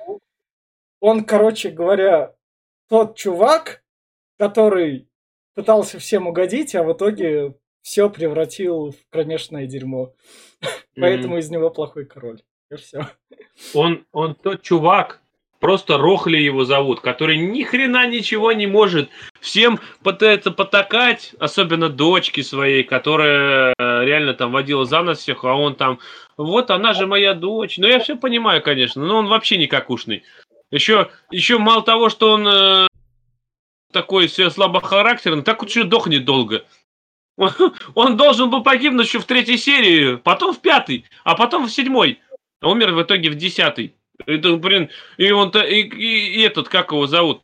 [1.01, 2.35] он, короче говоря,
[2.89, 3.83] тот чувак,
[4.39, 5.09] который
[5.55, 10.15] пытался всем угодить, а в итоге все превратил в кромешное дерьмо.
[10.97, 12.43] Поэтому из него плохой король.
[12.71, 13.09] И все.
[13.75, 15.23] Он, он тот чувак,
[15.63, 19.09] просто Рохли его зовут, который ни хрена ничего не может.
[19.41, 25.55] Всем пытается потакать, особенно дочке своей, которая э, реально там водила за нас всех, а
[25.55, 26.01] он там,
[26.37, 27.79] вот она же моя дочь.
[27.79, 30.25] Ну, я все понимаю, конечно, но он вообще никакушный.
[30.73, 32.89] Еще, еще мало того, что он э,
[33.93, 36.65] такой все слабохарактерный, так вот еще дохнет долго.
[37.37, 37.53] Он,
[37.95, 42.19] он должен был погибнуть еще в третьей серии, потом в пятой, а потом в седьмой.
[42.61, 43.95] А умер в итоге в десятой.
[44.27, 47.43] Это, блин, и он-то, и, и, и этот, как его зовут?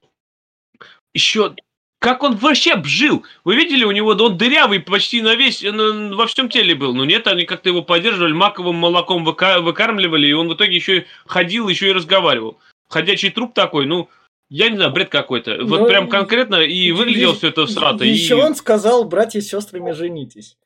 [1.15, 1.55] Еще,
[1.99, 3.25] как он вообще жил?
[3.45, 6.95] Вы видели, у него, он дырявый почти на весь, на, во всем теле был.
[6.95, 11.07] Но нет, они как-то его поддерживали, маковым молоком выка, выкармливали, и он в итоге еще
[11.27, 12.59] ходил, еще и разговаривал.
[12.89, 14.09] Ходячий труп такой, ну,
[14.49, 15.59] я не знаю, бред какой-то.
[15.65, 18.05] Вот ну, прям конкретно и выглядело все это всрато.
[18.05, 18.41] Еще и...
[18.41, 20.57] он сказал, братья с сестрами, женитесь.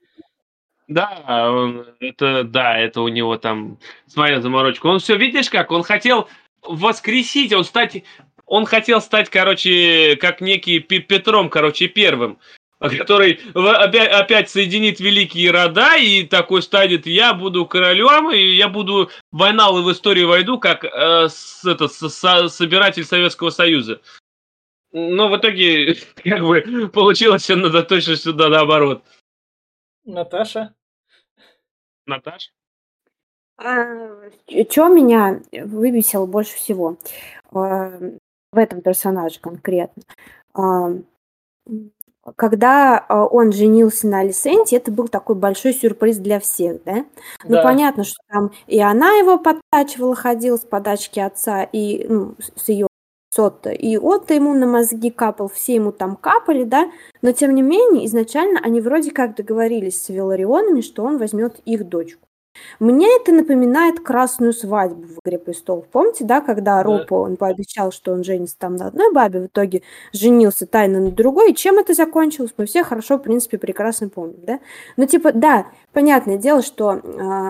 [0.88, 4.86] Да, он, это, да, это у него там своя заморочка.
[4.86, 6.28] Он все, видишь как, он хотел
[6.62, 8.04] воскресить, он стать,
[8.46, 12.38] он хотел стать, короче, как некий Петром, короче, первым,
[12.78, 19.10] который опять, опять соединит великие рода и такой станет, я буду королем, и я буду
[19.30, 24.00] в аналы в историю войду, как э, с, это, с, с, собиратель Советского Союза.
[24.92, 29.02] Но в итоге, как бы, получилось все надо точно сюда наоборот.
[30.04, 30.74] Наташа?
[32.06, 32.50] Наташа?
[34.70, 36.96] Что меня выбесило больше всего
[37.52, 37.92] а,
[38.50, 40.02] в этом персонаже конкретно?
[40.54, 40.94] А,
[42.36, 47.04] когда а, он женился на Алисенте, это был такой большой сюрприз для всех, да?
[47.44, 47.62] Ну, да.
[47.62, 52.88] понятно, что там и она его подтачивала, ходила с подачки отца, и ну, с ее
[53.34, 53.70] Сотто.
[53.70, 56.90] И он-то ему на мозги капал, все ему там капали, да,
[57.22, 61.88] но тем не менее, изначально они вроде как договорились с Веларионами, что он возьмет их
[61.88, 62.28] дочку.
[62.80, 65.86] Мне это напоминает красную свадьбу в «Игре престолов».
[65.88, 69.82] Помните, да, когда Ропо, он пообещал, что он женится там на одной бабе, в итоге
[70.12, 74.44] женился тайно на другой, и чем это закончилось, мы все хорошо, в принципе, прекрасно помним,
[74.44, 74.60] да?
[74.96, 77.00] Ну, типа, да, понятное дело, что э,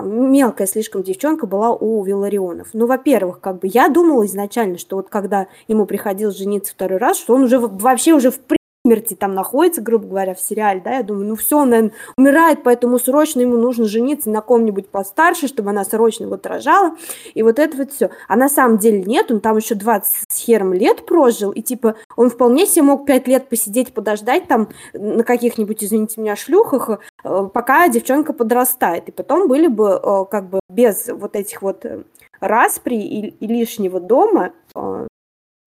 [0.03, 2.69] мелкая слишком девчонка была у Виларионов.
[2.73, 7.17] Ну, во-первых, как бы я думала изначально, что вот когда ему приходилось жениться второй раз,
[7.17, 8.39] что он уже вообще уже в
[8.85, 12.63] смерти там находится, грубо говоря, в сериале, да, я думаю, ну все, он, наверное, умирает,
[12.63, 16.97] поэтому срочно ему нужно жениться на ком-нибудь постарше, чтобы она срочно его рожала,
[17.33, 18.09] и вот это вот все.
[18.27, 21.95] А на самом деле нет, он там еще 20 с хером лет прожил, и типа
[22.17, 27.49] он вполне себе мог 5 лет посидеть, подождать там на каких-нибудь, извините меня, шлюхах, э,
[27.53, 32.03] пока девчонка подрастает, и потом были бы э, как бы без вот этих вот э,
[32.41, 34.51] распри и лишнего дома,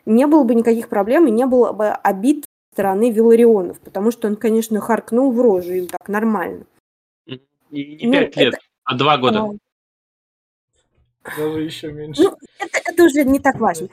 [0.05, 2.46] не было бы никаких проблем и не было бы обид
[2.77, 6.67] стороны Виларионов, потому что он, конечно, харкнул в рожу им так нормально.
[7.27, 8.59] И не ну, пять лет, это...
[8.85, 9.59] а два года.
[11.39, 12.23] Даже еще меньше.
[12.23, 13.89] Ну, это, это уже не так важно.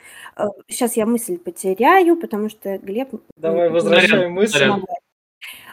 [0.67, 3.09] Сейчас э, я мысль потеряю, потому что Глеб...
[3.37, 4.69] Давай возвращаем мысль.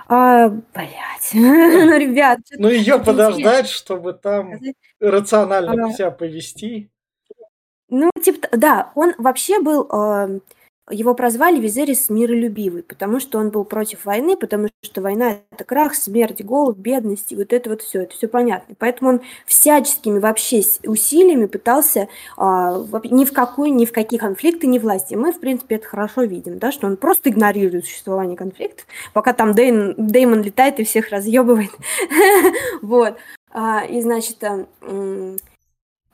[0.07, 1.31] А, блядь.
[1.35, 2.39] ну, ребят.
[2.53, 4.55] Ну, ее подождать, чтобы там
[5.01, 5.93] рационально а...
[5.93, 6.91] себя повести.
[7.89, 10.41] Ну, типа, да, он вообще был э,
[10.91, 15.95] его прозвали Визерис миролюбивый, потому что он был против войны, потому что война– это крах,
[15.95, 18.75] смерть, голод, бедность, и вот это вот все, это все понятно.
[18.79, 24.79] Поэтому он всяческими вообще усилиями пытался а, ни в какую, ни в какие конфликты не
[24.79, 25.15] власти.
[25.15, 29.55] Мы, в принципе, это хорошо видим, да, что он просто игнорирует существование конфликтов, пока там
[29.55, 31.71] Дэйн, Дэймон летает и всех разъебывает.
[32.83, 33.17] Вот.
[33.53, 34.39] А, и, значит,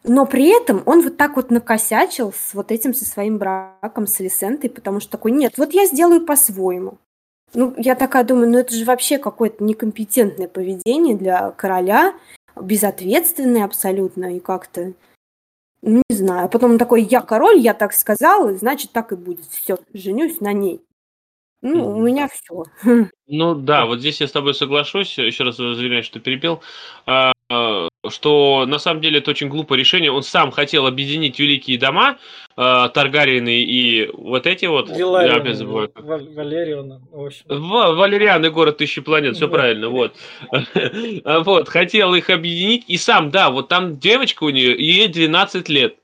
[0.07, 4.21] но при этом он вот так вот накосячил с вот этим, со своим браком с
[4.21, 6.99] Алисентой, потому что такой, нет, вот я сделаю по-своему.
[7.55, 12.15] Ну, я такая думаю, ну это же вообще какое-то некомпетентное поведение для короля,
[12.61, 14.93] безответственное абсолютно, и как-то,
[15.83, 16.47] ну, не знаю.
[16.47, 19.47] А потом он такой, я король, я так сказал, и значит так и будет.
[19.51, 20.83] Все, женюсь на ней.
[21.63, 22.65] Ну, у меня все.
[23.27, 25.19] Ну да, вот здесь я с тобой соглашусь.
[25.19, 26.61] Еще раз извиняюсь, что перебил.
[27.49, 30.11] А, что на самом деле это очень глупое решение.
[30.11, 32.19] Он сам хотел объединить великие дома,
[32.57, 34.91] э, Таргариены и вот эти вот.
[34.91, 35.93] Виларион, я забываю.
[35.95, 37.03] Валерион.
[37.49, 39.53] Валериан и город тысячи планет, все да.
[39.53, 40.15] правильно, вот.
[41.25, 45.97] вот, хотел их объединить, и сам, да, вот там девочка у нее, ей 12 лет.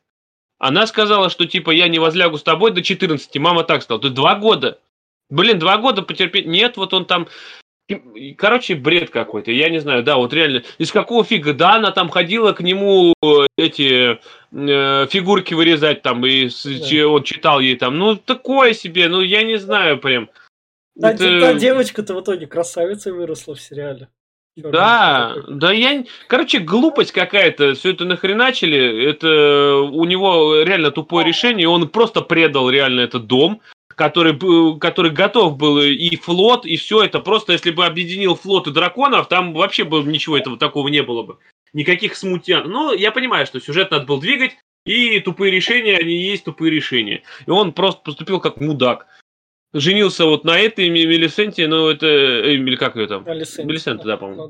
[0.63, 3.37] Она сказала, что типа я не возлягу с тобой до 14.
[3.39, 4.01] Мама так сказала.
[4.01, 4.79] Ты два года.
[5.29, 6.47] Блин, два года потерпеть.
[6.47, 7.27] Нет, вот он там
[8.39, 12.09] Короче, бред какой-то, я не знаю, да, вот реально, из какого фига, да, она там
[12.09, 13.15] ходила к нему
[13.57, 14.19] эти
[14.53, 17.09] э, фигурки вырезать там, и да.
[17.09, 20.31] он читал ей там, ну, такое себе, ну, я не знаю прям.
[20.95, 21.41] Да, это...
[21.41, 24.09] та девочка-то в итоге красавицей выросла в сериале.
[24.55, 26.05] Да, да я...
[26.29, 32.69] Короче, глупость какая-то, все это нахреначили, это у него реально тупое решение, он просто предал
[32.69, 33.63] реально этот дом,
[33.95, 37.21] который, который готов был и флот, и все это.
[37.21, 41.23] Просто если бы объединил флот и драконов, там вообще бы ничего этого такого не было
[41.23, 41.39] бы.
[41.73, 42.69] Никаких смутьян.
[42.71, 44.53] Но я понимаю, что сюжет надо было двигать,
[44.85, 47.23] и тупые решения, они есть тупые решения.
[47.47, 49.07] И он просто поступил как мудак.
[49.73, 52.07] Женился вот на этой Мелисенте, ну это...
[52.07, 53.25] Э, или как ее там?
[53.25, 54.49] Мелисента, да, по-моему.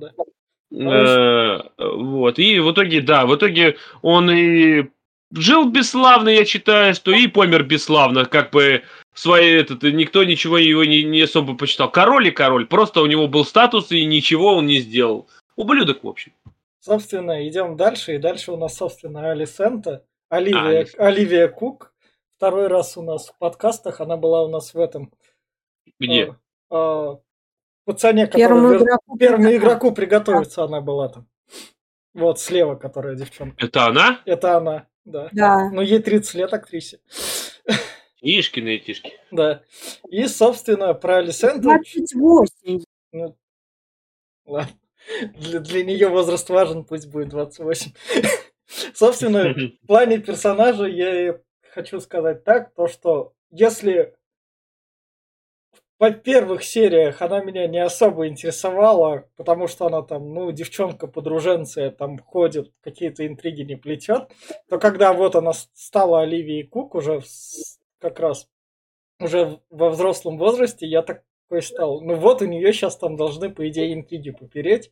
[0.70, 1.70] Ну, да.
[1.78, 2.38] Э, вот.
[2.38, 4.88] И в итоге, да, в итоге он и
[5.34, 8.82] жил бесславно, я читаю, что и помер бесславно, как бы
[9.14, 11.90] свои этот, никто ничего его не, не особо почитал.
[11.90, 15.28] Король и король, просто у него был статус и ничего он не сделал.
[15.56, 16.32] Ублюдок, в общем.
[16.80, 21.92] Собственно, идем дальше, и дальше у нас, собственно, Алисента, Оливия, а, Оливия Кук.
[22.36, 25.12] Второй раз у нас в подкастах, она была у нас в этом...
[26.00, 26.34] Где?
[26.70, 27.16] Э, э,
[27.84, 31.28] пацане, который первому игроку, первому игроку приготовиться она была там.
[32.14, 33.64] Вот, слева, которая девчонка.
[33.64, 34.20] Это она?
[34.24, 35.28] Это она, да.
[35.32, 35.70] Да.
[35.70, 36.98] Ну, ей 30 лет актрисе.
[38.22, 39.12] Ишкины этишки.
[39.30, 39.62] Да.
[40.08, 41.62] И, собственно, про Алисенду...
[41.62, 42.84] 28.
[43.12, 43.36] Ну,
[44.46, 44.72] ладно.
[45.34, 47.92] Для, для нее возраст важен, пусть будет 28.
[48.94, 51.40] Собственно, в плане персонажа я
[51.72, 54.14] хочу сказать так, то что если
[55.98, 62.18] в первых сериях она меня не особо интересовала, потому что она там, ну, девчонка-подруженция, там
[62.18, 64.30] ходит, какие-то интриги не плетет,
[64.68, 67.20] то когда вот она стала Оливией Кук уже
[68.02, 68.48] как раз
[69.20, 72.00] уже во взрослом возрасте я такой стал.
[72.00, 74.90] Ну вот у нее сейчас там должны, по идее, интриги попереть.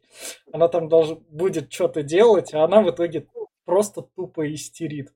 [0.52, 3.26] Она там должна будет что-то делать, а она в итоге
[3.64, 5.12] просто тупо истерит.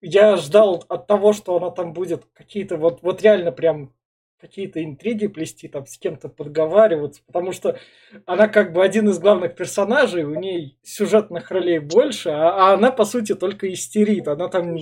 [0.00, 3.92] Я ждал от того, что она там будет какие-то вот, вот реально прям
[4.40, 7.78] какие-то интриги плести, там с кем-то подговариваться, потому что
[8.26, 12.90] она как бы один из главных персонажей, у ней сюжетных ролей больше, а, а она
[12.90, 14.76] по сути только истерит, она там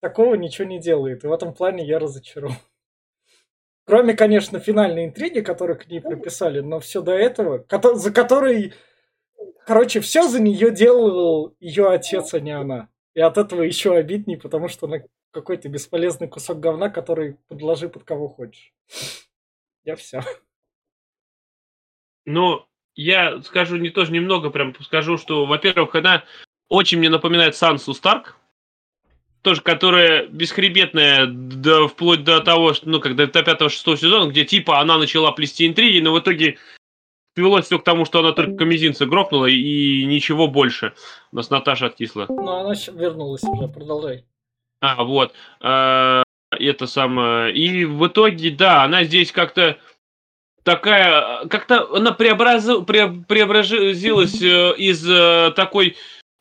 [0.00, 1.24] такого ничего не делает.
[1.24, 2.56] И в этом плане я разочарован.
[3.84, 8.74] Кроме, конечно, финальной интриги, которую к ней приписали, но все до этого, за которой,
[9.64, 12.90] короче, все за нее делал ее отец, а не она.
[13.14, 14.98] И от этого еще обидней, потому что она
[15.30, 18.74] какой-то бесполезный кусок говна, который подложи под кого хочешь.
[19.84, 20.20] Я все.
[22.26, 26.24] Ну, я скажу не тоже немного, прям скажу, что, во-первых, она
[26.68, 28.36] очень мне напоминает Сансу Старк,
[29.42, 34.80] тоже, которая бесхребетная до, вплоть до того, что, ну, когда до пятого-шестого сезона, где типа
[34.80, 36.58] она начала плести интриги, но в итоге
[37.36, 40.94] свелось все к тому, что она только мизинца грохнула и ничего больше.
[41.32, 42.26] У нас Наташа откисла.
[42.28, 44.24] Ну, она вернулась уже, продолжай.
[44.80, 45.32] А, вот.
[45.60, 47.54] А, это самое.
[47.54, 49.78] И в итоге, да, она здесь как-то
[50.64, 52.64] такая, как-то она преобраз...
[52.86, 55.52] преобразилась э, из э,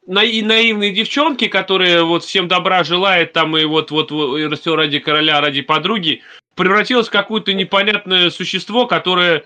[0.08, 4.76] такой наи наивной девчонки, которая вот всем добра желает там и вот вот, вот все
[4.76, 6.22] ради короля, ради подруги,
[6.56, 9.44] превратилась в какое-то непонятное существо, которое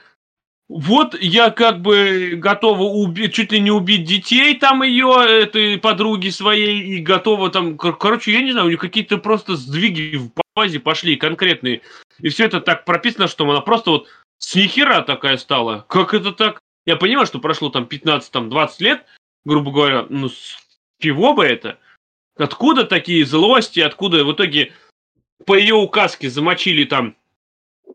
[0.69, 6.29] вот я как бы готова убить, чуть ли не убить детей там ее, этой подруги
[6.29, 10.79] своей, и готова там, короче, я не знаю, у нее какие-то просто сдвиги в базе
[10.79, 11.81] пошли конкретные.
[12.19, 14.07] И все это так прописано, что она просто вот
[14.37, 15.85] с нихера такая стала.
[15.89, 16.59] Как это так?
[16.85, 19.05] Я понимаю, что прошло там 15-20 там, лет,
[19.45, 20.57] грубо говоря, ну с
[20.99, 21.79] чего бы это?
[22.37, 24.71] Откуда такие злости, откуда в итоге
[25.45, 27.15] по ее указке замочили там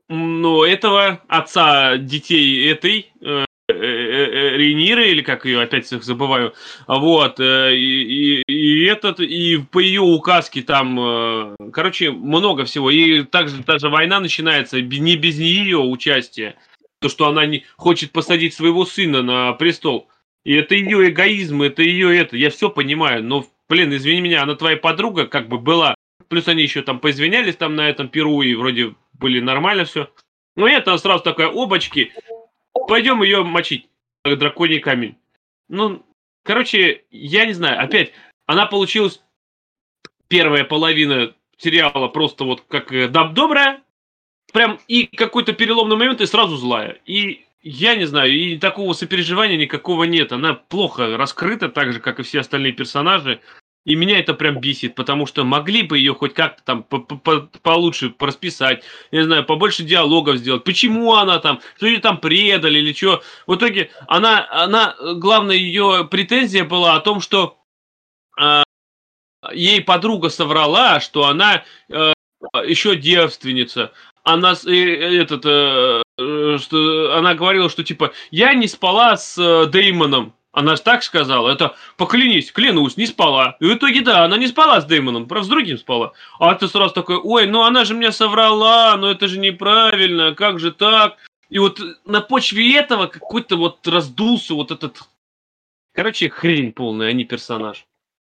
[0.08, 6.54] ну, этого отца детей этой э, э, э, Рейниры, или как ее опять всех забываю,
[6.86, 13.88] вот, и, и этот, и по ее указке там, короче, много всего, и также даже
[13.88, 16.56] война начинается не без ее участия,
[17.00, 20.08] то, что она не хочет посадить своего сына на престол,
[20.46, 24.54] и это ее эгоизм, это ее это, я все понимаю, но, блин, извини меня, она
[24.54, 25.96] твоя подруга как бы была,
[26.28, 30.08] плюс они еще там поизвинялись там на этом Перу, и вроде были нормально все.
[30.54, 32.12] Но это сразу такая обочки,
[32.86, 33.88] пойдем ее мочить,
[34.24, 35.16] драконий камень.
[35.68, 36.06] Ну,
[36.44, 38.12] короче, я не знаю, опять,
[38.46, 39.24] она получилась
[40.28, 43.82] первая половина сериала просто вот как э, добрая,
[44.52, 47.00] прям и какой-то переломный момент, и сразу злая.
[47.04, 50.32] И я не знаю, и такого сопереживания никакого нет.
[50.32, 53.40] Она плохо раскрыта, так же, как и все остальные персонажи.
[53.84, 56.82] И меня это прям бесит, потому что могли бы ее хоть как-то там
[57.62, 60.64] получше расписать, не знаю, побольше диалогов сделать.
[60.64, 63.22] Почему она там, что ее там предали или что.
[63.46, 67.58] В итоге она, она главная ее претензия была о том, что
[68.40, 68.62] э,
[69.52, 72.12] ей подруга соврала, что она э,
[72.64, 73.92] еще девственница.
[74.26, 79.70] Она э, этот, э, э, что она говорила, что типа я не спала с э,
[79.70, 80.34] Деймоном.
[80.50, 81.48] Она же так сказала.
[81.48, 83.56] Это поклянись, клянусь, не спала.
[83.60, 86.12] И в итоге, да, она не спала с Дэймоном, просто с другим спала.
[86.40, 90.58] А ты сразу такой, ой, ну она же мне соврала, ну это же неправильно, как
[90.58, 91.18] же так?
[91.48, 95.02] И вот на почве этого какой-то вот раздулся вот этот...
[95.92, 97.86] Короче, хрень полная, а не персонаж.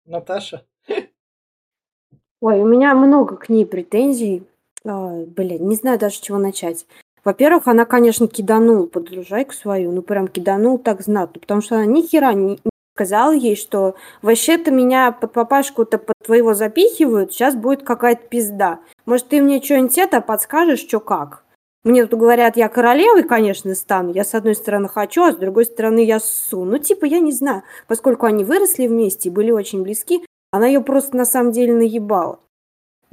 [0.07, 0.65] Наташа?
[2.41, 4.43] Ой, у меня много к ней претензий.
[4.87, 6.87] А, блин, не знаю даже, с чего начать.
[7.25, 12.03] Во-первых, она, конечно, киданула подружайку свою, ну прям киданул так знатно, потому что она ни
[12.03, 12.59] хера не
[12.95, 18.81] сказала ей, что вообще-то меня под папашку-то под твоего запихивают, сейчас будет какая-то пизда.
[19.07, 21.45] Может, ты мне что-нибудь это подскажешь, что как?
[21.83, 24.13] Мне тут говорят, я королевой, конечно, стану.
[24.13, 26.65] Я с одной стороны хочу, а с другой стороны я ссу.
[26.65, 27.63] Ну, типа, я не знаю.
[27.87, 32.39] Поскольку они выросли вместе и были очень близки, она ее просто на самом деле наебала.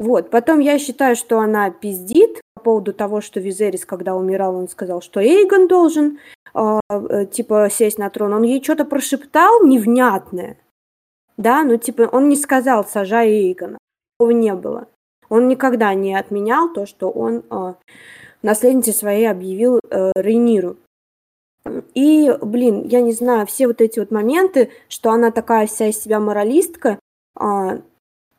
[0.01, 0.31] Вот.
[0.31, 4.99] Потом я считаю, что она пиздит, по поводу того, что Визерис, когда умирал, он сказал,
[4.99, 6.17] что Эйгон должен
[6.55, 8.33] э, э, типа сесть на трон.
[8.33, 10.57] Он ей что-то прошептал невнятное.
[11.37, 13.77] Да, ну типа он не сказал сажай Эйгона.
[14.17, 14.87] Такого не было.
[15.29, 17.73] Он никогда не отменял то, что он э,
[18.41, 20.77] наследницей своей объявил э, Рейниру.
[21.93, 26.01] И, блин, я не знаю, все вот эти вот моменты, что она такая вся из
[26.01, 26.97] себя моралистка,
[27.39, 27.81] э,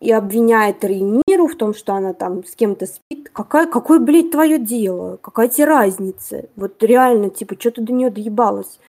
[0.02, 3.30] и обвиняет Рейниру в том, что она там с кем-то спит.
[3.32, 5.16] Какая, какое, блядь, твое дело?
[5.22, 6.48] Какая тебе разница?
[6.56, 8.80] Вот реально, типа, что ты до нее доебалась?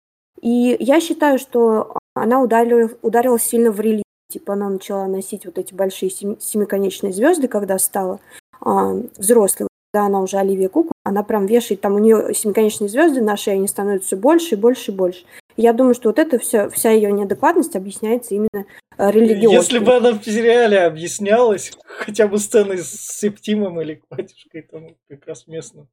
[0.41, 4.03] И я считаю, что она ударила, ударила сильно в религию.
[4.27, 8.19] Типа, она начала носить вот эти большие семи, семиконечные звезды, когда стала
[8.59, 9.67] а, взрослой.
[9.93, 13.57] Когда она уже Оливия Кук, она прям вешает, там у нее семиконечные звезды на шее,
[13.57, 15.25] они становятся все больше и больше и больше.
[15.55, 18.65] Я думаю, что вот это все, вся ее неадекватность объясняется именно
[18.97, 19.57] э, религиозно.
[19.57, 25.27] Если бы она в сериале объяснялась, хотя бы сценой с Септимом или батюшкой, там как
[25.27, 25.87] раз местным.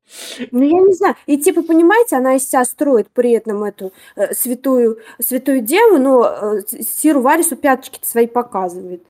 [0.50, 1.16] Ну, я не знаю.
[1.26, 6.24] И типа, понимаете, она из себя строит при этом эту э, святую, святую деву, но
[6.24, 9.04] э, Сиру Варису пяточки свои показывает.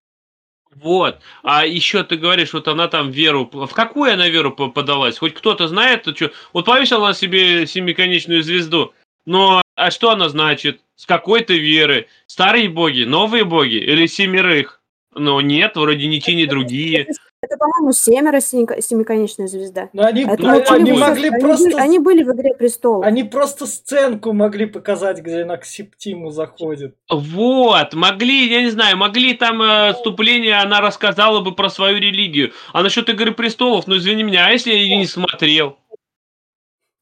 [0.75, 1.19] Вот.
[1.43, 3.49] А еще ты говоришь, вот она там веру...
[3.53, 5.19] В какую она веру подалась?
[5.19, 6.31] Хоть кто-то знает, что...
[6.53, 8.93] Вот повесила она себе семиконечную звезду,
[9.27, 10.81] но а что она значит?
[10.95, 12.07] С какой то веры?
[12.27, 14.83] Старые боги, новые боги или семерых?
[15.15, 17.09] Ну нет, вроде ни те, ни другие.
[17.43, 19.89] Это, по-моему, семеро семиконечная звезда.
[19.95, 21.65] Но они, а ну, они могли они просто...
[21.65, 23.07] Были, они были в «Игре престолов».
[23.07, 26.97] Они просто сценку могли показать, где она к Септиму заходит.
[27.09, 32.53] Вот, могли, я не знаю, могли там э, вступление, она рассказала бы про свою религию.
[32.75, 35.79] А насчет «Игры престолов», ну извини меня, а если я ее не смотрел?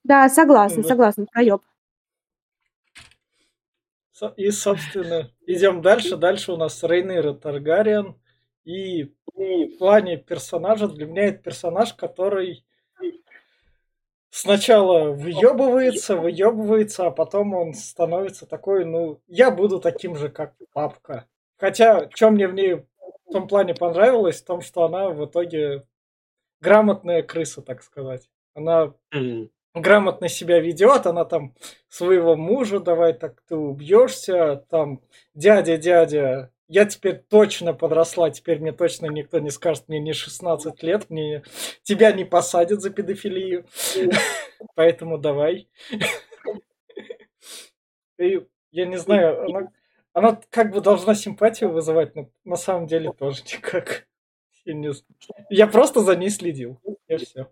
[0.04, 1.62] Да, согласна, согласна, проеб.
[4.36, 6.16] И, собственно, идем дальше.
[6.16, 8.20] Дальше у нас Рейнира Таргариен.
[8.64, 12.64] И в плане персонажа для меня это персонаж, который
[14.30, 21.26] сначала выебывается, выебывается, а потом он становится такой, ну, я буду таким же, как папка.
[21.56, 25.84] Хотя, что мне в ней в том плане понравилось, в том, что она в итоге
[26.60, 28.28] грамотная крыса, так сказать.
[28.54, 28.94] Она.
[29.74, 31.54] Грамотно себя ведет, она там
[31.88, 35.00] своего мужа, давай так ты убьешься, там
[35.34, 40.82] дядя, дядя, я теперь точно подросла, теперь мне точно никто не скажет, мне не 16
[40.82, 41.42] лет, мне
[41.82, 43.66] тебя не посадят за педофилию,
[44.74, 45.68] поэтому давай.
[48.18, 49.72] И я не знаю, она,
[50.12, 54.06] она как бы должна симпатию вызывать, но на самом деле тоже никак.
[54.64, 54.90] Я, не...
[55.48, 56.78] я просто за ней следил.
[57.06, 57.50] И все.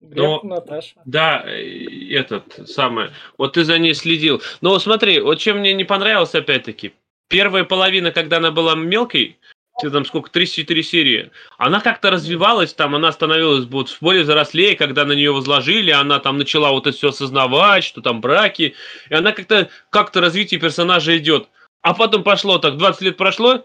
[0.00, 0.94] Но, Наташа.
[1.04, 3.10] Да, этот самый.
[3.36, 4.42] Вот ты за ней следил.
[4.60, 6.92] Но смотри, вот чем мне не понравилось, опять-таки,
[7.28, 9.38] первая половина, когда она была мелкой,
[9.80, 15.12] там сколько, 34 серии, она как-то развивалась, там она становилась вот более взрослее, когда на
[15.12, 18.74] нее возложили, она там начала вот это все осознавать, что там браки,
[19.08, 21.48] и она как-то как развитие персонажа идет.
[21.82, 23.64] А потом пошло так, 20 лет прошло,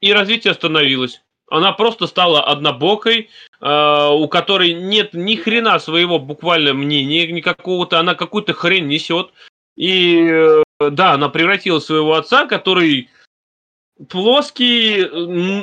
[0.00, 1.22] и развитие остановилось.
[1.50, 3.30] Она просто стала однобокой,
[3.60, 9.30] э, у которой нет ни хрена своего буквально мнения, ни какого-то, она какую-то хрень несет.
[9.76, 13.08] И э, да, она превратила своего отца, который
[14.08, 15.02] плоский,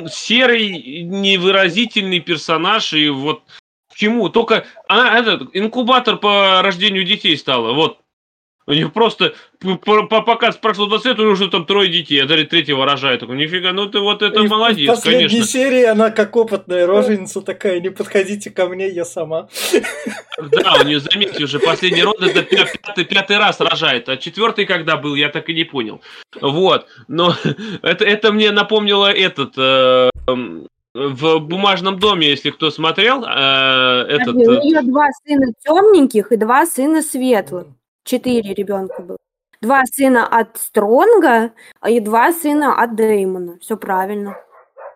[0.08, 3.42] серый, невыразительный персонаж, и вот
[3.90, 4.28] к чему?
[4.28, 7.98] Только она этот инкубатор по рождению детей стала, вот.
[8.68, 9.34] У них просто
[9.80, 13.20] пока прошло 20 лет, уже там трое детей, а даже третьего рожает.
[13.20, 15.46] Такой, нифига, ну ты вот это и молодец, в последней конечно.
[15.46, 19.48] серии она как опытная роженица такая, не подходите ко мне, я сама.
[20.38, 24.96] Да, у нее, заметьте, уже последний род это пятый, пятый раз рожает, а четвертый когда
[24.96, 26.00] был, я так и не понял.
[26.40, 27.34] Вот, но
[27.82, 29.54] это, это мне напомнило этот...
[29.56, 30.10] Э,
[30.94, 34.34] в бумажном доме, если кто смотрел, э, этот...
[34.34, 37.66] У нее два сына темненьких и два сына светлых
[38.06, 39.18] четыре ребенка было.
[39.60, 41.52] Два сына от Стронга
[41.86, 43.58] и два сына от Деймона.
[43.58, 44.36] Все правильно.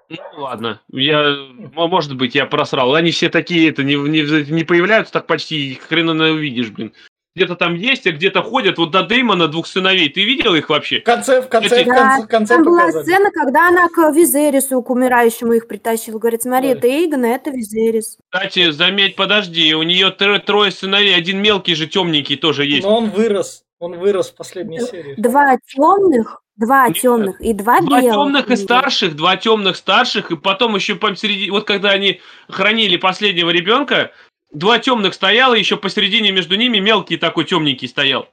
[0.09, 1.37] Ну ладно, я,
[1.75, 2.95] может быть, я просрал.
[2.95, 6.93] Они все такие, это не, не, не появляются так почти, хрена не увидишь, блин
[7.37, 8.79] где-то там есть, а где-то ходят.
[8.79, 10.09] Вот до Деймона двух сыновей.
[10.09, 11.01] Ты видел их вообще?
[11.01, 12.93] В конце, в конце, да, в конце, в конце Там показали.
[12.93, 16.19] была сцена, когда она к Визерису, к умирающему их притащила.
[16.19, 18.19] Говорит, смотри, это Эйгон, а это Визерис.
[18.29, 22.83] Кстати, заметь, подожди, у нее трое сыновей, один мелкий же, темненький тоже есть.
[22.83, 23.65] Но он вырос.
[23.79, 25.15] Он вырос в последней серии.
[25.17, 28.03] Два темных, два Нет, темных и два, два белых.
[28.03, 32.99] Два темных и старших, два темных старших, и потом еще посередине, вот когда они хранили
[32.99, 34.11] последнего ребенка,
[34.53, 38.29] два темных стояло, еще посередине между ними мелкий такой темненький стоял.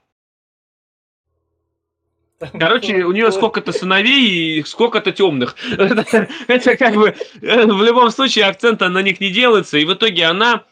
[2.40, 5.56] Короче, у нее сколько-то сыновей и сколько-то темных.
[6.48, 10.26] Это как бы э, в любом случае акцента на них не делается, и в итоге
[10.26, 10.64] она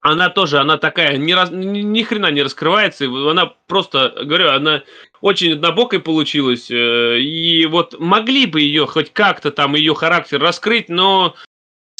[0.00, 4.82] она тоже, она такая, ни, раз, ни, хрена не раскрывается, она просто, говорю, она
[5.20, 10.88] очень однобокой получилась, э, и вот могли бы ее хоть как-то там, ее характер раскрыть,
[10.88, 11.36] но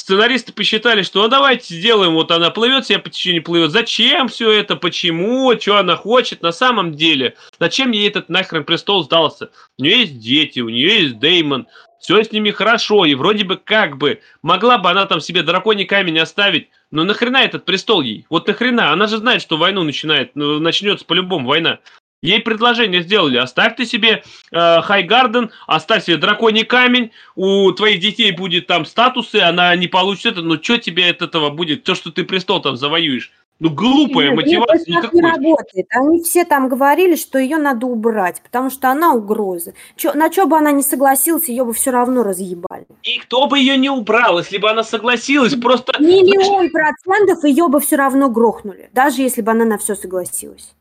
[0.03, 3.71] сценаристы посчитали, что ну давайте сделаем, вот она плывет себе по течению плывет.
[3.71, 4.75] Зачем все это?
[4.75, 5.57] Почему?
[5.57, 6.41] Что она хочет?
[6.41, 9.49] На самом деле, зачем ей этот нахрен престол сдался?
[9.77, 11.67] У нее есть дети, у нее есть Деймон,
[11.99, 15.85] все с ними хорошо, и вроде бы как бы могла бы она там себе драконий
[15.85, 18.25] камень оставить, но нахрена этот престол ей?
[18.29, 18.91] Вот нахрена?
[18.91, 21.79] Она же знает, что войну начинает, ну, начнется по-любому война.
[22.23, 28.31] Ей предложение сделали, оставь ты себе э, Хайгарден, оставь себе драконий камень, у твоих детей
[28.31, 32.11] будет там статусы, она не получит это, но что тебе от этого будет, то, что
[32.11, 33.33] ты престол там завоюешь?
[33.59, 34.99] Ну, глупая Нет, мотивация.
[34.99, 35.85] Это не работает.
[35.89, 39.73] Они все там говорили, что ее надо убрать, потому что она угроза.
[39.97, 42.85] Чё, на что бы она не согласилась, ее бы все равно разъебали.
[43.03, 45.93] И кто бы ее не убрал, если бы она согласилась, просто...
[45.99, 50.73] Миллион процентов ее бы все равно грохнули, даже если бы она на все согласилась.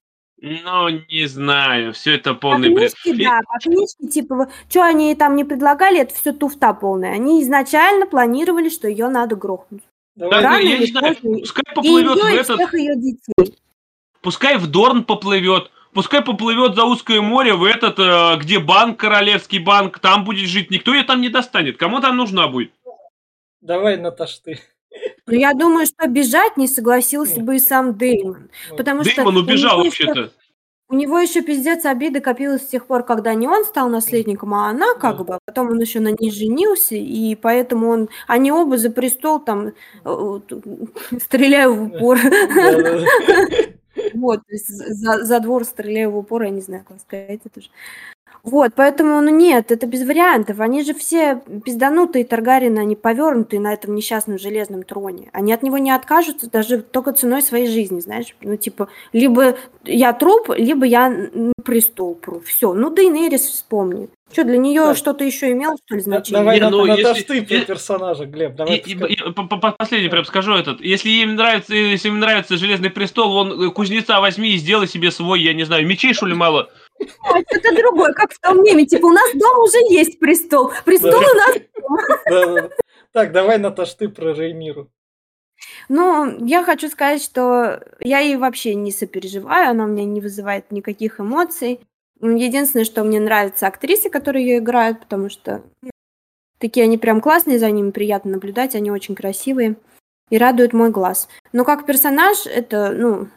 [0.45, 3.29] Ну, не знаю, все это полный по книжке, бред.
[3.29, 7.13] Да, по книжке, типа, что они там не предлагали, это все туфта полная.
[7.13, 9.85] Они изначально планировали, что ее надо грохнуть.
[10.17, 12.57] Да, Рано я не знаю, пускай поплывет в этот...
[12.57, 13.57] всех ее детей.
[14.21, 19.61] Пускай в Дорн поплывет, пускай поплывет за узкое море в этот, э, где банк, королевский
[19.61, 21.77] банк, там будет жить, никто ее там не достанет.
[21.77, 22.73] Кому там нужна будет?
[23.61, 24.59] Давай, Наташ, ты.
[25.27, 28.51] Ну, я думаю, что бежать не согласился бы и сам Дэймон.
[28.77, 30.33] Потому Дэймон что убежал вообще-то.
[30.89, 34.69] У него еще пиздец обиды копилось с тех пор, когда не он стал наследником, а
[34.69, 35.39] она как бы.
[35.47, 38.09] Потом он еще на ней женился, и поэтому он...
[38.27, 39.73] Они оба за престол там э,
[41.21, 42.19] стреляю в упор.
[44.15, 47.69] Вот, за, за двор стреляю в упор, я не знаю, как сказать это же.
[48.43, 50.61] Вот, поэтому, ну нет, это без вариантов.
[50.61, 55.29] Они же все пизданутые Таргарины, они повернутые на этом несчастном железном троне.
[55.33, 58.35] Они от него не откажутся даже только ценой своей жизни, знаешь.
[58.43, 62.41] Ну, типа, либо я труп, либо я на престол пру.
[62.41, 62.75] Все.
[62.75, 64.09] Ну, Дейнерис вспомни.
[64.33, 64.97] Что, для нее Так.
[64.97, 66.41] что-то еще имело, что ли, значение?
[66.41, 68.53] Давай, Не, ну, Наташ, если- ты про персонажа, Глеб.
[68.53, 70.81] И- Давай и- ты и- по- по- Последний прям скажу этот.
[70.81, 75.11] Если им нравится, если им нравится Железный престол, вон э, кузнеца возьми и сделай себе
[75.11, 76.71] свой, я не знаю, мечей что ли мало?
[77.51, 78.87] Это другое, как в том меме.
[78.87, 80.73] Типа, у нас дома уже есть престол.
[80.85, 82.71] Престол у нас.
[83.13, 84.91] Так, давай, Наташ, ты про Рейниру.
[85.89, 90.71] Ну, я хочу сказать, что я ей вообще не сопереживаю, она у меня не вызывает
[90.71, 91.81] никаких эмоций.
[92.21, 95.63] Единственное, что мне нравятся актрисы, которые ее играют, потому что
[96.59, 99.77] такие они прям классные, за ними приятно наблюдать, они очень красивые
[100.31, 101.29] и радуют мой глаз.
[101.53, 103.29] Но как персонаж, это, ну,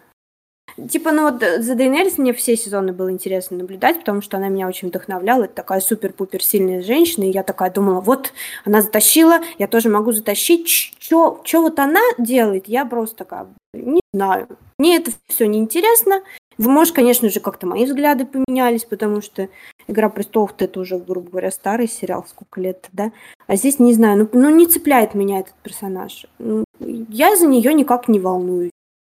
[0.90, 4.50] типа, ну вот э, за Дейнерис мне все сезоны было интересно наблюдать, потому что она
[4.50, 8.34] меня очень вдохновляла, это такая супер-пупер сильная женщина, и я такая думала, вот,
[8.66, 10.94] она затащила, я тоже могу затащить.
[11.00, 14.48] Что вот она делает, я просто такая, не знаю.
[14.78, 16.22] Мне это все неинтересно.
[16.58, 19.50] Вы, может, конечно же, как-то мои взгляды поменялись, потому что
[19.88, 23.12] «Игра престолов» это уже, грубо говоря, старый сериал, сколько лет, да?
[23.48, 26.26] А здесь, не знаю, ну, ну не цепляет меня этот персонаж.
[26.40, 28.72] Ну, Я за нее никак не волнуюсь.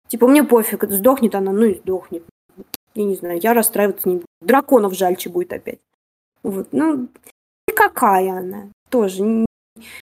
[0.08, 2.24] Типа, мне пофиг, сдохнет она, ну и сдохнет.
[2.94, 4.28] Я не знаю, я расстраиваться не буду.
[4.42, 5.80] Драконов жальче будет опять.
[6.44, 7.08] Вот, ну,
[7.68, 8.70] никакая она.
[8.90, 9.46] Тоже не,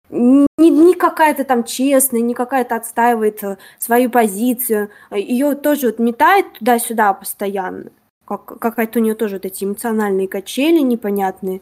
[0.09, 4.89] не, не какая-то там честная, не какая-то отстаивает э, свою позицию.
[5.11, 7.91] Ее тоже вот метает туда-сюда постоянно.
[8.25, 11.61] Как, какая-то у нее тоже вот эти эмоциональные качели непонятные.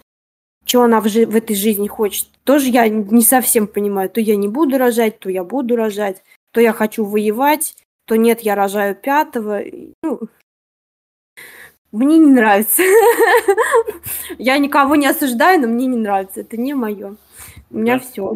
[0.66, 4.10] Что она в, жи- в этой жизни хочет, тоже я не совсем понимаю.
[4.10, 7.76] То я не буду рожать, то я буду рожать, то я хочу воевать,
[8.06, 9.62] то нет, я рожаю пятого.
[10.04, 10.22] Ну,
[11.92, 12.84] мне не нравится.
[14.38, 16.42] Я никого не осуждаю, но мне не нравится.
[16.42, 17.16] Это не мое.
[17.70, 18.34] У меня все.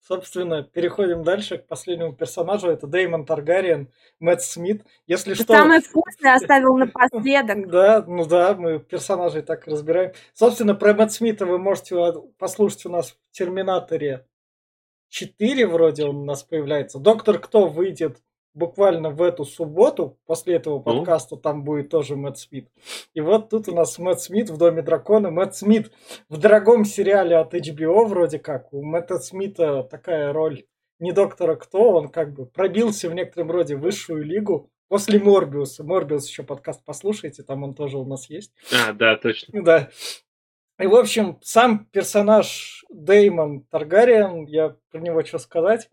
[0.00, 2.68] Собственно, переходим дальше к последнему персонажу.
[2.68, 3.88] Это Деймон Таргариен,
[4.18, 4.84] Мэтт Смит.
[5.06, 5.44] Если что...
[5.44, 7.68] Самое вкусное оставил напоследок.
[7.70, 10.12] Да, ну да, мы персонажей так разбираем.
[10.34, 11.96] Собственно, про Мэтт Смита вы можете
[12.36, 14.26] послушать у нас в Терминаторе
[15.08, 16.98] 4 вроде он у нас появляется.
[16.98, 18.18] Доктор Кто выйдет
[18.54, 20.18] буквально в эту субботу.
[20.26, 20.82] После этого Ну.
[20.82, 22.68] подкаста там будет тоже Мэтт Смит.
[23.14, 25.30] И вот тут у нас Мэтт Смит в Доме Дракона.
[25.30, 25.92] Мэтт Смит
[26.28, 28.72] в дорогом сериале от HBO вроде как.
[28.72, 30.64] У Мэтта Смита такая роль
[30.98, 35.82] не доктора Кто, он как бы пробился в некотором роде высшую лигу после Морбиуса.
[35.82, 38.52] Морбиус еще подкаст послушайте, там он тоже у нас есть.
[38.72, 39.62] А, да, точно.
[39.64, 39.88] Да.
[40.78, 45.90] И, в общем, сам персонаж Деймон Таргариен, я про него что сказать,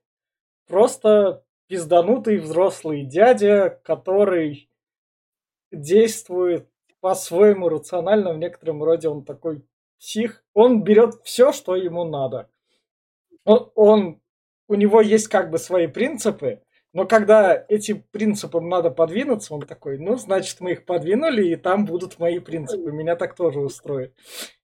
[0.67, 4.69] просто пизданутый взрослый дядя, который
[5.71, 6.67] действует
[6.99, 9.63] по-своему рационально, в некотором роде он такой
[9.99, 10.43] псих.
[10.53, 12.49] Он берет все, что ему надо.
[13.45, 14.21] Он, он-
[14.67, 16.61] у него есть как бы свои принципы,
[16.93, 21.85] но когда этим принципам надо подвинуться, он такой, ну, значит, мы их подвинули, и там
[21.85, 22.91] будут мои принципы.
[22.91, 24.15] Меня так тоже устроит.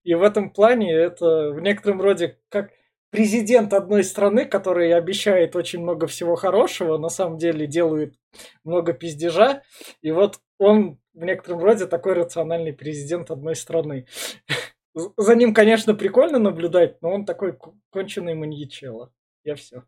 [0.03, 2.71] И в этом плане это в некотором роде как
[3.15, 8.15] президент одной страны, который обещает очень много всего хорошего, на самом деле делает
[8.65, 9.63] много пиздежа.
[10.01, 14.05] И вот он в некотором роде такой рациональный президент одной страны.
[15.15, 17.57] За ним, конечно, прикольно наблюдать, но он такой
[17.89, 19.13] конченый маньячелло.
[19.45, 19.83] Я все.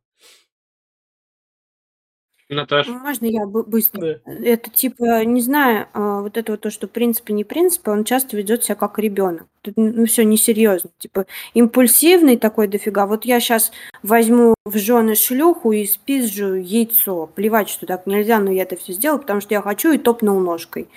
[2.49, 2.87] Наташ.
[2.87, 4.19] Можно я бы- быстро?
[4.25, 4.33] Да.
[4.43, 8.37] Это типа, не знаю, а, вот это вот то, что принципы не принципы, он часто
[8.37, 9.47] ведет себя как ребенок.
[9.61, 10.89] Тут, ну, все несерьезно.
[10.97, 13.05] Типа, импульсивный такой дофига.
[13.05, 13.71] Вот я сейчас
[14.01, 17.27] возьму в жены шлюху и спизжу яйцо.
[17.35, 20.39] Плевать, что так нельзя, но я это все сделаю, потому что я хочу и топнул
[20.39, 20.87] ножкой.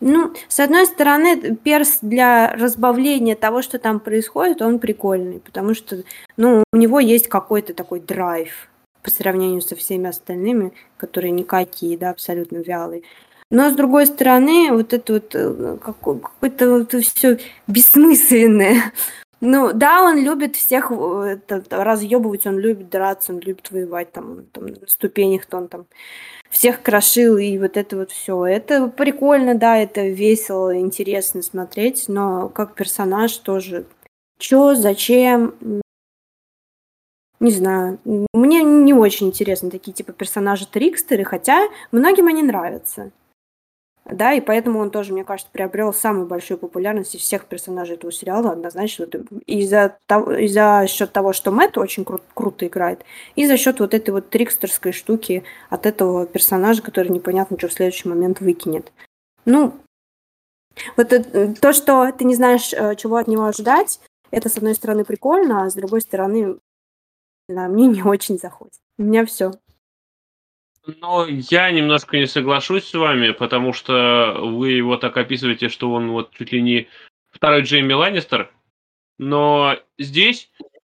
[0.00, 6.04] Ну, с одной стороны, перс для разбавления того, что там происходит, он прикольный, потому что,
[6.36, 8.68] ну, у него есть какой-то такой драйв
[9.02, 13.02] по сравнению со всеми остальными, которые никакие, да, абсолютно вялые.
[13.50, 18.92] Но с другой стороны, вот это вот э, какое-то вот все бессмысленное.
[19.40, 24.46] Ну, да, он любит всех э, это, разъебывать, он любит драться, он любит воевать там,
[24.46, 25.86] там на ступенях-то он там
[26.50, 28.44] всех крошил, и вот это вот все.
[28.46, 33.86] Это прикольно, да, это весело, интересно смотреть, но как персонаж тоже.
[34.38, 35.54] Чё, зачем?
[37.40, 37.98] Не знаю.
[38.32, 43.12] Мне не очень интересны такие типа персонажи-трикстеры, хотя многим они нравятся.
[44.04, 48.10] Да, и поэтому он тоже, мне кажется, приобрел самую большую популярность из всех персонажей этого
[48.10, 49.06] сериала, однозначно.
[49.46, 53.04] Из-за того, из-за счет того, что Мэтт очень кру- круто играет,
[53.36, 57.72] и за счет вот этой вот трикстерской штуки от этого персонажа, который непонятно, что в
[57.74, 58.92] следующий момент выкинет.
[59.44, 59.74] Ну,
[60.96, 64.00] Вот э, то, что ты не знаешь, э, чего от него ожидать,
[64.30, 66.58] это, с одной стороны, прикольно, а с другой стороны,
[67.48, 68.74] да, мне не очень заходит.
[68.98, 69.52] У меня все.
[71.00, 76.10] Но я немножко не соглашусь с вами, потому что вы его так описываете, что он
[76.10, 76.88] вот чуть ли не
[77.30, 78.50] второй Джейми Ланнистер.
[79.18, 80.50] Но здесь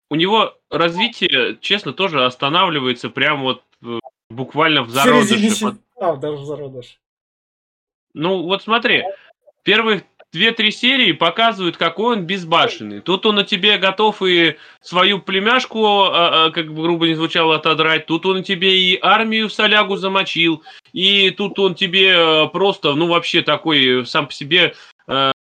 [0.09, 5.77] у него развитие, честно, тоже останавливается прямо вот э, буквально в зародыше.
[5.95, 6.97] А, даже в зародыше.
[8.13, 9.03] Ну, вот смотри,
[9.63, 13.01] первых две-три серии показывают, какой он безбашенный.
[13.01, 17.55] Тут он на тебе готов и свою племяшку, а, а, как бы грубо не звучало,
[17.55, 18.05] отодрать.
[18.05, 20.63] Тут он тебе и армию в солягу замочил.
[20.93, 24.73] И тут он тебе э, просто, ну вообще такой сам по себе
[25.07, 25.31] э,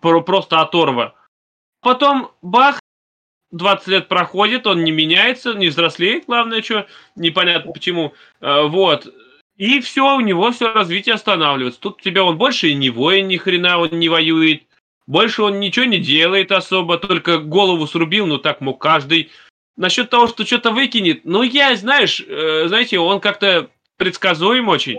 [0.00, 1.14] просто оторва.
[1.80, 2.80] Потом бах,
[3.50, 8.14] 20 лет проходит, он не меняется, не взрослеет, главное, что непонятно почему.
[8.40, 9.12] Э, вот.
[9.56, 11.80] И все, у него все развитие останавливается.
[11.80, 14.64] Тут тебя он больше и не воин, ни хрена он не воюет.
[15.06, 19.30] Больше он ничего не делает особо, только голову срубил, ну так мог каждый.
[19.76, 24.98] Насчет того, что что-то выкинет, ну я, знаешь, э, знаете, он как-то предсказуем очень.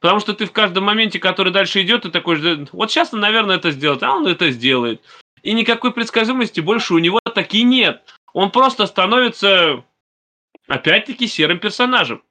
[0.00, 3.56] Потому что ты в каждом моменте, который дальше идет, ты такой, вот сейчас он, наверное,
[3.56, 5.00] это сделает, а он это сделает.
[5.42, 8.02] И никакой предсказуемости больше у него таки нет.
[8.32, 9.84] Он просто становится,
[10.66, 12.22] опять-таки, серым персонажем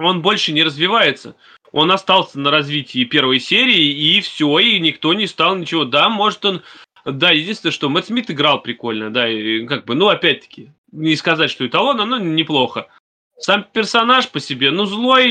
[0.00, 1.36] он больше не развивается.
[1.72, 5.84] Он остался на развитии первой серии, и все, и никто не стал ничего.
[5.84, 6.62] Да, может он...
[7.04, 11.50] Да, единственное, что Мэтт Смит играл прикольно, да, и как бы, ну, опять-таки, не сказать,
[11.50, 12.88] что эталон, но неплохо.
[13.38, 15.28] Сам персонаж по себе, ну, злой,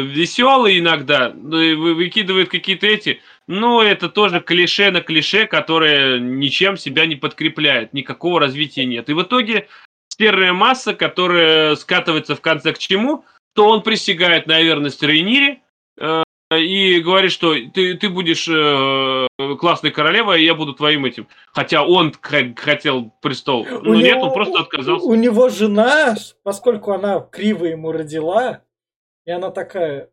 [0.00, 3.20] веселый иногда, выкидывает какие-то эти...
[3.46, 9.10] Ну, это тоже клише на клише, которое ничем себя не подкрепляет, никакого развития нет.
[9.10, 9.68] И в итоге
[10.16, 13.24] серая масса, которая скатывается в конце к чему?
[13.54, 15.60] То он присягает на верность Рейнире
[15.98, 16.22] э,
[16.54, 19.26] и говорит, что ты, ты будешь э,
[19.56, 21.28] классной королевой, а я буду твоим этим.
[21.52, 23.66] Хотя он хотел престол.
[23.66, 25.06] Но у нет, него, он просто отказался.
[25.06, 28.62] У него жена, поскольку она криво ему родила,
[29.24, 30.10] и она такая,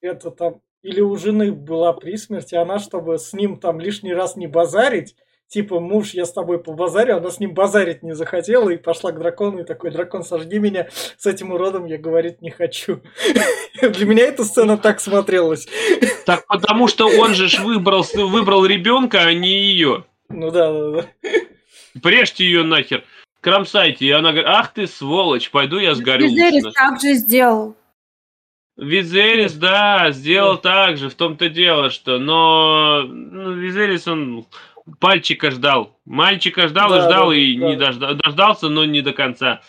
[0.00, 4.36] это там, или у жены была при смерти, она, чтобы с ним там лишний раз
[4.36, 5.16] не базарить,
[5.48, 9.18] типа, муж, я с тобой побазарю, она с ним базарить не захотела и пошла к
[9.18, 13.00] дракону, и такой, дракон, сожги меня, с этим уродом я говорить не хочу.
[13.80, 15.66] Для меня эта сцена так смотрелась.
[16.24, 20.04] Так потому что он же выбрал, выбрал ребенка, а не ее.
[20.28, 21.30] Ну да, да, да.
[22.02, 23.04] Прежьте ее нахер.
[23.40, 24.06] Кромсайте.
[24.06, 26.26] И она говорит, ах ты сволочь, пойду я сгорю.
[26.26, 27.76] Визерис так же сделал.
[28.76, 34.46] Визерис, да, сделал так же, в том-то дело, что, но ну, Визерис, он
[34.98, 35.98] пальчика ждал.
[36.04, 37.68] Мальчика ждал да, и ждал, да, и да.
[37.68, 39.60] не дождал, дождался, но не до конца.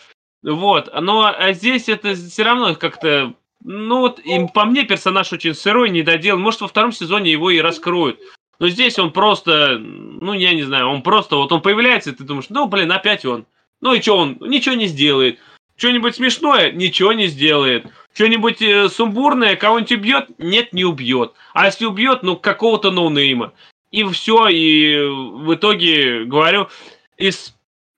[0.42, 0.90] Вот.
[1.00, 3.34] Но а здесь это все равно как-то...
[3.64, 6.38] Ну вот, и по мне персонаж очень сырой, не додел.
[6.38, 8.20] Может, во втором сезоне его и раскроют.
[8.60, 12.24] Но здесь он просто, ну, я не знаю, он просто, вот он появляется, и ты
[12.24, 13.46] думаешь, ну, блин, опять он.
[13.80, 14.38] Ну и что он?
[14.40, 15.38] Ничего не сделает.
[15.76, 16.72] Что-нибудь смешное?
[16.72, 17.86] Ничего не сделает.
[18.12, 19.54] Что-нибудь э, сумбурное?
[19.54, 20.28] Кого-нибудь убьет?
[20.38, 21.34] Нет, не убьет.
[21.54, 23.52] А если убьет, ну, какого-то ноунейма.
[23.90, 26.68] И все, и в итоге, говорю,
[27.16, 27.54] из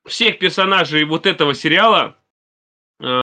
[0.07, 2.17] всех персонажей вот этого сериала,
[3.01, 3.21] э,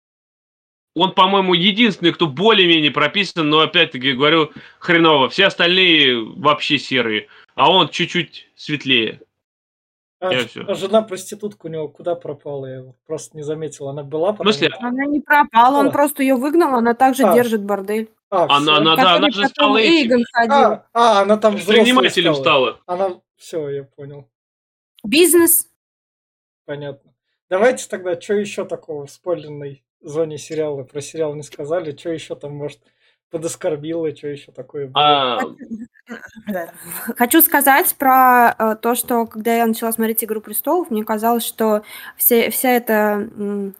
[0.95, 5.29] он, по-моему, единственный, кто более-менее прописан, но опять-таки говорю, хреново.
[5.29, 9.21] Все остальные вообще серые, а он чуть-чуть светлее.
[10.19, 10.29] А,
[10.67, 12.65] а жена проститутка у него куда пропала?
[12.67, 13.89] Я просто не заметил.
[13.89, 14.45] Она была потом?
[14.45, 14.75] В смысле?
[14.79, 17.33] Она не пропала, он просто ее выгнал, она также а.
[17.33, 18.11] держит бордель.
[18.31, 20.23] А, она, она, да, она же стала этим.
[20.33, 22.79] А, а, она там Предпринимателем стала.
[22.85, 24.29] Она, все, я понял.
[25.03, 25.67] Бизнес.
[26.65, 27.13] Понятно.
[27.49, 30.83] Давайте тогда, что еще такого в спойлерной зоне сериала?
[30.83, 32.79] Про сериал не сказали, что еще там, может,
[33.31, 35.03] подоскорбило, что еще такое было?
[35.03, 35.39] А...
[37.17, 41.83] Хочу сказать про э, то, что когда я начала смотреть «Игру престолов», мне казалось, что
[42.15, 43.73] все, вся эта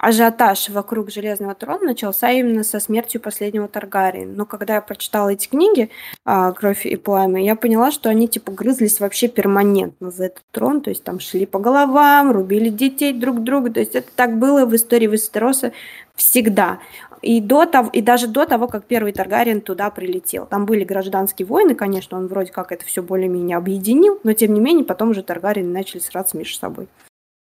[0.00, 4.32] ажиотаж вокруг Железного трона начался именно со смертью последнего Таргариена.
[4.34, 5.90] Но когда я прочитала эти книги
[6.24, 10.80] а, «Кровь и пламя», я поняла, что они типа грызлись вообще перманентно за этот трон,
[10.80, 14.64] то есть там шли по головам, рубили детей друг друга, то есть это так было
[14.64, 15.72] в истории Вестероса
[16.14, 16.78] всегда.
[17.20, 20.46] И, до того, и даже до того, как первый Таргариен туда прилетел.
[20.46, 24.60] Там были гражданские войны, конечно, он вроде как это все более-менее объединил, но тем не
[24.60, 26.88] менее потом уже Таргариены начали сраться между собой.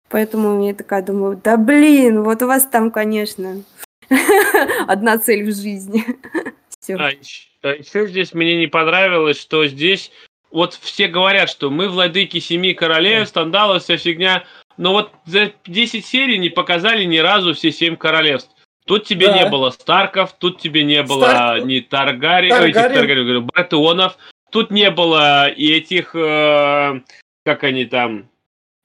[0.09, 3.63] Поэтому я такая думаю, да блин, вот у вас там, конечно,
[4.87, 6.05] одна цель в жизни.
[6.89, 7.11] А,
[7.63, 10.13] а еще здесь мне не понравилось, что здесь
[10.53, 14.45] вот все говорят, что мы владыки семи королев, скандалы, вся фигня.
[14.77, 18.51] Но вот за 10 серий не показали ни разу все семь королевств.
[18.87, 19.43] Тут тебе да.
[19.43, 21.65] не было Старков, тут тебе не было Старк...
[21.65, 22.67] ни Таргари, Таргари...
[22.67, 24.17] Ой, Таргари, говорю, Братеонов,
[24.53, 27.01] тут не было и этих, э,
[27.45, 28.29] как они там,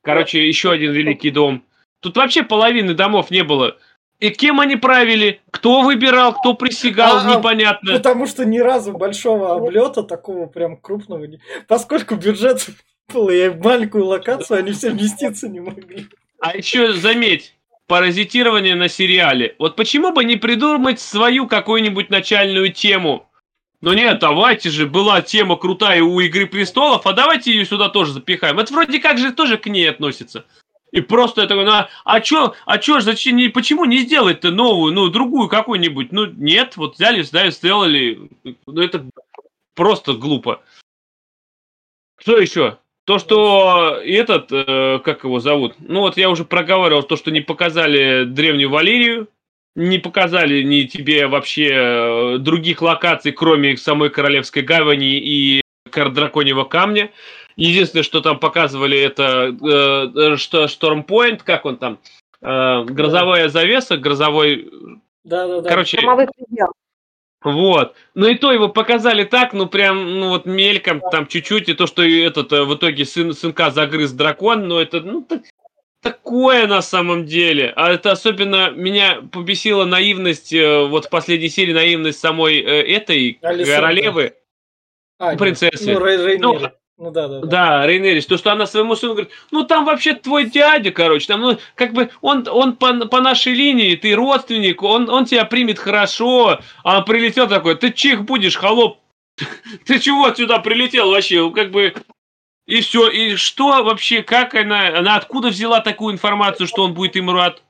[0.02, 1.64] короче, еще один великий дом.
[1.99, 3.78] Тут вообще половины домов не было.
[4.19, 5.41] И кем они правили?
[5.49, 7.94] Кто выбирал, кто присягал, А, а, непонятно.
[7.94, 11.40] Потому что ни разу большого облета такого прям крупного не...
[11.68, 12.68] Поскольку бюджет
[13.11, 16.07] был и маленькую локацию, они все вместиться не могли.
[16.40, 17.56] А еще заметь,
[17.88, 19.56] паразитирование на сериале.
[19.57, 23.28] Вот почему бы не придумать свою какую-нибудь начальную тему?
[23.82, 28.14] Ну нет, давайте же, была тема крутая у Игры Престолов, а давайте ее сюда тоже
[28.14, 28.60] запихаем.
[28.60, 30.45] Это вроде как же тоже к ней относится.
[30.91, 31.72] И просто это, ну,
[32.03, 36.12] а чё, а чё, зачем, не, почему не сделать-то новую, ну, другую какую-нибудь?
[36.12, 38.30] Ну, нет, вот взяли, да, и сделали.
[38.68, 39.06] Ну, это
[39.74, 40.62] просто глупо.
[42.20, 42.78] Что еще?
[43.06, 45.76] То, что этот, э, как его зовут?
[45.80, 49.28] Ну, вот я уже проговаривал, то, что не показали древнюю Валерию,
[49.76, 55.61] не показали ни тебе вообще э, других локаций, кроме самой Королевской гавани и
[55.93, 57.11] Драконьего камня.
[57.57, 59.56] Единственное, что там показывали, это
[60.34, 61.99] э, что Штормпоинт, как он там,
[62.41, 64.69] э, грозовая завеса, грозовой,
[65.23, 65.69] Да-да-да.
[65.69, 66.72] короче, предел.
[67.43, 67.95] вот.
[68.15, 71.88] Ну и то его показали так, ну прям, ну вот мельком, там чуть-чуть, и то,
[71.88, 75.43] что этот э, в итоге сын, сынка загрыз дракон, но это, ну, так-
[76.02, 77.72] такое на самом деле.
[77.76, 83.40] А это особенно меня побесила наивность, э, вот в последней серии наивность самой э, этой
[83.41, 83.76] Алисандры.
[83.76, 84.34] королевы,
[85.19, 85.94] А, принцессы.
[85.94, 86.40] Ну, Рей-.
[86.40, 86.60] Ну,
[86.98, 87.48] Ну, да-да-да.
[87.48, 91.41] Да, Рейнерис, то, что она своему сыну говорит, ну там вообще твой дядя, короче, там,
[91.41, 95.80] ну, как бы он, он по, по нашей линии, ты родственник, он, он тебя примет
[95.80, 98.99] хорошо, а он прилетел такой, ты чих будешь, холоп,
[99.86, 101.95] ты чего сюда прилетел вообще, как бы,
[102.68, 107.16] и все, и что вообще, как она, она откуда взяла такую информацию, что он будет
[107.16, 107.62] им рад?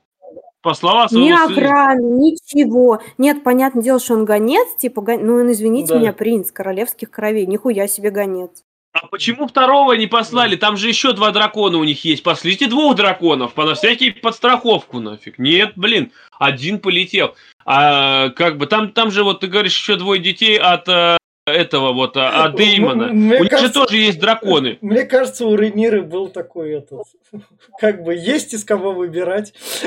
[0.62, 1.56] По словам своего сына.
[1.56, 3.02] охраны, ничего.
[3.18, 5.98] Нет, понятное дело, что он гонец, типа, гон- ну, извините Да.
[5.98, 8.62] меня, принц королевских кровей, нихуя себе гонец.
[8.92, 10.54] А почему второго не послали?
[10.54, 12.22] Там же еще два дракона у них есть.
[12.22, 15.38] Пошлите двух драконов, по на всякий подстраховку нафиг.
[15.38, 17.34] Нет, блин, один полетел.
[17.64, 21.16] А как бы там, там же вот ты говоришь еще двое детей от э,
[21.46, 23.08] этого вот, а, от Деймона.
[23.08, 24.78] Мне У них же кажется- тоже есть драконы.
[24.80, 27.02] Мне кажется, у Рейниры был такой этот,
[27.80, 29.52] как бы есть из кого выбирать,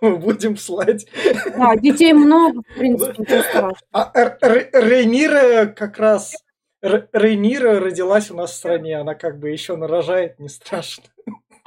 [0.00, 1.06] поэтому будем слать.
[1.56, 3.24] Да, детей много, в принципе.
[3.92, 6.34] А Рейнира как раз,
[6.80, 11.04] Рейнира родилась у нас в стране, она как бы еще нарожает, не страшно.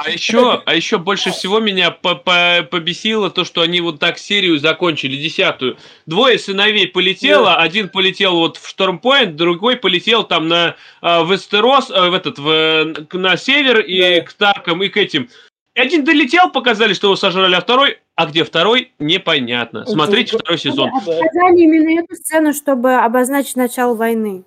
[0.04, 4.18] А еще, а еще больше всего меня по- по- побесило то, что они вот так
[4.18, 5.78] серию закончили, десятую.
[6.06, 12.10] Двое сыновей полетело, один полетел вот в Штормпоинт, другой полетел там на а, Вестерос, а,
[12.10, 14.22] в этот, в, на север и Да.
[14.22, 15.30] к Таркам, и к этим.
[15.76, 19.86] Один долетел, показали, что его сожрали, а второй, а где второй, непонятно.
[19.86, 20.90] Смотрите второй сезон.
[20.94, 21.00] Да.
[21.00, 24.44] Показали именно эту сцену, чтобы обозначить начало войны.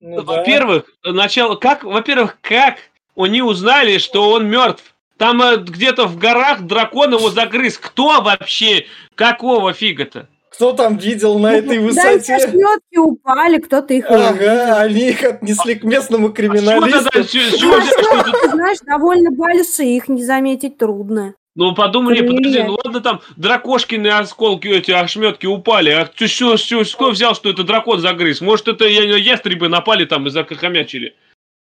[0.00, 0.22] Ну да.
[0.22, 2.76] Во-первых, начало, как, во-первых, как
[3.24, 4.82] они узнали, что он мертв?
[5.16, 7.76] Там э, где-то в горах дракон его загрыз.
[7.78, 8.86] Кто вообще?
[9.16, 10.28] Какого фига-то?
[10.52, 12.34] Кто там видел на этой Ну, Да, и высоте?
[12.36, 14.06] ошметки упали, кто-то их...
[14.10, 17.00] Ага, они их отнесли к местному А криминалисту.
[17.22, 21.34] что Ты знаешь, довольно большие, их не заметить трудно.
[21.54, 22.36] Ну, подумали, Привет.
[22.36, 27.34] подожди, ну ладно, там дракошкины осколки, эти ошметки упали, а ты что, что, что взял,
[27.34, 28.40] что это дракон загрыз?
[28.40, 31.14] Может, это ястребы напали там и закахомячили?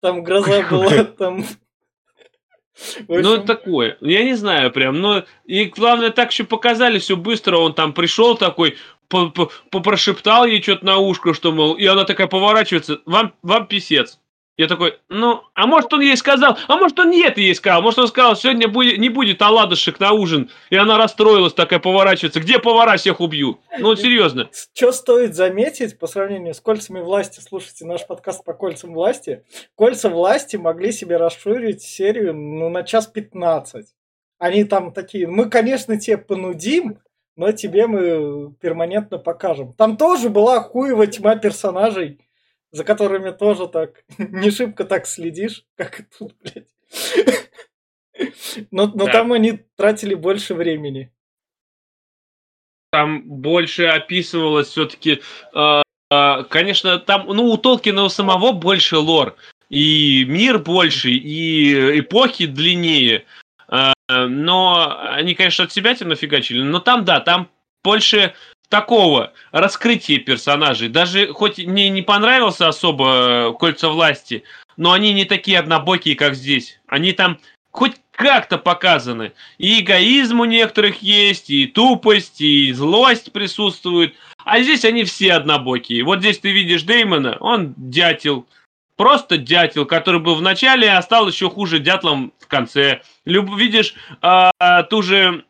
[0.00, 1.44] Там гроза была, там...
[3.08, 3.98] Ну, общем, такое.
[4.00, 5.00] Я не знаю прям.
[5.00, 7.56] Но и главное, так еще показали все быстро.
[7.56, 8.76] Он там пришел такой,
[9.08, 13.66] по- по- попрошептал ей что-то на ушко, что, мол, и она такая поворачивается, вам, вам
[13.66, 14.20] писец.
[14.58, 17.80] Я такой, ну, а может он ей сказал, а может он не это ей сказал,
[17.80, 22.40] может он сказал, сегодня будет, не будет оладушек на ужин, и она расстроилась, такая поворачивается,
[22.40, 23.60] где повара, всех убью.
[23.78, 24.50] Ну, серьезно.
[24.74, 29.44] Что стоит заметить по сравнению с кольцами власти, слушайте наш подкаст по кольцам власти,
[29.76, 33.86] кольца власти могли себе расширить серию ну, на час 15.
[34.40, 36.98] Они там такие, мы, конечно, тебе понудим,
[37.36, 39.72] но тебе мы перманентно покажем.
[39.74, 42.18] Там тоже была хуева тьма персонажей,
[42.70, 46.68] за которыми тоже так не шибко так следишь, как и тут, блядь.
[48.70, 49.12] Но, но Да.
[49.12, 51.12] там они тратили больше времени.
[52.90, 55.20] там больше описывалось все-таки,
[56.10, 59.36] конечно, там, ну, у Толкина у самого больше лор,
[59.68, 63.26] и мир больше, и эпохи длиннее,
[63.68, 67.50] А, но они, конечно, от себя тебя нафигачили, но там, да, там
[67.84, 68.34] больше
[68.68, 70.88] такого раскрытия персонажей.
[70.88, 74.44] Даже хоть мне не понравился особо Кольца власти,
[74.76, 76.80] но они не такие однобокие, как здесь.
[76.86, 77.38] Они там
[77.70, 79.32] хоть как-то показаны.
[79.58, 84.14] И эгоизм у некоторых есть, и тупость, и злость присутствует.
[84.44, 86.02] А здесь они все однобокие.
[86.02, 88.46] Вот здесь ты видишь Деймона, он дятел.
[88.96, 93.02] просто дятел, который был в начале, а стал еще хуже дятлом в конце.
[93.24, 95.44] Люб, видишь а, ту же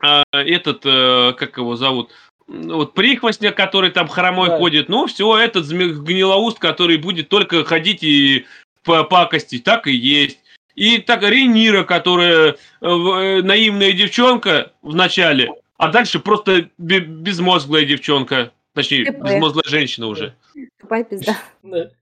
[0.00, 2.10] а, этот, а, как его зовут,
[2.48, 4.58] вот прихвостня, который там хромой да.
[4.58, 8.46] ходит, ну все, этот гнилоуст, который будет только ходить и
[8.84, 10.38] по пакости, так и есть.
[10.74, 18.52] И так Ренира, которая э, э, наивная девчонка в начале, а дальше просто безмозглая девчонка.
[18.74, 19.24] Точнее, ТП.
[19.24, 20.34] безмозглая женщина уже.
[20.78, 21.38] Тупая пизда.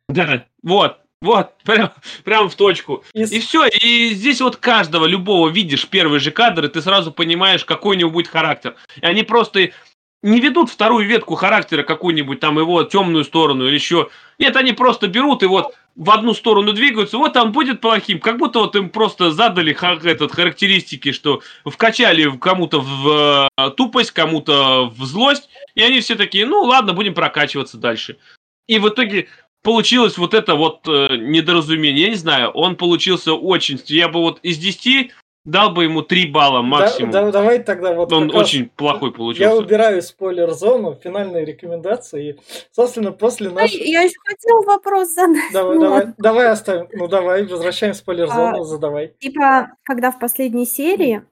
[0.09, 0.99] Да, вот.
[1.23, 1.91] Вот, прям,
[2.25, 3.03] прям в точку.
[3.15, 3.23] И...
[3.23, 7.65] и все, и здесь вот каждого, любого видишь первый же кадр, и ты сразу понимаешь,
[7.65, 8.77] какой у него будет характер.
[9.01, 9.71] И они просто
[10.25, 14.09] не ведут вторую ветку характера какую-нибудь, там его темную сторону или еще.
[14.39, 18.19] Нет, они просто берут и вот в одну сторону двигаются, вот он будет плохим.
[18.21, 24.91] Как будто вот им просто задали этот, характеристики, что вкачали кому-то в э, тупость, кому-то
[24.97, 28.17] в злость, и они все такие, ну ладно, будем прокачиваться дальше.
[28.67, 29.29] И в итоге
[29.63, 32.05] получилось вот это вот э, недоразумение.
[32.05, 33.79] Я не знаю, он получился очень...
[33.89, 35.13] Я бы вот из 10
[35.45, 37.11] Дал бы ему 3 балла максимум.
[37.11, 38.11] Да, да, давай тогда вот...
[38.13, 39.51] Он очень плохой получился.
[39.51, 42.31] Я убираю спойлер-зону, финальные рекомендации.
[42.31, 42.41] И,
[42.73, 43.87] собственно, после нашей...
[43.91, 45.53] Я еще хотел вопрос задать.
[45.53, 46.89] Давай, ну, давай, давай оставим.
[46.93, 49.13] Ну давай, возвращаем спойлер-зону, а, задавай.
[49.19, 51.23] Типа, когда в последней серии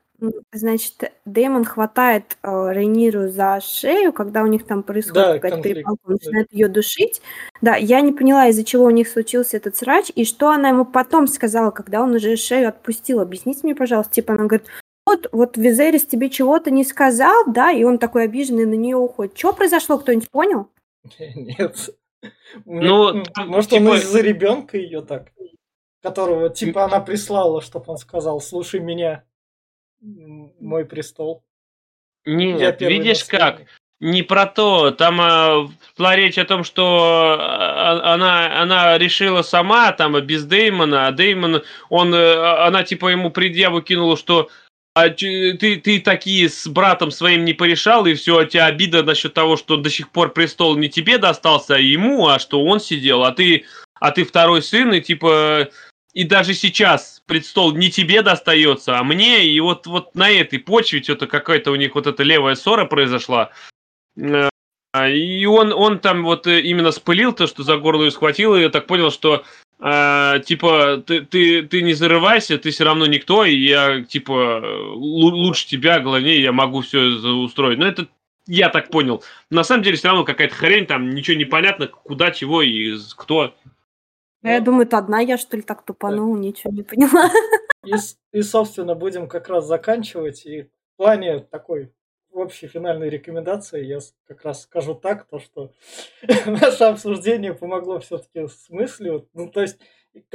[0.53, 6.01] Значит, Дэймон хватает э, Рейниру за шею, когда у них там происходит да, какая-то перепалка,
[6.05, 7.20] он начинает ее душить.
[7.61, 10.85] Да, я не поняла, из-за чего у них случился этот срач, и что она ему
[10.85, 13.20] потом сказала, когда он уже шею отпустил.
[13.20, 14.12] Объясните мне, пожалуйста.
[14.12, 14.66] Типа она говорит,
[15.05, 19.36] вот, вот Визерис тебе чего-то не сказал, да, и он такой обиженный на нее уходит.
[19.36, 20.69] Что произошло, кто-нибудь понял?
[21.19, 21.90] Нет.
[22.65, 23.82] Ну, может, типа...
[23.82, 25.32] он из-за ребенка ее так,
[26.01, 29.24] которого, типа, она прислала, чтобы он сказал, слушай меня
[30.03, 31.45] мой престол.
[32.24, 33.62] Нет, видишь как?
[34.01, 34.91] Не про то.
[34.91, 41.07] Там э, шла речь о том, что а, она, она решила сама, там, без Деймона,
[41.07, 42.35] а Деймон, он, э,
[42.66, 44.51] она типа ему предъяву кинула, что
[44.95, 49.35] а ты, ты такие с братом своим не порешал, и все, у тебя обида насчет
[49.35, 53.23] того, что до сих пор престол не тебе достался, а ему, а что он сидел,
[53.24, 53.65] а ты,
[54.01, 55.70] а ты второй сын, и типа
[56.12, 61.03] и даже сейчас предстол не тебе достается, а мне, и вот, вот на этой почве
[61.03, 63.53] что-то какая-то у них вот эта левая ссора произошла.
[64.19, 64.51] Э,
[65.09, 68.69] и он, он там вот э, именно спылил то, что за горло схватил, и я
[68.69, 69.45] так понял, что
[69.81, 75.67] э, типа ты, ты, ты не зарывайся, ты все равно никто, и я типа лучше
[75.67, 77.79] тебя, главнее, я могу все устроить.
[77.79, 78.09] Но это
[78.47, 79.25] я так понял.
[79.49, 83.55] На самом деле все равно какая-то хрень, там ничего не понятно, куда, чего и кто.
[84.43, 87.31] А я думаю, это одна я, что ли, так тупанула, ничего не поняла.
[87.85, 87.93] И,
[88.32, 90.47] и, собственно, будем как раз заканчивать.
[90.47, 91.93] И в плане такой
[92.32, 95.73] общей финальной рекомендации я как раз скажу так, то что
[96.47, 99.28] наше обсуждение помогло все-таки с мыслью.
[99.35, 99.78] Ну, то есть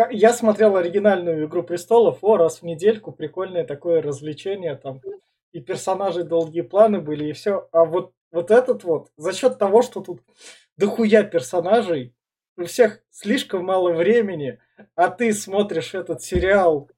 [0.09, 5.01] я смотрел оригинальную «Игру престолов», о, раз в недельку, прикольное такое развлечение, там
[5.51, 7.67] и персонажи долгие планы были, и все.
[7.71, 10.21] А вот, вот этот вот, за счет того, что тут
[10.77, 12.13] дохуя персонажей,
[12.57, 14.59] у всех слишком мало времени,
[14.95, 16.89] а ты смотришь этот сериал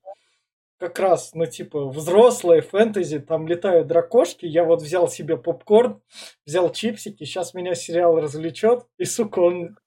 [0.77, 6.01] как раз, ну, типа, взрослые фэнтези, там летают дракошки, я вот взял себе попкорн,
[6.45, 9.77] взял чипсики, сейчас меня сериал развлечет, и, сука, он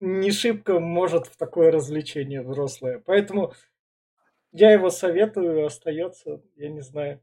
[0.00, 3.02] не шибко может в такое развлечение взрослое.
[3.04, 3.52] Поэтому
[4.50, 7.22] я его советую, остается, я не знаю,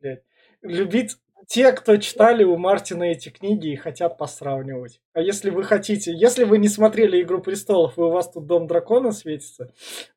[0.00, 0.22] блядь.
[0.62, 1.16] Любить
[1.46, 5.00] те, кто читали у Мартина эти книги и хотят посравнивать.
[5.12, 8.66] А если вы хотите, если вы не смотрели Игру престолов, и у вас тут Дом
[8.66, 9.72] дракона светится,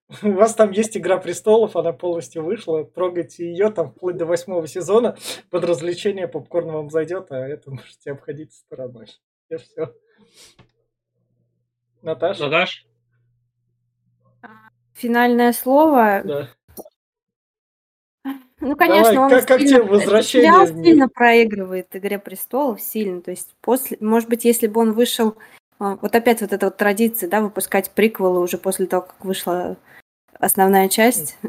[0.23, 4.68] у вас там есть Игра престолов, она полностью вышла, трогайте ее там вплоть до восьмого
[4.68, 5.18] сезона,
[5.51, 9.07] под развлечение попкорн вам зайдет, а это можете обходить стороной.
[9.49, 9.93] И все.
[12.01, 12.45] Наташа?
[12.45, 12.85] Наташ?
[14.93, 16.22] Финальное слово.
[16.26, 16.49] Да.
[18.61, 23.22] Ну, конечно, Давай, он как, как сильно, тебе возвращение сильно проигрывает «Игре престолов», сильно.
[23.22, 25.36] То есть, после, может быть, если бы он вышел...
[25.80, 29.77] А, вот опять вот эта вот традиция, да, выпускать приквелы уже после того, как вышла
[30.40, 31.38] основная часть.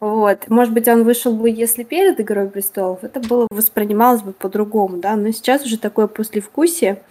[0.00, 0.48] Вот.
[0.48, 5.14] Может быть, он вышел бы, если перед «Игрой престолов», это было воспринималось бы по-другому, да,
[5.14, 7.02] но сейчас уже такое послевкусие,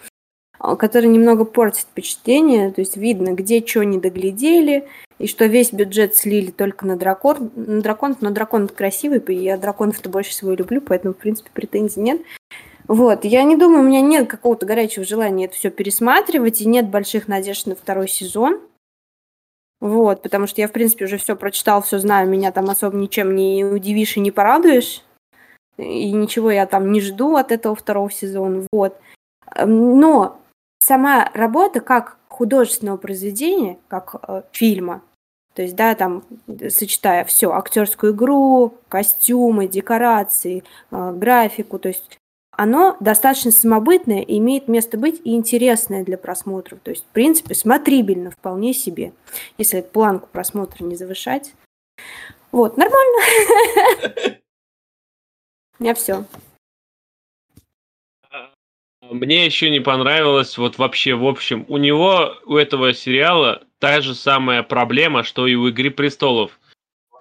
[0.60, 4.88] а, которое немного портит впечатление, то есть видно, где что не доглядели,
[5.18, 9.57] и что весь бюджет слили только на дракон, на драконов, но дракон красивый, и я
[9.57, 12.22] драконов-то больше всего люблю, поэтому, в принципе, претензий нет.
[12.88, 16.90] Вот, я не думаю, у меня нет какого-то горячего желания это все пересматривать, и нет
[16.90, 18.60] больших надежд на второй сезон.
[19.80, 23.36] Вот, потому что я, в принципе, уже все прочитал, все знаю, меня там особо ничем
[23.36, 25.03] не удивишь и не порадуешь.
[25.77, 28.65] И ничего я там не жду от этого второго сезона.
[28.72, 28.98] Вот.
[29.65, 30.39] Но
[30.80, 35.02] сама работа как художественного произведения, как э, фильма,
[35.56, 36.24] то есть, да, там,
[36.70, 42.18] сочетая все, актерскую игру, костюмы, декорации, э, графику, то есть
[42.52, 46.80] оно достаточно самобытное, имеет место быть и интересное для просмотров.
[46.82, 49.14] То есть, в принципе, смотрибельно вполне себе,
[49.58, 51.54] если планку просмотра не завышать.
[52.52, 53.22] Вот, нормально.
[55.80, 56.26] У меня все.
[59.11, 64.14] Мне еще не понравилось, вот вообще, в общем, у него, у этого сериала та же
[64.14, 66.60] самая проблема, что и у «Игры престолов».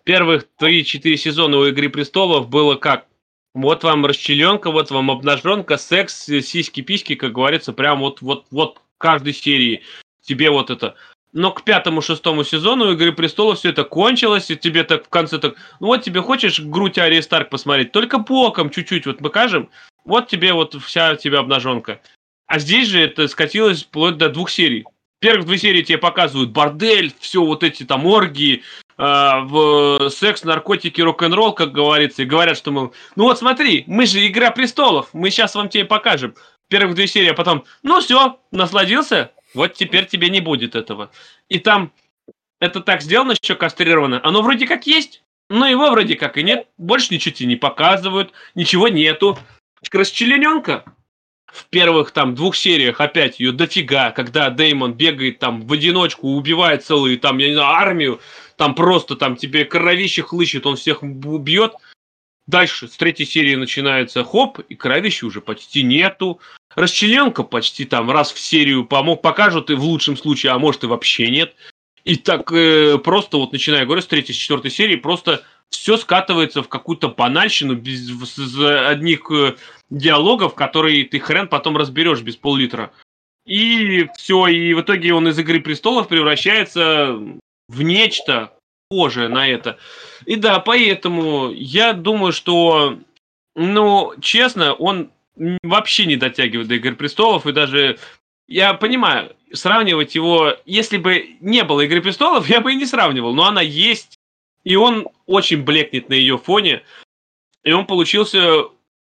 [0.05, 3.07] Первых 3-4 сезона у «Игры престолов» было как?
[3.55, 9.33] Вот вам расчленка, вот вам обнаженка, секс, сиськи-письки, как говорится, прям вот, вот, вот каждой
[9.33, 9.83] серии
[10.21, 10.95] тебе вот это.
[11.33, 15.55] Но к пятому-шестому сезону «Игры престолов» все это кончилось, и тебе так в конце так,
[15.81, 19.71] ну вот тебе хочешь грудь Арии Старк посмотреть, только боком чуть-чуть вот покажем,
[20.09, 22.01] вот тебе вот вся тебя обнаженка.
[22.47, 24.87] А здесь же это скатилось вплоть до двух серий.
[25.21, 28.63] Первых две серии тебе показывают бордель, все вот эти там оргии,
[28.97, 34.07] э, в секс, наркотики, рок-н-ролл, как говорится, и говорят, что мы, ну вот смотри, мы
[34.07, 36.35] же Игра престолов, мы сейчас вам тебе покажем.
[36.69, 41.11] Первых две серии, а потом, ну все, насладился, вот теперь тебе не будет этого.
[41.49, 41.93] И там
[42.61, 44.21] это так сделано, еще кастрировано.
[44.23, 46.67] Оно вроде как есть, но его вроде как и нет.
[46.77, 49.39] Больше ничего тебе не показывают, ничего нету.
[49.93, 50.85] Расчлененка
[51.47, 56.85] в первых там двух сериях опять ее дофига, когда Деймон бегает там в одиночку, убивает
[56.85, 58.21] целую там, я не знаю, армию,
[58.57, 61.75] там просто там тебе кровище хлыщет, он всех убьет.
[62.47, 66.41] Дальше с третьей серии начинается хоп, и кровища уже почти нету.
[66.75, 70.87] Расчлененка почти там раз в серию помог, покажут и в лучшем случае, а может и
[70.87, 71.55] вообще нет.
[72.05, 76.63] И так э, просто вот начиная, говорю, с третьей, с четвертой серии, просто все скатывается
[76.63, 79.57] в какую-то банальщину без с одних э,
[79.91, 82.93] диалогов, которые ты хрен потом разберешь без пол-литра.
[83.47, 87.19] И все, и в итоге он из Игры престолов превращается
[87.69, 88.53] в нечто
[88.89, 89.79] похожее на это.
[90.27, 92.99] И да, поэтому я думаю, что,
[93.55, 95.11] ну, честно, он
[95.63, 97.99] вообще не дотягивает до Игры престолов, и даже
[98.49, 103.35] я понимаю, сравнивать его, если бы не было Игры престолов, я бы и не сравнивал,
[103.35, 104.18] но она есть,
[104.69, 106.83] и он очень блекнет на ее фоне.
[107.65, 108.65] И он получился,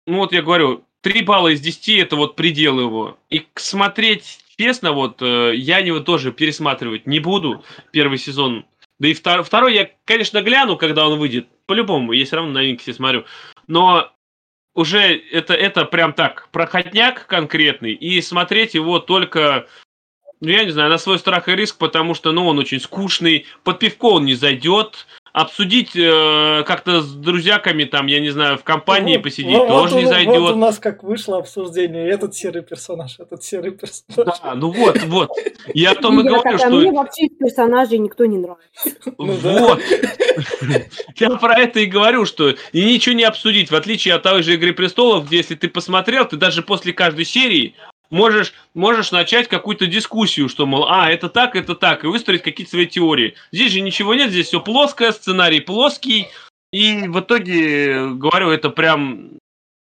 [0.08, 3.16] ну вот я говорю, 3 балла из 10 это вот предел его.
[3.30, 8.66] И смотреть честно, вот э, я его тоже пересматривать не буду, первый сезон.
[8.98, 11.46] Да и втор, второй я, конечно, гляну, когда он выйдет.
[11.66, 13.24] По-любому, я все равно новинки все смотрю.
[13.68, 14.10] Но
[14.74, 17.92] уже это, это прям так, проходняк конкретный.
[17.92, 19.68] И смотреть его только
[20.40, 23.46] ну, я не знаю, на свой страх и риск, потому что, ну, он очень скучный,
[23.62, 28.64] под пивко он не зайдет, обсудить э, как-то с друзьяками, там, я не знаю, в
[28.64, 30.40] компании вот, посидеть вот, тоже вот, не зайдет.
[30.40, 34.38] Вот у нас как вышло обсуждение, этот серый персонаж, этот серый персонаж.
[34.42, 35.30] Да, ну вот, вот.
[35.72, 36.70] Я о том и говорю, что...
[36.70, 38.90] Мне вообще из персонажей никто не нравится.
[39.18, 39.80] Ну вот.
[41.16, 44.54] Я про это и говорю, что и ничего не обсудить, в отличие от той же
[44.54, 47.74] «Игры престолов», где если ты посмотрел, ты даже после каждой серии
[48.12, 52.70] можешь, можешь начать какую-то дискуссию, что, мол, а, это так, это так, и выстроить какие-то
[52.70, 53.34] свои теории.
[53.50, 56.28] Здесь же ничего нет, здесь все плоское, сценарий плоский,
[56.72, 59.38] и в итоге, говорю, это прям,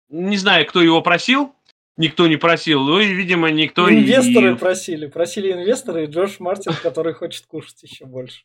[0.09, 1.55] не знаю, кто его просил,
[2.01, 2.83] никто не просил.
[2.83, 3.89] Ну и, видимо, никто...
[3.89, 4.57] Инвесторы и...
[4.57, 5.07] просили.
[5.07, 8.41] Просили инвесторы и Джош Мартин, который хочет кушать еще больше.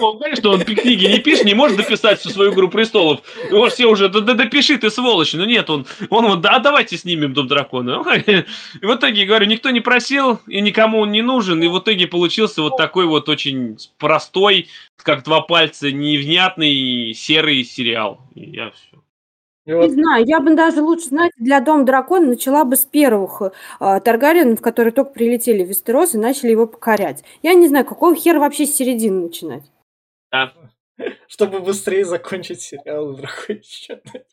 [0.00, 3.20] Ну, конечно, он книги не пишет, не может дописать всю свою «Игру престолов».
[3.50, 5.34] Его все уже, да, допиши ты, сволочь.
[5.34, 8.02] Но нет, он, он вот, да, давайте снимем Дом Дракона.
[8.26, 11.62] И в итоге, говорю, никто не просил, и никому он не нужен.
[11.62, 18.20] И в итоге получился вот такой вот очень простой, как два пальца, невнятный серый сериал.
[18.34, 19.03] И я все.
[19.66, 23.40] Не знаю, я бы даже лучше, знаете, для Дома Дракона начала бы с первых
[23.80, 27.24] э, Таргариенов, которые только прилетели в Вестерос и начали его покорять.
[27.42, 29.64] Я не знаю, какого хера вообще с середины начинать.
[30.30, 30.52] Да.
[31.28, 33.18] Чтобы быстрее закончить сериал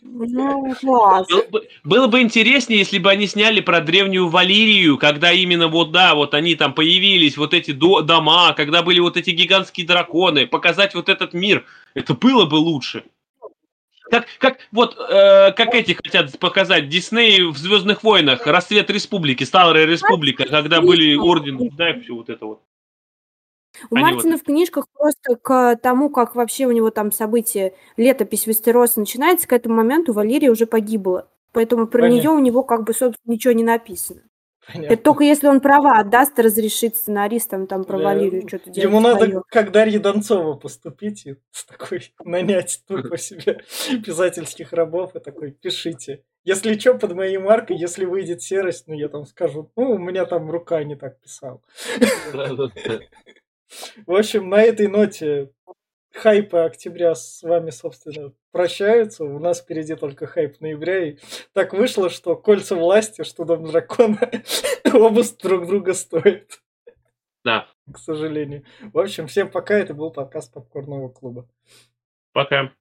[0.01, 1.27] Ну, класс.
[1.29, 5.91] Было бы, было бы интереснее, если бы они сняли про древнюю Валерию, когда именно вот,
[5.93, 10.45] да, вот они там появились, вот эти до, дома, когда были вот эти гигантские драконы,
[10.45, 11.65] показать вот этот мир.
[11.93, 13.05] Это было бы лучше.
[14.11, 19.85] Как, как вот, э, как эти хотят показать Дисней в Звездных войнах, Рассвет Республики, Старая
[19.85, 22.61] Республика, когда были орден, да, все вот это вот.
[23.89, 24.41] У Они Мартина вот...
[24.41, 29.53] в книжках просто к тому, как вообще у него там события, летопись Вестероса начинается, к
[29.53, 31.29] этому моменту Валерия уже погибла.
[31.53, 32.19] Поэтому про Понятно.
[32.19, 34.21] нее у него как бы, собственно, ничего не написано.
[34.67, 34.93] Понятно.
[34.93, 38.89] Это только если он права отдаст, разрешит сценаристам там про Валерию что-то делать.
[38.89, 39.41] Ему надо, свое.
[39.47, 43.61] как Дарья Донцова, поступить и с такой нанять тупо себе
[44.05, 46.23] писательских рабов и такой, пишите.
[46.43, 50.25] Если что, под моей маркой, если выйдет серость, ну я там скажу, ну у меня
[50.25, 51.63] там рука не так писал.
[54.05, 55.49] В общем, на этой ноте
[56.13, 59.23] хайпы октября с вами, собственно, прощаются.
[59.23, 61.09] У нас впереди только хайп ноября.
[61.09, 61.17] И
[61.53, 64.29] так вышло, что кольца власти, что дом дракона
[64.93, 66.61] оба друг друга стоят.
[67.43, 67.67] Да.
[67.91, 68.63] К сожалению.
[68.93, 69.75] В общем, всем пока.
[69.75, 71.47] Это был подкаст Попкорного клуба.
[72.33, 72.71] Пока.